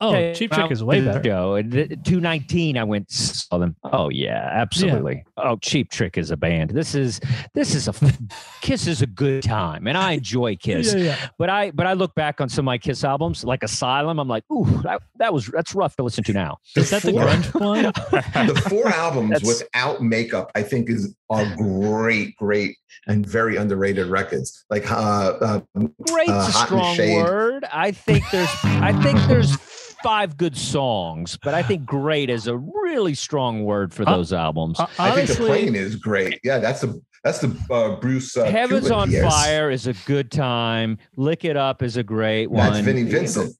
But 0.00 0.06
I 0.06 0.10
Oh, 0.10 0.14
okay, 0.14 0.34
Cheap 0.34 0.52
Trick 0.52 0.70
is 0.70 0.82
way 0.82 1.04
better. 1.04 1.22
Show. 1.22 1.60
219, 1.60 2.78
I 2.78 2.84
went 2.84 3.10
saw 3.10 3.58
them. 3.58 3.76
Oh 3.84 4.08
yeah, 4.08 4.48
absolutely. 4.50 5.24
Yeah. 5.36 5.44
Oh, 5.44 5.56
Cheap 5.58 5.90
Trick 5.90 6.16
is 6.16 6.30
a 6.30 6.36
band. 6.36 6.70
This 6.70 6.94
is 6.94 7.20
this 7.54 7.74
is 7.74 7.86
a 7.86 7.94
Kiss 8.62 8.86
is 8.86 9.02
a 9.02 9.06
good 9.06 9.42
time, 9.42 9.86
and 9.86 9.98
I 9.98 10.12
enjoy 10.12 10.56
Kiss. 10.60 10.94
Yeah, 10.94 11.00
yeah. 11.00 11.28
But 11.38 11.50
I 11.50 11.70
but 11.72 11.86
I 11.86 11.92
look 11.92 12.14
back 12.14 12.40
on 12.40 12.48
some 12.48 12.62
of 12.62 12.66
my 12.66 12.78
Kiss 12.78 13.04
albums, 13.04 13.44
like 13.44 13.62
Asylum. 13.62 14.18
I'm 14.18 14.28
like, 14.28 14.44
ooh, 14.50 14.64
that, 14.82 15.02
that 15.16 15.34
was 15.34 15.46
that's 15.48 15.74
rough 15.74 15.96
to 15.96 16.02
listen 16.02 16.24
to 16.24 16.32
now. 16.32 16.58
Is 16.76 16.88
that 16.90 17.02
the 17.02 17.12
grunge 17.12 17.52
one? 17.60 17.82
the 18.46 18.62
four 18.70 18.88
albums 18.88 19.30
that's, 19.30 19.46
without 19.46 20.02
makeup, 20.02 20.50
I 20.54 20.62
think, 20.62 20.88
is 20.88 21.14
are 21.28 21.44
great, 21.56 22.36
great, 22.36 22.76
and 23.06 23.26
very 23.26 23.56
underrated 23.56 24.06
records. 24.06 24.64
Like 24.70 24.90
uh, 24.90 24.94
uh 24.94 25.60
great's 26.08 26.30
uh, 26.30 26.46
a 26.48 26.52
strong 26.52 26.96
word. 27.16 27.66
I 27.70 27.90
think 27.92 28.24
there's 28.30 28.50
I 28.64 28.98
think 29.02 29.18
there's 29.28 29.56
five 30.02 30.36
good 30.36 30.56
songs, 30.56 31.38
but 31.42 31.54
I 31.54 31.62
think 31.62 31.84
great 31.84 32.30
is 32.30 32.46
a 32.46 32.56
really 32.56 33.14
strong 33.14 33.64
word 33.64 33.92
for 33.92 34.08
uh, 34.08 34.16
those 34.16 34.32
uh, 34.32 34.38
albums. 34.38 34.78
Uh, 34.78 34.86
I 34.98 35.12
think 35.12 35.28
the 35.28 35.44
plane 35.44 35.74
is 35.74 35.96
great. 35.96 36.40
Yeah, 36.42 36.58
that's 36.58 36.80
the 36.80 37.00
that's 37.24 37.40
the 37.40 37.56
uh, 37.70 37.96
Bruce. 37.96 38.36
Uh, 38.36 38.44
Heaven's 38.44 38.88
Kulick 38.88 38.96
on 38.96 39.10
years. 39.10 39.32
Fire 39.32 39.70
is 39.70 39.86
a 39.86 39.92
good 40.06 40.30
time. 40.30 40.98
Lick 41.16 41.44
It 41.44 41.56
Up 41.56 41.82
is 41.82 41.96
a 41.96 42.02
great 42.02 42.50
one. 42.50 42.72
That's 42.72 42.84
Vinnie 42.84 43.04
Vincent. 43.04 43.54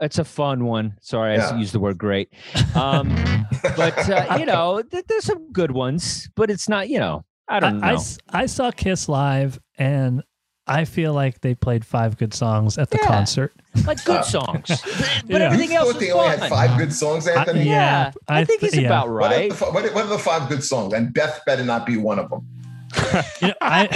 It's 0.00 0.18
a 0.18 0.24
fun 0.24 0.64
one. 0.64 0.96
Sorry, 1.00 1.34
yeah. 1.34 1.48
I 1.48 1.58
used 1.58 1.74
the 1.74 1.80
word 1.80 1.98
great. 1.98 2.32
Um, 2.76 3.08
but 3.76 4.08
uh, 4.08 4.36
you 4.38 4.46
know, 4.46 4.82
th- 4.82 5.04
there's 5.08 5.24
some 5.24 5.50
good 5.52 5.72
ones, 5.72 6.28
but 6.36 6.50
it's 6.50 6.68
not. 6.68 6.88
You 6.88 7.00
know, 7.00 7.24
I 7.48 7.60
don't 7.60 7.82
I, 7.82 7.94
know. 7.94 8.00
I, 8.30 8.42
I 8.42 8.46
saw 8.46 8.70
Kiss 8.70 9.08
live, 9.08 9.58
and 9.76 10.22
I 10.68 10.84
feel 10.84 11.12
like 11.12 11.40
they 11.40 11.54
played 11.54 11.84
five 11.84 12.16
good 12.18 12.34
songs 12.34 12.78
at 12.78 12.90
the 12.90 12.98
yeah. 13.00 13.06
concert. 13.06 13.52
Like 13.86 14.04
good 14.04 14.24
songs. 14.24 14.66
but 14.66 14.80
yeah. 15.28 15.38
everything 15.38 15.74
else 15.74 15.94
was 15.94 15.98
they 15.98 16.10
only 16.10 16.36
had 16.36 16.48
five 16.48 16.78
good 16.78 16.92
songs, 16.92 17.26
Anthony? 17.26 17.60
I, 17.60 17.64
yeah, 17.64 18.12
I, 18.28 18.40
I 18.40 18.44
think 18.44 18.60
he's 18.60 18.78
about 18.78 19.08
right. 19.08 19.50
What 19.50 19.62
are, 19.62 19.82
the, 19.82 19.94
what 19.94 20.04
are, 20.04 20.08
the, 20.08 20.18
five 20.18 20.48
good 20.48 20.62
songs? 20.62 20.92
And 20.92 21.12
Beth 21.12 21.40
better 21.46 21.64
not 21.64 21.86
be 21.86 21.96
one 21.96 22.18
of 22.18 22.30
them. 22.30 22.46
you 23.40 23.48
know, 23.48 23.54
I, 23.60 23.88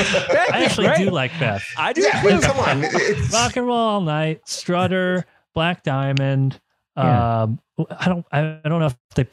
I 0.52 0.64
actually 0.64 0.88
great. 0.88 0.98
do 0.98 1.10
like 1.10 1.32
Beth. 1.38 1.64
I 1.76 1.92
do. 1.92 2.02
Yeah, 2.02 2.40
come 2.40 2.58
on. 2.58 2.80
It's... 2.84 3.32
Rock 3.32 3.56
and 3.56 3.66
Roll 3.66 3.76
All 3.76 4.00
Night, 4.00 4.46
Strutter, 4.46 5.24
Black 5.54 5.82
Diamond. 5.82 6.60
Yeah. 6.96 7.42
Um, 7.42 7.60
I 7.98 8.06
don't. 8.06 8.26
I, 8.30 8.60
I 8.64 8.68
don't 8.68 8.80
know 8.80 8.86
if 8.86 8.96
they 9.14 9.26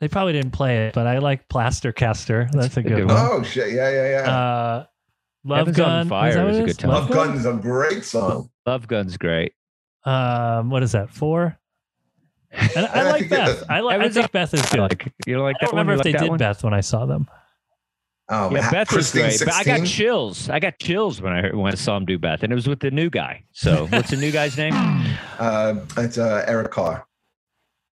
they 0.00 0.08
probably 0.08 0.34
didn't 0.34 0.50
play 0.50 0.86
it, 0.86 0.94
but 0.94 1.06
I 1.06 1.18
like 1.18 1.48
Plaster 1.48 1.92
Caster. 1.92 2.48
That's 2.52 2.76
a 2.76 2.82
good 2.82 3.06
one. 3.06 3.16
Oh 3.16 3.42
shit! 3.42 3.72
Yeah, 3.72 3.90
yeah, 3.90 4.10
yeah. 4.10 4.30
Uh, 4.30 4.86
Love 5.46 5.58
Heaven's 5.58 5.76
Gun 5.76 5.90
on 5.90 6.08
Fire 6.08 6.48
is, 6.48 6.56
is 6.56 6.62
a 6.62 6.66
good 6.66 6.78
time. 6.78 6.90
Love, 6.90 7.08
Love 7.08 7.14
Gun 7.14 7.36
is 7.36 7.46
a 7.46 7.52
great 7.52 8.04
song. 8.04 8.50
Love 8.66 8.88
Gun's 8.88 9.16
great. 9.16 9.52
Um, 10.04 10.70
what 10.70 10.82
is 10.82 10.92
that? 10.92 11.08
Four. 11.10 11.56
And 12.50 12.86
I, 12.86 12.86
I 12.94 13.02
like 13.04 13.28
Beth. 13.28 13.62
I 13.70 13.80
like. 13.80 14.00
I 14.00 14.08
think 14.08 14.32
Beth 14.32 14.52
is 14.52 14.62
good. 14.70 14.80
Like, 14.80 15.12
you 15.24 15.40
like 15.40 15.56
I 15.60 15.66
don't 15.66 15.74
remember 15.74 15.94
if 15.94 16.02
they 16.02 16.12
did 16.12 16.28
one? 16.28 16.38
Beth 16.38 16.64
when 16.64 16.74
I 16.74 16.80
saw 16.80 17.06
them. 17.06 17.28
Oh, 18.28 18.52
yeah, 18.52 18.68
Beth 18.72 18.92
was 18.92 19.12
great. 19.12 19.34
16? 19.34 19.46
But 19.46 19.54
I 19.54 19.62
got 19.62 19.86
chills. 19.86 20.50
I 20.50 20.58
got 20.58 20.80
chills 20.80 21.22
when 21.22 21.32
I 21.32 21.42
heard, 21.42 21.54
when 21.54 21.70
I 21.70 21.76
saw 21.76 21.96
him 21.96 22.04
do 22.06 22.18
Beth, 22.18 22.42
and 22.42 22.52
it 22.52 22.56
was 22.56 22.66
with 22.66 22.80
the 22.80 22.90
new 22.90 23.08
guy. 23.08 23.44
So, 23.52 23.86
what's 23.86 24.10
the 24.10 24.16
new 24.16 24.32
guy's 24.32 24.56
name? 24.56 24.74
Uh, 25.38 25.84
it's 25.98 26.16
uh, 26.16 26.42
Eric 26.46 26.70
Carr. 26.70 27.06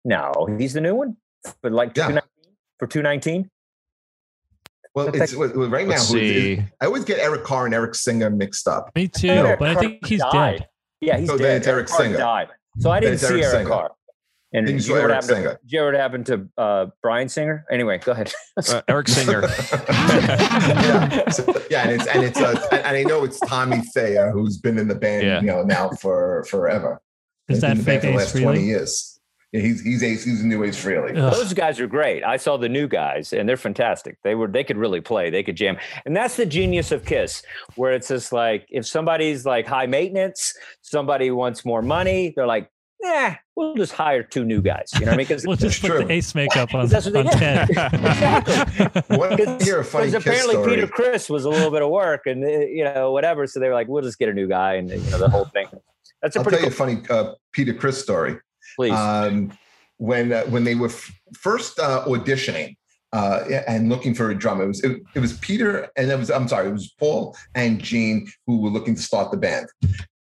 No, 0.03 0.33
he's 0.59 0.73
the 0.73 0.81
new 0.81 0.95
one. 0.95 1.19
But 1.61 1.73
like 1.73 1.95
yeah. 1.95 2.21
for 2.79 2.87
two 2.87 3.03
nineteen. 3.03 3.51
Well, 4.95 5.11
it's 5.13 5.35
well, 5.35 5.51
right 5.69 5.89
now. 5.89 5.97
See. 5.97 6.63
I 6.81 6.87
always 6.87 7.05
get 7.05 7.19
Eric 7.19 7.43
Carr 7.43 7.67
and 7.67 7.75
Eric 7.75 7.97
Singer 7.97 8.31
mixed 8.31 8.69
up. 8.69 8.91
Me 8.95 9.09
too, 9.09 9.27
no, 9.27 9.57
but 9.59 9.71
I 9.71 9.75
think 9.75 10.07
he's 10.07 10.21
died. 10.21 10.59
dead. 10.59 10.69
Yeah, 11.01 11.19
he's 11.19 11.29
so 11.29 11.37
dead. 11.37 11.45
Then 11.45 11.57
it's 11.57 11.67
Eric, 11.67 11.89
Eric 11.91 12.01
Singer. 12.01 12.17
Died. 12.17 12.49
So 12.79 12.91
I 12.91 13.01
didn't 13.01 13.19
see 13.19 13.43
Eric, 13.43 13.55
Eric 13.55 13.69
Carr. 13.69 13.91
And 14.53 14.67
did 14.67 14.87
you, 14.87 14.95
know 14.95 15.03
what 15.03 15.11
happened 15.11 15.25
Singer. 15.25 15.55
To, 15.55 15.59
did 15.63 15.73
you 15.73 15.81
ever 15.81 15.99
happen 15.99 16.25
to 16.25 16.49
uh, 16.57 16.87
Bryan 17.03 17.29
Singer? 17.29 17.67
Anyway, 17.73 17.99
go 17.99 18.13
ahead. 18.13 18.33
uh, 18.69 18.83
Eric 18.87 19.09
Singer. 19.09 19.41
yeah, 19.89 21.29
so, 21.29 21.63
yeah, 21.69 21.83
and 21.83 21.91
it's 21.91 22.07
and 22.07 22.23
it's 22.23 22.41
uh, 22.41 22.65
and 22.71 22.97
I 22.97 23.03
know 23.03 23.25
it's 23.25 23.41
Tommy 23.41 23.81
Thayer 23.93 24.31
who's 24.31 24.59
been 24.59 24.79
in 24.79 24.87
the 24.87 24.95
band, 24.95 25.27
yeah. 25.27 25.41
you 25.41 25.49
know, 25.49 25.65
now 25.65 25.91
for 25.91 26.45
forever. 26.49 27.03
Is 27.49 27.63
that 27.63 27.79
fake 27.79 28.03
for 28.03 28.07
the 28.07 28.13
last 28.13 28.33
really? 28.35 28.45
twenty 28.45 28.63
years? 28.63 29.14
Yeah, 29.55 29.61
he's 29.61 29.83
he's 29.83 30.03
Ace. 30.03 30.25
He's 30.25 30.43
a 30.43 30.47
new 30.47 30.65
Ace 30.65 30.85
Frehley. 30.85 31.15
Those 31.15 31.53
guys 31.53 31.79
are 31.79 31.87
great. 31.87 32.25
I 32.25 32.39
saw 32.39 32.57
the 32.57 32.69
new 32.69 32.89
guys, 32.89 33.33
and 33.33 33.49
they're 33.49 33.57
fantastic. 33.57 34.19
They 34.25 34.35
were 34.35 34.49
they 34.49 34.65
could 34.65 34.77
really 34.77 35.01
play. 35.01 35.31
They 35.31 35.45
could 35.45 35.55
jam, 35.55 35.79
and 36.05 36.17
that's 36.17 36.35
the 36.35 36.45
genius 36.45 36.91
of 36.91 37.05
Kiss, 37.05 37.45
where 37.77 37.93
it's 37.93 38.09
just 38.09 38.33
like 38.33 38.67
if 38.69 38.85
somebody's 38.85 39.47
like 39.47 39.69
high 39.69 39.87
maintenance, 39.87 40.55
somebody 40.83 41.31
wants 41.31 41.65
more 41.65 41.83
money, 41.83 42.33
they're 42.35 42.49
like, 42.49 42.69
yeah, 43.01 43.37
we'll 43.55 43.77
just 43.77 43.93
hire 43.93 44.25
two 44.25 44.45
new 44.45 44.61
guys. 44.61 44.91
You 44.95 45.07
know 45.07 45.13
what 45.13 45.15
I 45.15 45.17
mean? 45.19 45.27
Because 45.29 45.47
we'll 45.47 45.57
just 45.57 45.81
put 45.81 45.89
true. 45.89 46.05
the 46.05 46.13
ace 46.13 46.35
makeup 46.35 46.75
on, 46.75 46.89
that's 46.89 47.07
what 47.07 47.15
on 47.15 47.27
ten. 47.27 47.69
exactly. 47.71 48.87
Because 49.09 50.15
apparently 50.15 50.55
story. 50.55 50.75
Peter 50.75 50.89
Criss 50.89 51.31
was 51.31 51.45
a 51.45 51.51
little 51.51 51.71
bit 51.71 51.83
of 51.83 51.91
work, 51.91 52.23
and 52.27 52.43
uh, 52.43 52.49
you 52.49 52.83
know 52.83 53.13
whatever. 53.13 53.47
So 53.47 53.61
they 53.61 53.69
were 53.69 53.75
like, 53.75 53.87
we'll 53.87 54.03
just 54.03 54.19
get 54.19 54.29
a 54.29 54.35
new 54.35 54.49
guy, 54.49 54.75
and 54.75 54.91
you 54.91 54.99
know 55.13 55.19
the 55.19 55.31
whole 55.31 55.45
thing. 55.45 55.69
That's 56.23 56.35
a 56.35 56.41
I'll 56.41 56.45
tell 56.45 56.55
cool- 56.55 56.63
you 56.63 56.67
a 56.67 56.71
funny 56.73 57.03
uh, 57.09 57.35
Peter 57.53 57.73
Criss 57.73 58.03
story. 58.03 58.41
Please. 58.77 58.93
Um, 58.93 59.57
when 59.99 60.33
uh, 60.33 60.45
when 60.45 60.65
they 60.65 60.75
were 60.75 60.89
f- 60.89 61.13
first 61.37 61.79
uh, 61.79 62.05
auditioning. 62.07 62.77
Uh, 63.13 63.61
and 63.69 63.89
looking 63.89 64.13
for 64.13 64.33
a 64.33 64.35
drummer, 64.35 64.65
it 64.65 64.67
was 64.67 64.83
it, 64.83 65.01
it 65.15 65.21
was 65.21 65.39
Peter, 65.39 65.89
and 65.97 66.11
it 66.11 66.19
was 66.19 66.33
I'm 66.33 66.49
sorry, 66.49 66.67
it 66.67 66.73
was 66.73 66.93
Paul 66.99 67.37
and 67.55 67.81
Gene 67.81 68.27
who 68.45 68.61
were 68.61 68.71
looking 68.71 68.97
to 68.97 69.01
start 69.01 69.31
the 69.31 69.37
band, 69.37 69.69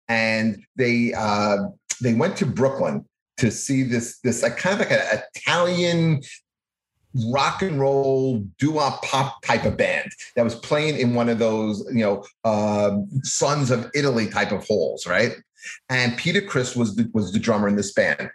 and 0.06 0.64
they 0.76 1.12
uh, 1.12 1.56
they 2.00 2.14
went 2.14 2.36
to 2.36 2.46
Brooklyn 2.46 3.04
to 3.38 3.50
see 3.50 3.82
this 3.82 4.20
this 4.20 4.44
like 4.44 4.56
kind 4.56 4.80
of 4.80 4.88
like 4.88 4.92
an 4.92 5.22
Italian 5.34 6.20
rock 7.26 7.62
and 7.62 7.78
roll 7.78 8.40
doo-wop 8.58 9.02
pop 9.02 9.40
type 9.42 9.64
of 9.64 9.76
band 9.76 10.10
that 10.34 10.42
was 10.42 10.56
playing 10.56 10.98
in 10.98 11.14
one 11.14 11.28
of 11.28 11.38
those 11.38 11.84
you 11.92 12.00
know 12.00 12.24
uh, 12.44 12.96
Sons 13.22 13.70
of 13.70 13.90
Italy 13.94 14.28
type 14.28 14.52
of 14.52 14.64
halls, 14.66 15.06
right? 15.06 15.34
And 15.88 16.16
Peter 16.16 16.40
Criss 16.40 16.76
was 16.76 16.96
the, 16.96 17.10
was 17.12 17.32
the 17.32 17.38
drummer 17.38 17.68
in 17.68 17.76
this 17.76 17.92
band. 17.92 18.30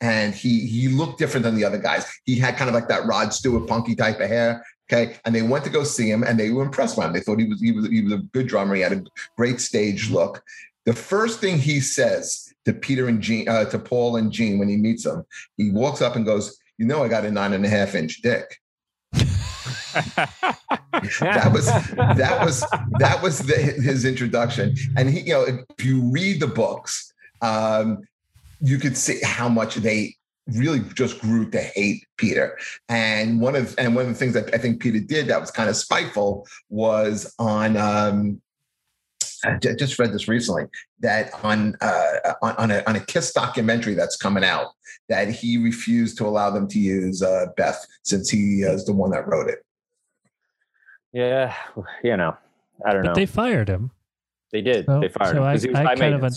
And 0.00 0.34
he 0.34 0.66
he 0.66 0.88
looked 0.88 1.18
different 1.18 1.44
than 1.44 1.54
the 1.54 1.64
other 1.64 1.78
guys. 1.78 2.04
He 2.24 2.36
had 2.36 2.56
kind 2.56 2.68
of 2.68 2.74
like 2.74 2.88
that 2.88 3.06
Rod 3.06 3.32
Stewart 3.32 3.68
punky 3.68 3.94
type 3.94 4.20
of 4.20 4.28
hair. 4.28 4.64
Okay. 4.92 5.16
And 5.24 5.34
they 5.34 5.42
went 5.42 5.64
to 5.64 5.70
go 5.70 5.84
see 5.84 6.10
him 6.10 6.24
and 6.24 6.38
they 6.38 6.50
were 6.50 6.64
impressed 6.64 6.96
by 6.96 7.06
him. 7.06 7.12
They 7.12 7.20
thought 7.20 7.38
he 7.38 7.46
was 7.46 7.60
he 7.60 7.70
was 7.70 7.88
he 7.88 8.02
was 8.02 8.12
a 8.14 8.18
good 8.18 8.48
drummer. 8.48 8.74
He 8.74 8.80
had 8.80 8.92
a 8.92 9.04
great 9.36 9.60
stage 9.60 10.10
look. 10.10 10.42
The 10.86 10.92
first 10.92 11.40
thing 11.40 11.58
he 11.58 11.78
says 11.78 12.52
to 12.64 12.72
Peter 12.72 13.06
and 13.06 13.20
Gene, 13.20 13.48
uh, 13.48 13.66
to 13.66 13.78
Paul 13.78 14.16
and 14.16 14.32
Gene 14.32 14.58
when 14.58 14.68
he 14.68 14.76
meets 14.76 15.04
them, 15.04 15.24
he 15.56 15.70
walks 15.70 16.02
up 16.02 16.16
and 16.16 16.26
goes, 16.26 16.58
"You 16.78 16.86
know, 16.86 17.04
I 17.04 17.08
got 17.08 17.24
a 17.24 17.30
nine 17.30 17.52
and 17.52 17.64
a 17.64 17.68
half 17.68 17.94
inch 17.94 18.22
dick." 18.22 18.60
That 19.92 21.50
was 21.52 21.66
that 21.66 22.44
was 22.44 22.60
that 22.98 23.22
was 23.22 23.38
the, 23.40 23.54
his 23.54 24.04
introduction, 24.04 24.74
and 24.96 25.10
he, 25.10 25.20
you 25.20 25.32
know, 25.32 25.46
if 25.76 25.84
you 25.84 26.02
read 26.10 26.40
the 26.40 26.46
books, 26.46 27.12
um, 27.40 28.02
you 28.60 28.78
could 28.78 28.96
see 28.96 29.20
how 29.24 29.48
much 29.48 29.76
they 29.76 30.14
really 30.46 30.80
just 30.94 31.20
grew 31.20 31.48
to 31.50 31.60
hate 31.60 32.04
Peter. 32.16 32.58
And 32.88 33.40
one 33.40 33.56
of 33.56 33.74
and 33.78 33.94
one 33.94 34.06
of 34.06 34.08
the 34.08 34.16
things 34.16 34.34
that 34.34 34.54
I 34.54 34.58
think 34.58 34.80
Peter 34.80 35.00
did 35.00 35.28
that 35.28 35.40
was 35.40 35.50
kind 35.50 35.68
of 35.68 35.76
spiteful 35.76 36.46
was 36.68 37.34
on 37.38 37.76
um, 37.76 38.40
I 39.44 39.56
just 39.56 39.98
read 39.98 40.12
this 40.12 40.28
recently 40.28 40.64
that 41.00 41.32
on 41.44 41.76
uh, 41.80 42.34
on, 42.42 42.70
a, 42.70 42.82
on 42.86 42.96
a 42.96 43.00
Kiss 43.00 43.32
documentary 43.32 43.94
that's 43.94 44.16
coming 44.16 44.44
out 44.44 44.68
that 45.08 45.28
he 45.28 45.58
refused 45.58 46.16
to 46.18 46.26
allow 46.26 46.50
them 46.50 46.68
to 46.68 46.78
use 46.78 47.22
uh, 47.22 47.46
Beth 47.56 47.84
since 48.02 48.30
he 48.30 48.62
is 48.62 48.84
the 48.84 48.92
one 48.92 49.10
that 49.10 49.26
wrote 49.26 49.48
it. 49.48 49.64
Yeah, 51.12 51.54
you 52.04 52.16
know, 52.16 52.36
I 52.84 52.92
don't 52.92 53.02
but 53.02 53.08
know. 53.08 53.14
They 53.14 53.26
fired 53.26 53.68
him. 53.68 53.90
They 54.50 54.60
did. 54.60 54.86
So, 54.86 55.00
they 55.00 55.08
fired 55.08 55.34
so 55.34 55.42
him 55.42 55.48
because 55.50 55.62
he 55.62 55.70
was 55.70 55.78
I 55.78 55.82
high 55.82 55.96
kind 55.96 56.14
of 56.14 56.24
a, 56.24 56.30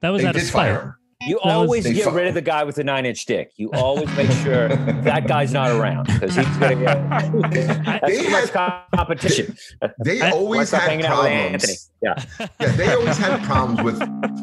that 0.00 0.10
was 0.10 0.22
they 0.22 0.28
out 0.28 0.36
of 0.36 0.42
spite. 0.42 0.92
You 1.24 1.38
that 1.44 1.52
always 1.52 1.84
was, 1.84 1.92
get 1.92 2.12
rid 2.12 2.26
of 2.26 2.34
the 2.34 2.42
guy 2.42 2.64
with 2.64 2.74
the 2.74 2.84
nine 2.84 3.06
inch 3.06 3.26
dick. 3.26 3.52
You 3.56 3.70
always 3.72 4.08
make 4.16 4.30
sure 4.30 4.68
that 5.02 5.28
guy's 5.28 5.52
not 5.52 5.70
around 5.70 6.06
because 6.06 6.34
he's 6.34 6.56
going 6.56 6.78
to 6.78 6.84
get 6.84 7.84
that's 7.84 8.22
too 8.22 8.30
much 8.30 8.52
competition. 8.92 9.56
They 10.04 10.20
always 10.30 10.70
had 10.72 11.00
problems. 11.04 11.90
Yeah, 12.02 12.14
yeah, 12.60 12.72
they 12.72 12.92
always 12.92 13.16
had 13.16 13.40
problems 13.44 13.82
with 13.82 14.00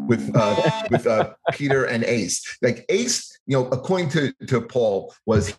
with 0.07 0.31
uh, 0.33 0.83
with 0.89 1.05
uh, 1.05 1.33
Peter 1.51 1.83
and 1.83 2.05
Ace. 2.05 2.57
Like 2.61 2.85
Ace, 2.87 3.37
you 3.45 3.57
know, 3.57 3.67
according 3.67 4.09
to 4.09 4.33
to 4.47 4.61
Paul, 4.61 5.13
was 5.25 5.57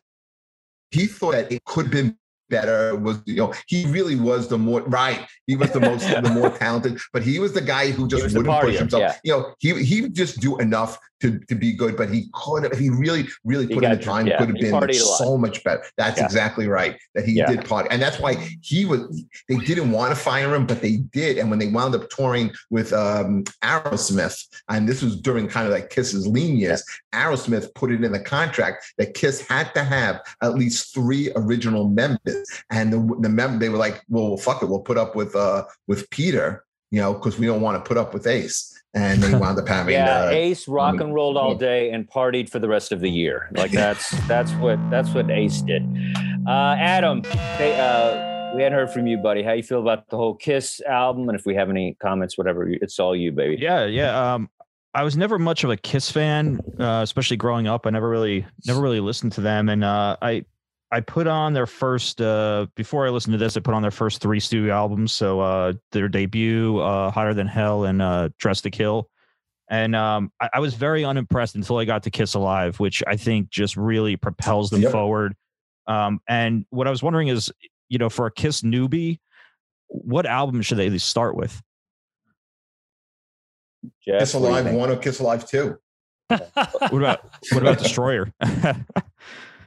he 0.91 1.07
thought 1.07 1.33
that 1.33 1.53
it 1.53 1.65
could 1.67 1.87
have 1.87 1.93
been 1.93 2.17
better 2.51 2.97
was 2.97 3.23
you 3.25 3.37
know 3.37 3.53
he 3.67 3.87
really 3.87 4.17
was 4.17 4.49
the 4.49 4.59
more 4.59 4.83
right 4.83 5.27
he 5.47 5.57
was 5.57 5.71
the 5.71 5.81
most 5.81 6.07
the 6.09 6.31
more 6.31 6.51
talented 6.59 6.99
but 7.13 7.23
he 7.23 7.39
was 7.39 7.53
the 7.53 7.61
guy 7.61 7.91
who 7.91 8.07
just 8.07 8.37
wouldn't 8.37 8.61
push 8.61 8.79
himself 8.79 9.01
yeah. 9.01 9.17
you 9.25 9.33
know 9.33 9.55
he 9.59 9.83
he 9.83 10.03
would 10.03 10.15
just 10.15 10.41
do 10.41 10.59
enough 10.59 10.99
to, 11.21 11.39
to 11.39 11.55
be 11.55 11.73
good, 11.73 11.97
but 11.97 12.11
he 12.11 12.29
could 12.33 12.65
have, 12.65 12.79
he 12.79 12.91
really, 12.91 13.29
really 13.45 13.67
put 13.67 13.85
in 13.85 13.91
the 13.91 13.97
time, 13.97 14.27
yeah, 14.27 14.39
could 14.39 14.49
have 14.49 14.57
been 14.57 14.95
so 14.95 15.37
much 15.37 15.63
better. 15.65 15.83
That's 15.97 16.19
yeah. 16.19 16.25
exactly 16.25 16.67
right. 16.67 16.99
That 17.15 17.25
he 17.25 17.33
yeah. 17.33 17.47
did 17.47 17.65
party. 17.65 17.89
And 17.91 18.01
that's 18.01 18.19
why 18.19 18.35
he 18.63 18.85
was, 18.85 19.25
they 19.49 19.57
didn't 19.57 19.91
want 19.93 20.15
to 20.15 20.21
fire 20.21 20.55
him, 20.55 20.67
but 20.67 20.81
they 20.81 20.97
did. 20.97 21.39
And 21.39 21.51
when 21.51 21.59
they 21.59 21.69
wound 21.69 21.95
up 21.95 22.09
touring 22.11 22.53
with 22.71 22.93
um, 22.93 23.45
Aerosmith, 23.63 24.47
and 24.69 24.89
this 24.89 25.03
was 25.03 25.21
during 25.21 25.49
kind 25.49 25.67
of 25.67 25.73
like 25.73 25.91
Kiss's 25.91 26.27
lean 26.27 26.57
years, 26.57 26.83
Aerosmith 27.15 27.75
put 27.75 27.93
it 27.93 28.03
in 28.03 28.13
the 28.13 28.21
contract 28.21 28.95
that 28.99 29.15
Kiss 29.15 29.47
had 29.47 29.73
to 29.75 29.85
have 29.85 30.21
at 30.43 30.55
least 30.55 30.95
three 30.95 31.31
original 31.37 31.89
members. 31.89 32.49
And 32.71 32.93
the, 32.93 33.17
the 33.21 33.29
member, 33.29 33.59
they 33.59 33.69
were 33.69 33.79
like, 33.79 34.03
well, 34.09 34.37
fuck 34.37 34.63
it, 34.63 34.67
we'll 34.67 34.81
put 34.81 34.99
up 34.99 35.15
with, 35.15 35.37
uh, 35.37 35.65
with 35.87 36.09
Peter, 36.11 36.65
you 36.91 37.01
know, 37.01 37.13
because 37.15 37.39
we 37.39 37.47
don't 37.47 37.61
want 37.61 37.83
to 37.83 37.87
put 37.87 37.97
up 37.97 38.15
with 38.15 38.27
Ace 38.27 38.80
and 38.95 39.23
they 39.23 39.35
wound 39.35 39.59
up 39.59 39.69
having 39.69 39.95
yeah, 39.95 40.25
uh, 40.25 40.31
Ace 40.31 40.67
rock 40.67 41.01
and 41.01 41.15
rolled 41.15 41.37
all 41.37 41.55
day 41.55 41.91
and 41.91 42.09
partied 42.09 42.49
for 42.49 42.59
the 42.59 42.69
rest 42.69 42.91
of 42.93 43.01
the 43.01 43.11
year. 43.11 43.49
Like 43.53 43.71
that's 43.71 44.11
that's 44.27 44.53
what 44.55 44.79
that's 44.91 45.11
what 45.15 45.31
Ace 45.31 45.63
did. 45.63 45.83
Uh, 46.47 46.75
Adam, 46.79 47.23
they, 47.59 47.79
uh, 47.79 48.55
we 48.57 48.63
hadn't 48.63 48.77
heard 48.77 48.91
from 48.91 49.07
you, 49.07 49.19
buddy. 49.19 49.43
How 49.43 49.53
you 49.53 49.63
feel 49.63 49.81
about 49.81 50.09
the 50.09 50.17
whole 50.17 50.35
Kiss 50.35 50.81
album? 50.89 51.29
And 51.29 51.39
if 51.39 51.47
we 51.47 51.55
have 51.55 51.71
any 51.71 51.97
comments, 52.01 52.37
whatever, 52.37 52.69
it's 52.69 52.99
all 52.99 53.15
you, 53.15 53.31
baby. 53.31 53.59
Yeah, 53.61 53.85
yeah. 53.85 54.35
Um, 54.35 54.51
I 54.93 55.05
was 55.05 55.17
never 55.17 55.39
much 55.39 55.63
of 55.63 55.71
a 55.71 55.77
Kiss 55.77 56.11
fan, 56.11 56.59
uh, 56.81 57.01
especially 57.03 57.37
growing 57.37 57.69
up. 57.69 57.87
I 57.87 57.91
never 57.91 58.09
really 58.09 58.45
never 58.67 58.81
really 58.81 59.01
listened 59.01 59.33
to 59.33 59.41
them, 59.41 59.69
and 59.69 59.85
uh, 59.85 60.17
I 60.21 60.45
I 60.93 61.01
put 61.01 61.27
on 61.27 61.53
their 61.53 61.67
first 61.67 62.21
uh, 62.21 62.67
before 62.75 63.07
I 63.07 63.11
listened 63.11 63.33
to 63.33 63.39
this. 63.39 63.57
I 63.57 63.61
put 63.61 63.75
on 63.75 63.83
their 63.83 63.91
first 63.91 64.21
three 64.21 64.41
studio 64.41 64.75
albums. 64.75 65.13
So 65.13 65.41
uh, 65.41 65.75
their 65.93 66.09
debut, 66.09 66.79
uh, 66.81 67.11
"Hotter 67.11 67.35
Than 67.35 67.47
Hell" 67.47 67.85
and 67.85 68.03
uh, 68.03 68.31
"Dress 68.39 68.61
to 68.63 68.71
Kill," 68.71 69.09
and 69.69 69.95
um, 69.95 70.33
I, 70.41 70.51
I, 70.55 70.61
was 70.61 70.75
very 70.75 71.05
unimpressed 71.05 71.55
until 71.55 71.79
I 71.79 71.85
got 71.85 72.03
to 72.05 72.11
"Kiss 72.11 72.35
Alive," 72.35 72.81
which 72.81 73.03
I 73.07 73.17
think 73.17 73.51
just 73.51 73.77
really 73.77 74.17
propels 74.17 74.71
them 74.71 74.83
yep. 74.83 74.91
forward. 74.91 75.37
Um, 75.87 76.21
and 76.29 76.67
what 76.71 76.89
I 76.89 76.91
was 76.91 77.03
wondering 77.03 77.29
is, 77.29 77.53
you 77.89 77.99
know, 77.99 78.09
for 78.09 78.27
a 78.27 78.33
Kiss 78.33 78.63
newbie, 78.63 79.21
what 79.87 80.27
album 80.27 80.61
should 80.63 80.79
they 80.79 80.97
start 80.99 81.37
with? 81.37 81.63
Jeff, 84.05 84.21
Kiss 84.21 84.35
Alive 84.35 84.73
one 84.75 84.91
or 84.91 84.97
Kiss 84.97 85.21
Alive 85.21 85.49
two? 85.49 85.79
what 86.29 86.93
about 86.93 87.31
what 87.53 87.63
about 87.63 87.79
Destroyer? 87.79 88.33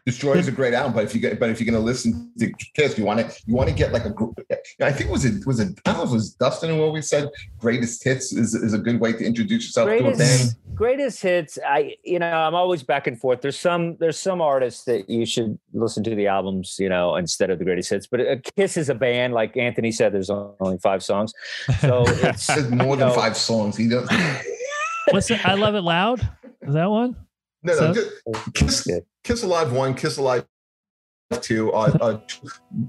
Destroy 0.05 0.33
is 0.33 0.49
a 0.49 0.51
great 0.51 0.73
album, 0.73 0.93
but 0.93 1.05
if 1.05 1.15
you 1.15 1.21
get, 1.21 1.39
but 1.39 1.49
if 1.49 1.61
you're 1.61 1.71
going 1.71 1.81
to 1.81 1.85
listen 1.85 2.29
to 2.37 2.51
Kiss, 2.73 2.97
you 2.97 3.05
want 3.05 3.21
to, 3.21 3.41
you 3.45 3.55
want 3.55 3.69
to 3.69 3.75
get 3.75 3.93
like 3.93 4.03
a 4.03 4.09
group. 4.09 4.37
I 4.81 4.91
think 4.91 5.09
it 5.09 5.13
was 5.13 5.23
it 5.23 5.45
was 5.45 5.61
it, 5.61 5.79
I 5.85 5.91
don't 5.91 5.99
know 5.99 6.03
if 6.03 6.09
it 6.09 6.13
was 6.13 6.33
Dustin 6.33 6.71
who 6.71 6.81
always 6.81 7.07
said 7.07 7.29
greatest 7.57 8.03
hits 8.03 8.33
is, 8.33 8.53
is 8.53 8.73
a 8.73 8.79
good 8.79 8.99
way 8.99 9.13
to 9.13 9.23
introduce 9.23 9.63
yourself 9.63 9.87
greatest, 9.87 10.19
to 10.19 10.25
a 10.25 10.27
band. 10.27 10.55
Greatest 10.75 11.21
hits, 11.21 11.57
I 11.65 11.95
you 12.03 12.19
know 12.19 12.29
I'm 12.29 12.53
always 12.53 12.83
back 12.83 13.07
and 13.07 13.17
forth. 13.17 13.39
There's 13.39 13.57
some 13.57 13.95
there's 13.95 14.19
some 14.19 14.41
artists 14.41 14.83
that 14.83 15.09
you 15.09 15.25
should 15.25 15.57
listen 15.71 16.03
to 16.03 16.15
the 16.15 16.27
albums, 16.27 16.75
you 16.79 16.89
know, 16.89 17.15
instead 17.15 17.49
of 17.49 17.57
the 17.57 17.63
greatest 17.63 17.89
hits. 17.89 18.05
But 18.05 18.19
a 18.19 18.41
Kiss 18.57 18.75
is 18.75 18.89
a 18.89 18.95
band, 18.95 19.33
like 19.33 19.55
Anthony 19.55 19.93
said. 19.93 20.13
There's 20.13 20.29
only 20.29 20.79
five 20.79 21.01
songs, 21.01 21.31
so 21.79 22.03
it's 22.07 22.49
more 22.69 22.97
than 22.97 23.07
know, 23.07 23.13
five 23.13 23.37
songs. 23.37 23.77
He 23.77 23.87
does. 23.87 24.09
What's 25.11 25.31
it? 25.31 25.45
I 25.45 25.53
love 25.53 25.75
it 25.75 25.81
loud. 25.81 26.19
Is 26.61 26.73
that 26.73 26.89
one? 26.89 27.15
No, 27.63 27.73
no. 27.79 27.93
Just, 27.93 28.85
Kiss, 28.85 28.87
Kiss 29.23 29.43
Alive 29.43 29.71
one, 29.71 29.93
Kiss 29.93 30.17
Alive 30.17 30.45
two. 31.41 31.71
Uh, 31.71 31.97
uh, 32.01 32.19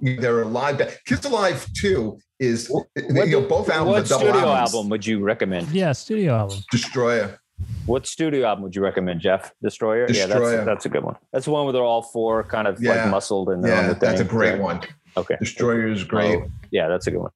they're 0.03 0.43
alive. 0.43 1.01
Kiss 1.07 1.25
Alive 1.25 1.67
two 1.75 2.19
is 2.39 2.69
what, 2.69 2.87
you 2.97 3.27
know 3.27 3.41
both 3.43 3.71
albums. 3.71 4.11
What 4.11 4.21
studio 4.21 4.41
albums. 4.41 4.75
album 4.75 4.89
would 4.91 5.07
you 5.07 5.21
recommend? 5.21 5.69
Yeah, 5.69 5.93
studio 5.93 6.37
album. 6.37 6.59
Destroyer. 6.71 7.39
What 7.87 8.07
studio 8.07 8.47
album 8.47 8.65
would 8.65 8.75
you 8.75 8.83
recommend, 8.83 9.21
Jeff? 9.21 9.53
Destroyer. 9.63 10.07
Destroyer. 10.07 10.51
Yeah, 10.51 10.57
that's 10.57 10.67
that's 10.67 10.87
a 10.87 10.89
good 10.89 11.05
one. 11.05 11.17
That's 11.33 11.45
the 11.45 11.53
one 11.53 11.65
where 11.65 11.73
they're 11.73 11.83
all 11.83 12.03
four 12.03 12.43
kind 12.43 12.67
of 12.67 12.83
yeah. 12.83 13.03
like 13.03 13.11
muscled 13.11 13.51
and 13.51 13.65
yeah, 13.65 13.79
on 13.79 13.89
the 13.89 13.95
thing. 13.95 14.01
that's 14.01 14.21
a 14.21 14.25
great 14.25 14.61
one. 14.61 14.81
Okay. 15.17 15.37
Destroyer 15.39 15.89
is 15.89 16.03
great. 16.03 16.41
Oh, 16.41 16.51
yeah, 16.73 16.89
that's 16.89 17.07
a 17.07 17.13
good 17.13 17.21
one. 17.21 17.31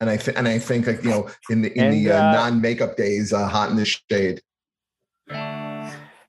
And 0.00 0.08
I 0.08 0.16
th- 0.16 0.36
and 0.36 0.46
I 0.46 0.58
think 0.58 0.86
like 0.86 1.02
you 1.02 1.10
know 1.10 1.28
in 1.50 1.62
the 1.62 1.72
in 1.76 1.84
and, 1.86 1.94
the 1.94 2.12
uh, 2.12 2.18
uh, 2.18 2.32
non 2.32 2.60
makeup 2.60 2.96
days, 2.96 3.32
uh, 3.32 3.48
hot 3.48 3.70
in 3.70 3.76
the 3.76 3.84
shade 3.84 4.40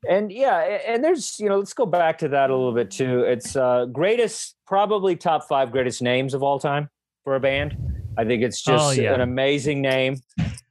and 0.09 0.31
yeah 0.31 0.59
and 0.87 1.03
there's 1.03 1.39
you 1.39 1.49
know 1.49 1.57
let's 1.57 1.73
go 1.73 1.85
back 1.85 2.17
to 2.17 2.27
that 2.27 2.49
a 2.49 2.55
little 2.55 2.73
bit 2.73 2.91
too 2.91 3.21
it's 3.21 3.55
uh 3.55 3.85
greatest 3.85 4.55
probably 4.65 5.15
top 5.15 5.47
five 5.47 5.71
greatest 5.71 6.01
names 6.01 6.33
of 6.33 6.43
all 6.43 6.59
time 6.59 6.89
for 7.23 7.35
a 7.35 7.39
band 7.39 7.75
i 8.17 8.23
think 8.23 8.43
it's 8.43 8.67
oh, 8.67 8.71
just 8.71 8.99
oh, 8.99 9.01
yeah. 9.01 9.13
an 9.13 9.21
amazing 9.21 9.81
name 9.81 10.17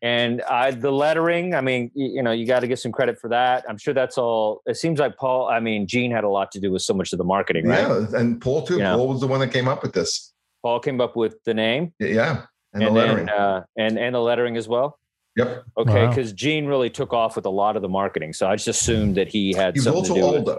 And 0.04 0.42
I, 0.42 0.70
the 0.70 0.92
lettering, 0.92 1.54
I 1.54 1.62
mean, 1.62 1.90
you, 1.94 2.16
you 2.16 2.22
know, 2.22 2.30
you 2.30 2.46
got 2.46 2.60
to 2.60 2.66
get 2.66 2.78
some 2.78 2.92
credit 2.92 3.18
for 3.18 3.30
that. 3.30 3.64
I'm 3.66 3.78
sure 3.78 3.94
that's 3.94 4.18
all. 4.18 4.60
It 4.66 4.76
seems 4.76 5.00
like 5.00 5.16
Paul, 5.16 5.48
I 5.48 5.60
mean, 5.60 5.86
Gene 5.86 6.10
had 6.10 6.24
a 6.24 6.28
lot 6.28 6.52
to 6.52 6.60
do 6.60 6.70
with 6.70 6.82
so 6.82 6.92
much 6.92 7.14
of 7.14 7.16
the 7.16 7.24
marketing, 7.24 7.66
right? 7.66 7.88
Yeah, 7.88 8.18
and 8.18 8.38
Paul 8.38 8.66
too. 8.66 8.80
Paul 8.80 9.08
was 9.08 9.22
the 9.22 9.26
one 9.26 9.40
that 9.40 9.48
came 9.48 9.66
up 9.66 9.82
with 9.82 9.94
this. 9.94 10.34
Paul 10.62 10.78
came 10.80 11.00
up 11.00 11.16
with 11.16 11.42
the 11.44 11.54
name. 11.54 11.94
Yeah, 11.98 12.42
and, 12.74 12.82
and 12.82 12.82
the 12.82 12.90
lettering, 12.90 13.26
then, 13.26 13.34
uh, 13.34 13.64
and 13.78 13.98
and 13.98 14.14
the 14.14 14.20
lettering 14.20 14.58
as 14.58 14.68
well. 14.68 14.98
Yep. 15.36 15.64
Okay, 15.78 16.06
because 16.06 16.30
wow. 16.30 16.36
Gene 16.36 16.66
really 16.66 16.90
took 16.90 17.12
off 17.12 17.36
with 17.36 17.46
a 17.46 17.50
lot 17.50 17.76
of 17.76 17.82
the 17.82 17.88
marketing, 17.88 18.32
so 18.32 18.46
I 18.46 18.56
just 18.56 18.68
assumed 18.68 19.16
that 19.16 19.28
he 19.28 19.52
had. 19.52 19.74
He's 19.74 19.86
also 19.86 20.14
older. 20.20 20.58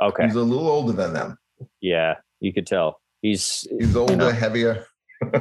Okay. 0.00 0.24
He's 0.24 0.34
a 0.34 0.42
little 0.42 0.68
older 0.68 0.92
than 0.92 1.12
them. 1.12 1.36
Yeah, 1.80 2.16
you 2.38 2.52
could 2.52 2.66
tell. 2.66 3.00
He's 3.20 3.66
he's 3.78 3.96
older, 3.96 4.12
you 4.12 4.18
know. 4.18 4.30
heavier. 4.30 4.86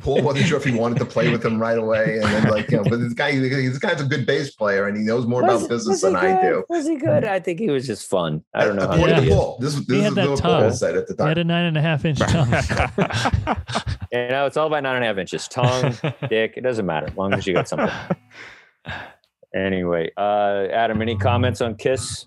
Paul 0.00 0.22
wasn't 0.22 0.46
sure 0.46 0.58
if 0.58 0.64
he 0.64 0.72
wanted 0.72 0.98
to 0.98 1.04
play 1.04 1.30
with 1.30 1.44
him 1.44 1.58
right 1.60 1.78
away, 1.78 2.18
and 2.18 2.24
then 2.24 2.48
like 2.48 2.70
you 2.70 2.78
know, 2.78 2.84
but 2.84 3.00
this 3.00 3.12
guy, 3.12 3.38
this 3.38 3.78
guy's 3.78 4.00
a 4.00 4.04
good 4.04 4.26
bass 4.26 4.50
player, 4.54 4.86
and 4.86 4.96
he 4.96 5.02
knows 5.02 5.26
more 5.26 5.42
was, 5.42 5.62
about 5.62 5.70
business 5.70 6.00
than 6.00 6.12
good? 6.12 6.24
I 6.24 6.42
do. 6.42 6.64
Was 6.68 6.86
he 6.86 6.96
good? 6.96 7.24
I 7.24 7.40
think 7.40 7.60
he 7.60 7.70
was 7.70 7.86
just 7.86 8.08
fun. 8.08 8.44
I 8.54 8.64
don't 8.64 8.76
know. 8.76 8.88
According 8.88 9.24
to 9.24 9.28
Paul, 9.28 9.58
this, 9.60 9.74
this 9.86 10.06
is 10.06 10.16
what 10.16 10.42
Paul 10.42 10.70
said 10.72 10.96
at 10.96 11.06
the 11.06 11.14
time. 11.14 11.26
He 11.26 11.30
had 11.30 11.38
a 11.38 11.44
nine 11.44 11.64
and 11.64 11.76
a 11.76 11.82
half 11.82 12.04
inch 12.04 12.18
tongue. 12.18 12.48
you 14.12 14.28
know, 14.28 14.46
it's 14.46 14.56
all 14.56 14.66
about 14.66 14.82
nine 14.82 14.96
and 14.96 15.04
a 15.04 15.08
half 15.08 15.18
inches. 15.18 15.48
Tongue, 15.48 15.94
dick, 16.28 16.54
it 16.56 16.62
doesn't 16.62 16.86
matter 16.86 17.06
as 17.06 17.16
long 17.16 17.34
as 17.34 17.46
you 17.46 17.54
got 17.54 17.68
something. 17.68 17.90
Anyway, 19.54 20.10
uh, 20.16 20.66
Adam, 20.70 21.00
any 21.00 21.16
comments 21.16 21.60
on 21.60 21.76
Kiss? 21.76 22.26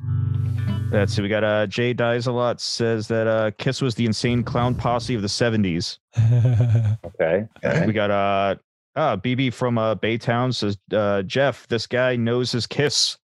Let's 0.91 1.13
see. 1.13 1.21
We 1.21 1.29
got 1.29 1.43
uh, 1.43 1.67
Jay 1.67 1.93
Dies 1.93 2.27
a 2.27 2.31
lot 2.31 2.59
says 2.59 3.07
that 3.09 3.27
uh, 3.27 3.51
Kiss 3.57 3.81
was 3.81 3.95
the 3.95 4.05
insane 4.05 4.43
clown 4.43 4.73
posse 4.73 5.13
of 5.13 5.21
the 5.21 5.27
70s. 5.27 5.99
okay. 7.05 7.47
okay. 7.63 7.85
We 7.85 7.93
got 7.93 8.09
uh, 8.09 8.55
uh, 8.95 9.17
BB 9.17 9.53
from 9.53 9.77
uh, 9.77 9.95
Baytown 9.95 10.53
says, 10.53 10.77
uh, 10.91 11.21
Jeff, 11.23 11.67
this 11.67 11.85
guy 11.85 12.15
knows 12.15 12.51
his 12.51 12.65
Kiss. 12.65 13.17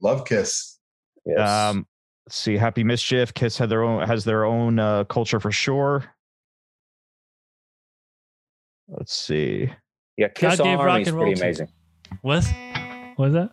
Love 0.00 0.24
Kiss. 0.24 0.78
Yes. 1.26 1.48
Um, 1.48 1.86
let's 2.26 2.36
see. 2.36 2.56
Happy 2.56 2.84
Mischief. 2.84 3.34
Kiss 3.34 3.58
had 3.58 3.70
their 3.70 3.82
own 3.82 4.06
has 4.06 4.24
their 4.24 4.44
own 4.44 4.78
uh, 4.78 5.04
culture 5.04 5.40
for 5.40 5.50
sure. 5.50 6.04
Let's 8.88 9.14
see. 9.14 9.72
Yeah, 10.16 10.28
Kiss 10.28 10.58
God 10.58 10.66
Army 10.66 11.02
is 11.02 11.10
pretty 11.10 11.32
amazing. 11.40 11.68
What? 12.20 12.44
What 13.16 13.28
is 13.28 13.34
that? 13.34 13.50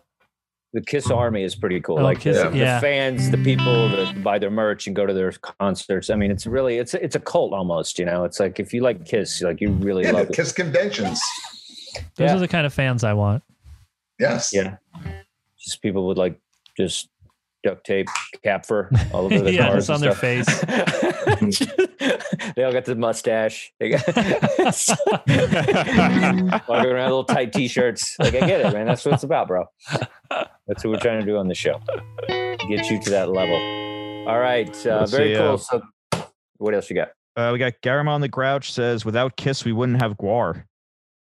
The 0.72 0.80
Kiss 0.80 1.10
Army 1.10 1.42
is 1.44 1.54
pretty 1.54 1.80
cool. 1.80 1.98
Oh, 1.98 2.02
like 2.02 2.20
Kiss, 2.20 2.36
the, 2.38 2.50
yeah. 2.56 2.76
the, 2.76 2.80
fans, 2.80 3.30
the 3.30 3.38
people 3.38 3.88
that 3.90 4.22
buy 4.22 4.38
their 4.38 4.50
merch 4.50 4.86
and 4.86 4.96
go 4.96 5.04
to 5.04 5.12
their 5.12 5.32
concerts. 5.32 6.08
I 6.08 6.16
mean, 6.16 6.30
it's 6.30 6.46
really 6.46 6.78
it's 6.78 6.94
it's 6.94 7.14
a 7.14 7.20
cult 7.20 7.52
almost. 7.52 7.98
You 7.98 8.06
know, 8.06 8.24
it's 8.24 8.40
like 8.40 8.58
if 8.58 8.72
you 8.72 8.80
like 8.80 9.04
Kiss, 9.04 9.42
like 9.42 9.60
you 9.60 9.70
really 9.70 10.04
yeah, 10.04 10.12
love 10.12 10.28
Kiss 10.32 10.52
it. 10.52 10.56
conventions. 10.56 11.20
Those 12.16 12.30
yeah. 12.30 12.36
are 12.36 12.38
the 12.38 12.48
kind 12.48 12.66
of 12.66 12.72
fans 12.72 13.04
I 13.04 13.12
want. 13.12 13.42
Yes. 14.18 14.52
Yeah. 14.52 14.76
Just 15.58 15.82
people 15.82 16.06
with 16.06 16.16
like 16.16 16.40
just 16.76 17.08
duct 17.62 17.84
tape 17.84 18.08
cap 18.42 18.64
for 18.66 18.90
all 19.12 19.26
over 19.26 19.40
the 19.42 19.52
yeah, 19.52 19.68
cars. 19.68 19.90
on 19.90 20.00
their 20.00 20.14
face. 20.14 20.46
they 22.56 22.64
all 22.64 22.72
got 22.72 22.84
the 22.84 22.96
mustache. 22.96 23.72
They 23.78 23.90
got 23.90 24.06
walking 26.68 26.90
around 26.90 27.08
little 27.08 27.24
tight 27.24 27.52
t-shirts. 27.52 28.16
Like 28.18 28.34
I 28.34 28.40
get 28.40 28.60
it, 28.60 28.72
man. 28.72 28.86
That's 28.86 29.04
what 29.04 29.14
it's 29.14 29.22
about, 29.22 29.48
bro. 29.48 29.66
That's 30.66 30.84
what 30.84 30.86
we're 30.86 31.00
trying 31.00 31.20
to 31.20 31.26
do 31.26 31.36
on 31.36 31.48
the 31.48 31.54
show. 31.54 31.80
Get 32.28 32.90
you 32.90 33.00
to 33.00 33.10
that 33.10 33.28
level. 33.28 33.56
All 34.28 34.38
right. 34.38 34.74
Uh, 34.86 35.06
very 35.06 35.34
cool. 35.34 35.54
Uh, 35.54 35.56
so 35.56 35.82
what 36.58 36.74
else 36.74 36.88
you 36.88 36.96
got? 36.96 37.08
Uh, 37.36 37.50
we 37.52 37.58
got 37.58 37.74
Garamond 37.82 38.20
the 38.20 38.28
Grouch 38.28 38.72
says, 38.72 39.04
without 39.04 39.36
Kiss, 39.36 39.64
we 39.64 39.72
wouldn't 39.72 40.02
have 40.02 40.16
GWAR. 40.18 40.64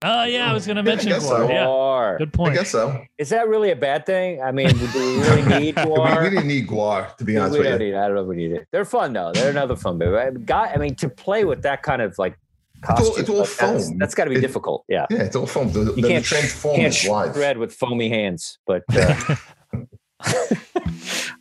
Oh 0.02 0.24
yeah, 0.24 0.50
I 0.50 0.54
was 0.54 0.64
going 0.66 0.76
to 0.76 0.82
mention 0.82 1.12
GWAR. 1.12 1.20
So. 1.20 1.48
Yeah. 1.48 2.16
Good 2.18 2.32
point. 2.32 2.52
I 2.52 2.56
guess 2.56 2.70
so. 2.70 3.04
Is 3.18 3.28
that 3.28 3.48
really 3.48 3.70
a 3.70 3.76
bad 3.76 4.06
thing? 4.06 4.42
I 4.42 4.50
mean, 4.50 4.70
do 4.70 4.88
we 4.94 5.20
really 5.20 5.60
need 5.60 5.76
GWAR? 5.76 6.16
we, 6.22 6.24
we, 6.24 6.30
didn't 6.30 6.48
need 6.48 6.68
GWAR 6.68 7.16
to 7.16 7.24
be 7.24 7.36
honest 7.36 7.52
we 7.52 7.58
with 7.58 7.72
you. 7.72 7.88
Need, 7.90 7.94
I 7.94 8.06
don't 8.06 8.14
know 8.14 8.22
if 8.22 8.28
we 8.28 8.36
need 8.36 8.52
it. 8.52 8.66
They're 8.70 8.86
fun 8.86 9.12
though. 9.12 9.32
They're 9.32 9.50
another 9.50 9.76
fun 9.76 9.98
baby. 9.98 10.38
Guy, 10.46 10.72
I 10.74 10.78
mean, 10.78 10.94
to 10.96 11.08
play 11.10 11.44
with 11.44 11.62
that 11.62 11.82
kind 11.82 12.00
of 12.00 12.18
like 12.18 12.38
costume, 12.80 13.08
it's 13.08 13.10
all, 13.10 13.20
it's 13.20 13.30
all 13.30 13.38
like 13.38 13.48
foam. 13.48 13.74
That's, 13.74 13.98
that's 13.98 14.14
got 14.14 14.24
to 14.24 14.30
be 14.30 14.36
it, 14.36 14.40
difficult. 14.40 14.84
Yeah. 14.88 15.06
Yeah, 15.10 15.18
it's 15.24 15.36
all 15.36 15.46
foam. 15.46 15.70
The, 15.70 15.92
you 15.94 16.02
can't 16.02 16.24
transform 16.24 16.76
can't 16.76 17.04
live. 17.04 17.34
thread 17.34 17.58
with 17.58 17.74
foamy 17.74 18.08
hands, 18.08 18.58
but. 18.66 18.82
Uh, 18.90 19.36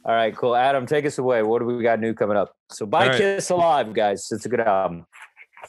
all 0.05 0.15
right, 0.15 0.35
cool. 0.35 0.55
Adam, 0.55 0.85
take 0.85 1.05
us 1.05 1.17
away. 1.17 1.43
What 1.43 1.59
do 1.59 1.65
we 1.65 1.81
got 1.83 1.99
new 1.99 2.13
coming 2.13 2.37
up? 2.37 2.53
So, 2.69 2.85
buy 2.85 3.07
right. 3.07 3.17
Kiss 3.17 3.49
Alive, 3.49 3.93
guys. 3.93 4.27
It's 4.31 4.45
a 4.45 4.49
good 4.49 4.61
album. 4.61 5.05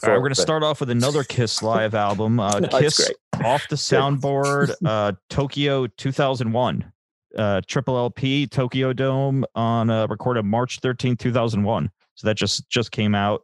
All 0.03 0.09
right, 0.09 0.17
we're 0.17 0.21
going 0.21 0.35
to 0.35 0.41
start 0.41 0.63
off 0.63 0.81
with 0.81 0.91
another 0.91 1.25
Kiss 1.25 1.63
live 1.65 1.95
album. 1.95 2.41
Uh, 2.41 2.61
no, 2.61 2.69
Kiss 2.69 3.11
off 3.45 3.69
the 3.69 3.77
soundboard, 3.77 4.73
uh, 4.85 5.13
Tokyo 5.29 5.87
2001, 5.87 6.93
uh, 7.37 7.61
Triple 7.67 7.97
LP 7.97 8.47
Tokyo 8.47 8.93
Dome 8.93 9.45
on 9.55 9.91
uh, 9.91 10.07
recorded 10.07 10.45
March 10.45 10.81
13, 10.81 11.17
2001. 11.17 11.91
So 12.15 12.27
that 12.27 12.37
just 12.37 12.69
just 12.69 12.93
came 12.93 13.15
out. 13.15 13.43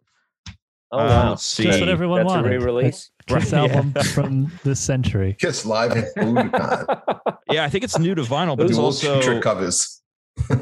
Oh, 0.93 0.99
uh, 0.99 1.07
wow. 1.07 1.29
Let's 1.31 1.45
see. 1.45 1.65
Just 1.65 1.81
what 1.81 1.89
everyone 1.89 2.21
That's 2.21 2.29
wanted. 2.29 2.53
a 2.53 2.59
re-release. 2.59 3.11
Kiss 3.27 3.53
right, 3.53 3.71
album 3.71 3.93
yeah. 3.97 4.03
from 4.03 4.53
this 4.63 4.79
century. 4.79 5.37
Kiss 5.39 5.67
live 5.67 5.93
at 5.93 6.07
Yeah, 7.51 7.65
I 7.65 7.69
think 7.69 7.83
it's 7.85 7.99
new 7.99 8.15
to 8.15 8.23
vinyl, 8.23 8.57
but 8.57 8.67
it's 8.71 8.79
also 8.79 9.21
trick 9.21 9.43
covers. 9.43 10.01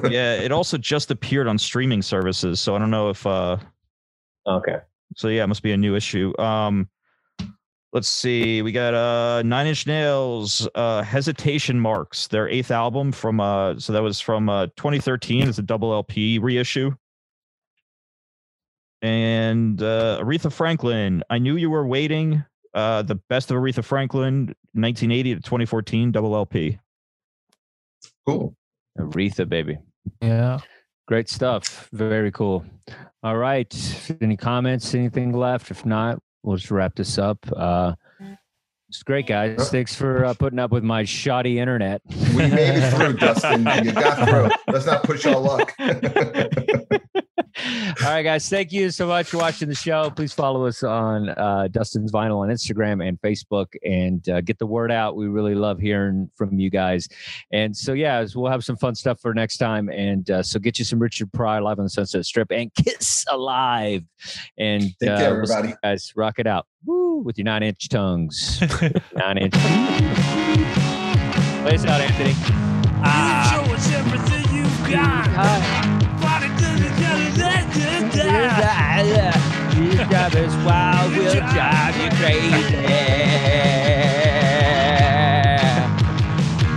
yeah, 0.08 0.34
it 0.34 0.50
also 0.50 0.78
just 0.78 1.10
appeared 1.10 1.46
on 1.46 1.58
streaming 1.58 2.00
services, 2.00 2.58
so 2.58 2.74
I 2.74 2.78
don't 2.78 2.90
know 2.90 3.10
if. 3.10 3.26
uh 3.26 3.58
Okay. 4.46 4.78
So 5.16 5.28
yeah, 5.28 5.44
it 5.44 5.46
must 5.46 5.62
be 5.62 5.72
a 5.72 5.76
new 5.76 5.94
issue. 5.94 6.32
Um, 6.38 6.88
let's 7.92 8.08
see. 8.08 8.60
We 8.60 8.72
got 8.72 8.94
uh 8.94 9.42
Nine 9.42 9.68
Inch 9.68 9.86
Nails, 9.86 10.68
uh, 10.74 11.02
Hesitation 11.02 11.80
Marks, 11.80 12.26
their 12.28 12.48
eighth 12.48 12.70
album 12.70 13.12
from 13.12 13.40
uh, 13.40 13.78
so 13.78 13.92
that 13.92 14.02
was 14.02 14.20
from 14.20 14.48
uh 14.48 14.66
2013. 14.76 15.48
It's 15.48 15.58
a 15.58 15.62
double 15.62 15.92
LP 15.92 16.38
reissue. 16.38 16.92
And 19.00 19.82
uh, 19.82 20.20
Aretha 20.22 20.50
Franklin, 20.50 21.22
I 21.28 21.38
knew 21.38 21.56
you 21.56 21.70
were 21.70 21.86
waiting. 21.86 22.42
Uh, 22.72 23.02
the 23.02 23.14
best 23.14 23.50
of 23.50 23.56
Aretha 23.58 23.84
Franklin, 23.84 24.46
1980 24.72 25.34
to 25.36 25.40
2014, 25.42 26.10
double 26.10 26.34
LP. 26.34 26.78
Cool. 28.26 28.56
Aretha, 28.98 29.46
baby. 29.48 29.78
Yeah. 30.22 30.58
Great 31.06 31.28
stuff. 31.28 31.88
Very 31.92 32.32
cool. 32.32 32.64
All 33.22 33.36
right. 33.36 33.72
Any 34.20 34.36
comments? 34.36 34.94
Anything 34.94 35.32
left? 35.32 35.70
If 35.70 35.84
not, 35.84 36.18
we'll 36.42 36.56
just 36.56 36.70
wrap 36.70 36.94
this 36.94 37.18
up. 37.18 37.38
Uh, 37.54 37.94
it's 38.88 39.02
great, 39.02 39.26
guys. 39.26 39.70
Thanks 39.70 39.94
for 39.94 40.24
uh, 40.24 40.34
putting 40.34 40.58
up 40.58 40.70
with 40.70 40.84
my 40.84 41.04
shoddy 41.04 41.58
internet. 41.58 42.00
We 42.30 42.36
made 42.48 42.76
it 42.76 42.94
through, 42.94 43.14
Dustin. 43.14 43.66
You 43.84 43.92
got 43.92 44.28
through. 44.28 44.48
Let's 44.72 44.86
not 44.86 45.02
push 45.02 45.26
our 45.26 45.38
luck. 45.38 45.74
All 47.56 48.10
right, 48.10 48.22
guys. 48.22 48.48
Thank 48.48 48.72
you 48.72 48.90
so 48.90 49.06
much 49.06 49.28
for 49.28 49.38
watching 49.38 49.68
the 49.68 49.74
show. 49.74 50.10
Please 50.10 50.32
follow 50.32 50.66
us 50.66 50.82
on 50.82 51.28
uh, 51.28 51.68
Dustin's 51.70 52.10
Vinyl 52.10 52.38
on 52.38 52.48
Instagram 52.48 53.06
and 53.06 53.20
Facebook 53.20 53.66
and 53.84 54.28
uh, 54.28 54.40
get 54.40 54.58
the 54.58 54.66
word 54.66 54.90
out. 54.90 55.14
We 55.14 55.28
really 55.28 55.54
love 55.54 55.78
hearing 55.78 56.30
from 56.34 56.58
you 56.58 56.68
guys. 56.68 57.08
And 57.52 57.76
so, 57.76 57.92
yeah, 57.92 58.26
we'll 58.34 58.50
have 58.50 58.64
some 58.64 58.76
fun 58.76 58.96
stuff 58.96 59.20
for 59.20 59.32
next 59.34 59.58
time. 59.58 59.88
And 59.88 60.28
uh, 60.30 60.42
so, 60.42 60.58
get 60.58 60.78
you 60.80 60.84
some 60.84 60.98
Richard 60.98 61.32
Pryor 61.32 61.62
live 61.62 61.78
on 61.78 61.84
the 61.84 61.90
Sunset 61.90 62.26
Strip 62.26 62.50
and 62.50 62.74
Kiss 62.74 63.24
Alive. 63.30 64.02
And 64.58 64.82
Take 64.82 65.16
care, 65.16 65.16
uh, 65.16 65.42
everybody. 65.42 65.68
We'll 65.68 65.76
guys, 65.82 66.12
rock 66.16 66.38
it 66.38 66.48
out. 66.48 66.66
Woo, 66.84 67.18
with 67.18 67.38
your 67.38 67.44
nine 67.44 67.62
inch 67.62 67.88
tongues. 67.88 68.60
nine 69.14 69.38
inch. 69.38 69.54
Play 71.62 71.74
us 71.76 71.84
out, 71.86 72.00
Anthony. 72.00 72.32
Ah. 73.06 73.60
You 73.60 73.66
show 73.66 73.74
us 73.74 73.92
everything 73.92 74.56
you've 74.56 74.90
got. 74.90 76.03
You 78.44 80.04
drive 80.04 80.34
us 80.34 80.54
wild, 80.66 81.12
we'll 81.12 81.32
drive 81.32 81.96
you 81.96 82.10
crazy. 82.10 82.74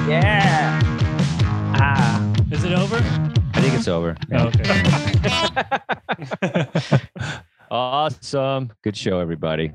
Yeah. 0.07 0.79
Ah. 1.75 2.33
Is 2.51 2.63
it 2.63 2.71
over? 2.71 2.95
I 3.53 3.61
think 3.61 3.73
it's 3.73 3.89
over. 3.89 4.15
Oh, 4.31 4.47
okay. 4.47 4.63
awesome. 7.71 8.71
Good 8.81 8.95
show, 8.95 9.19
everybody. 9.19 9.73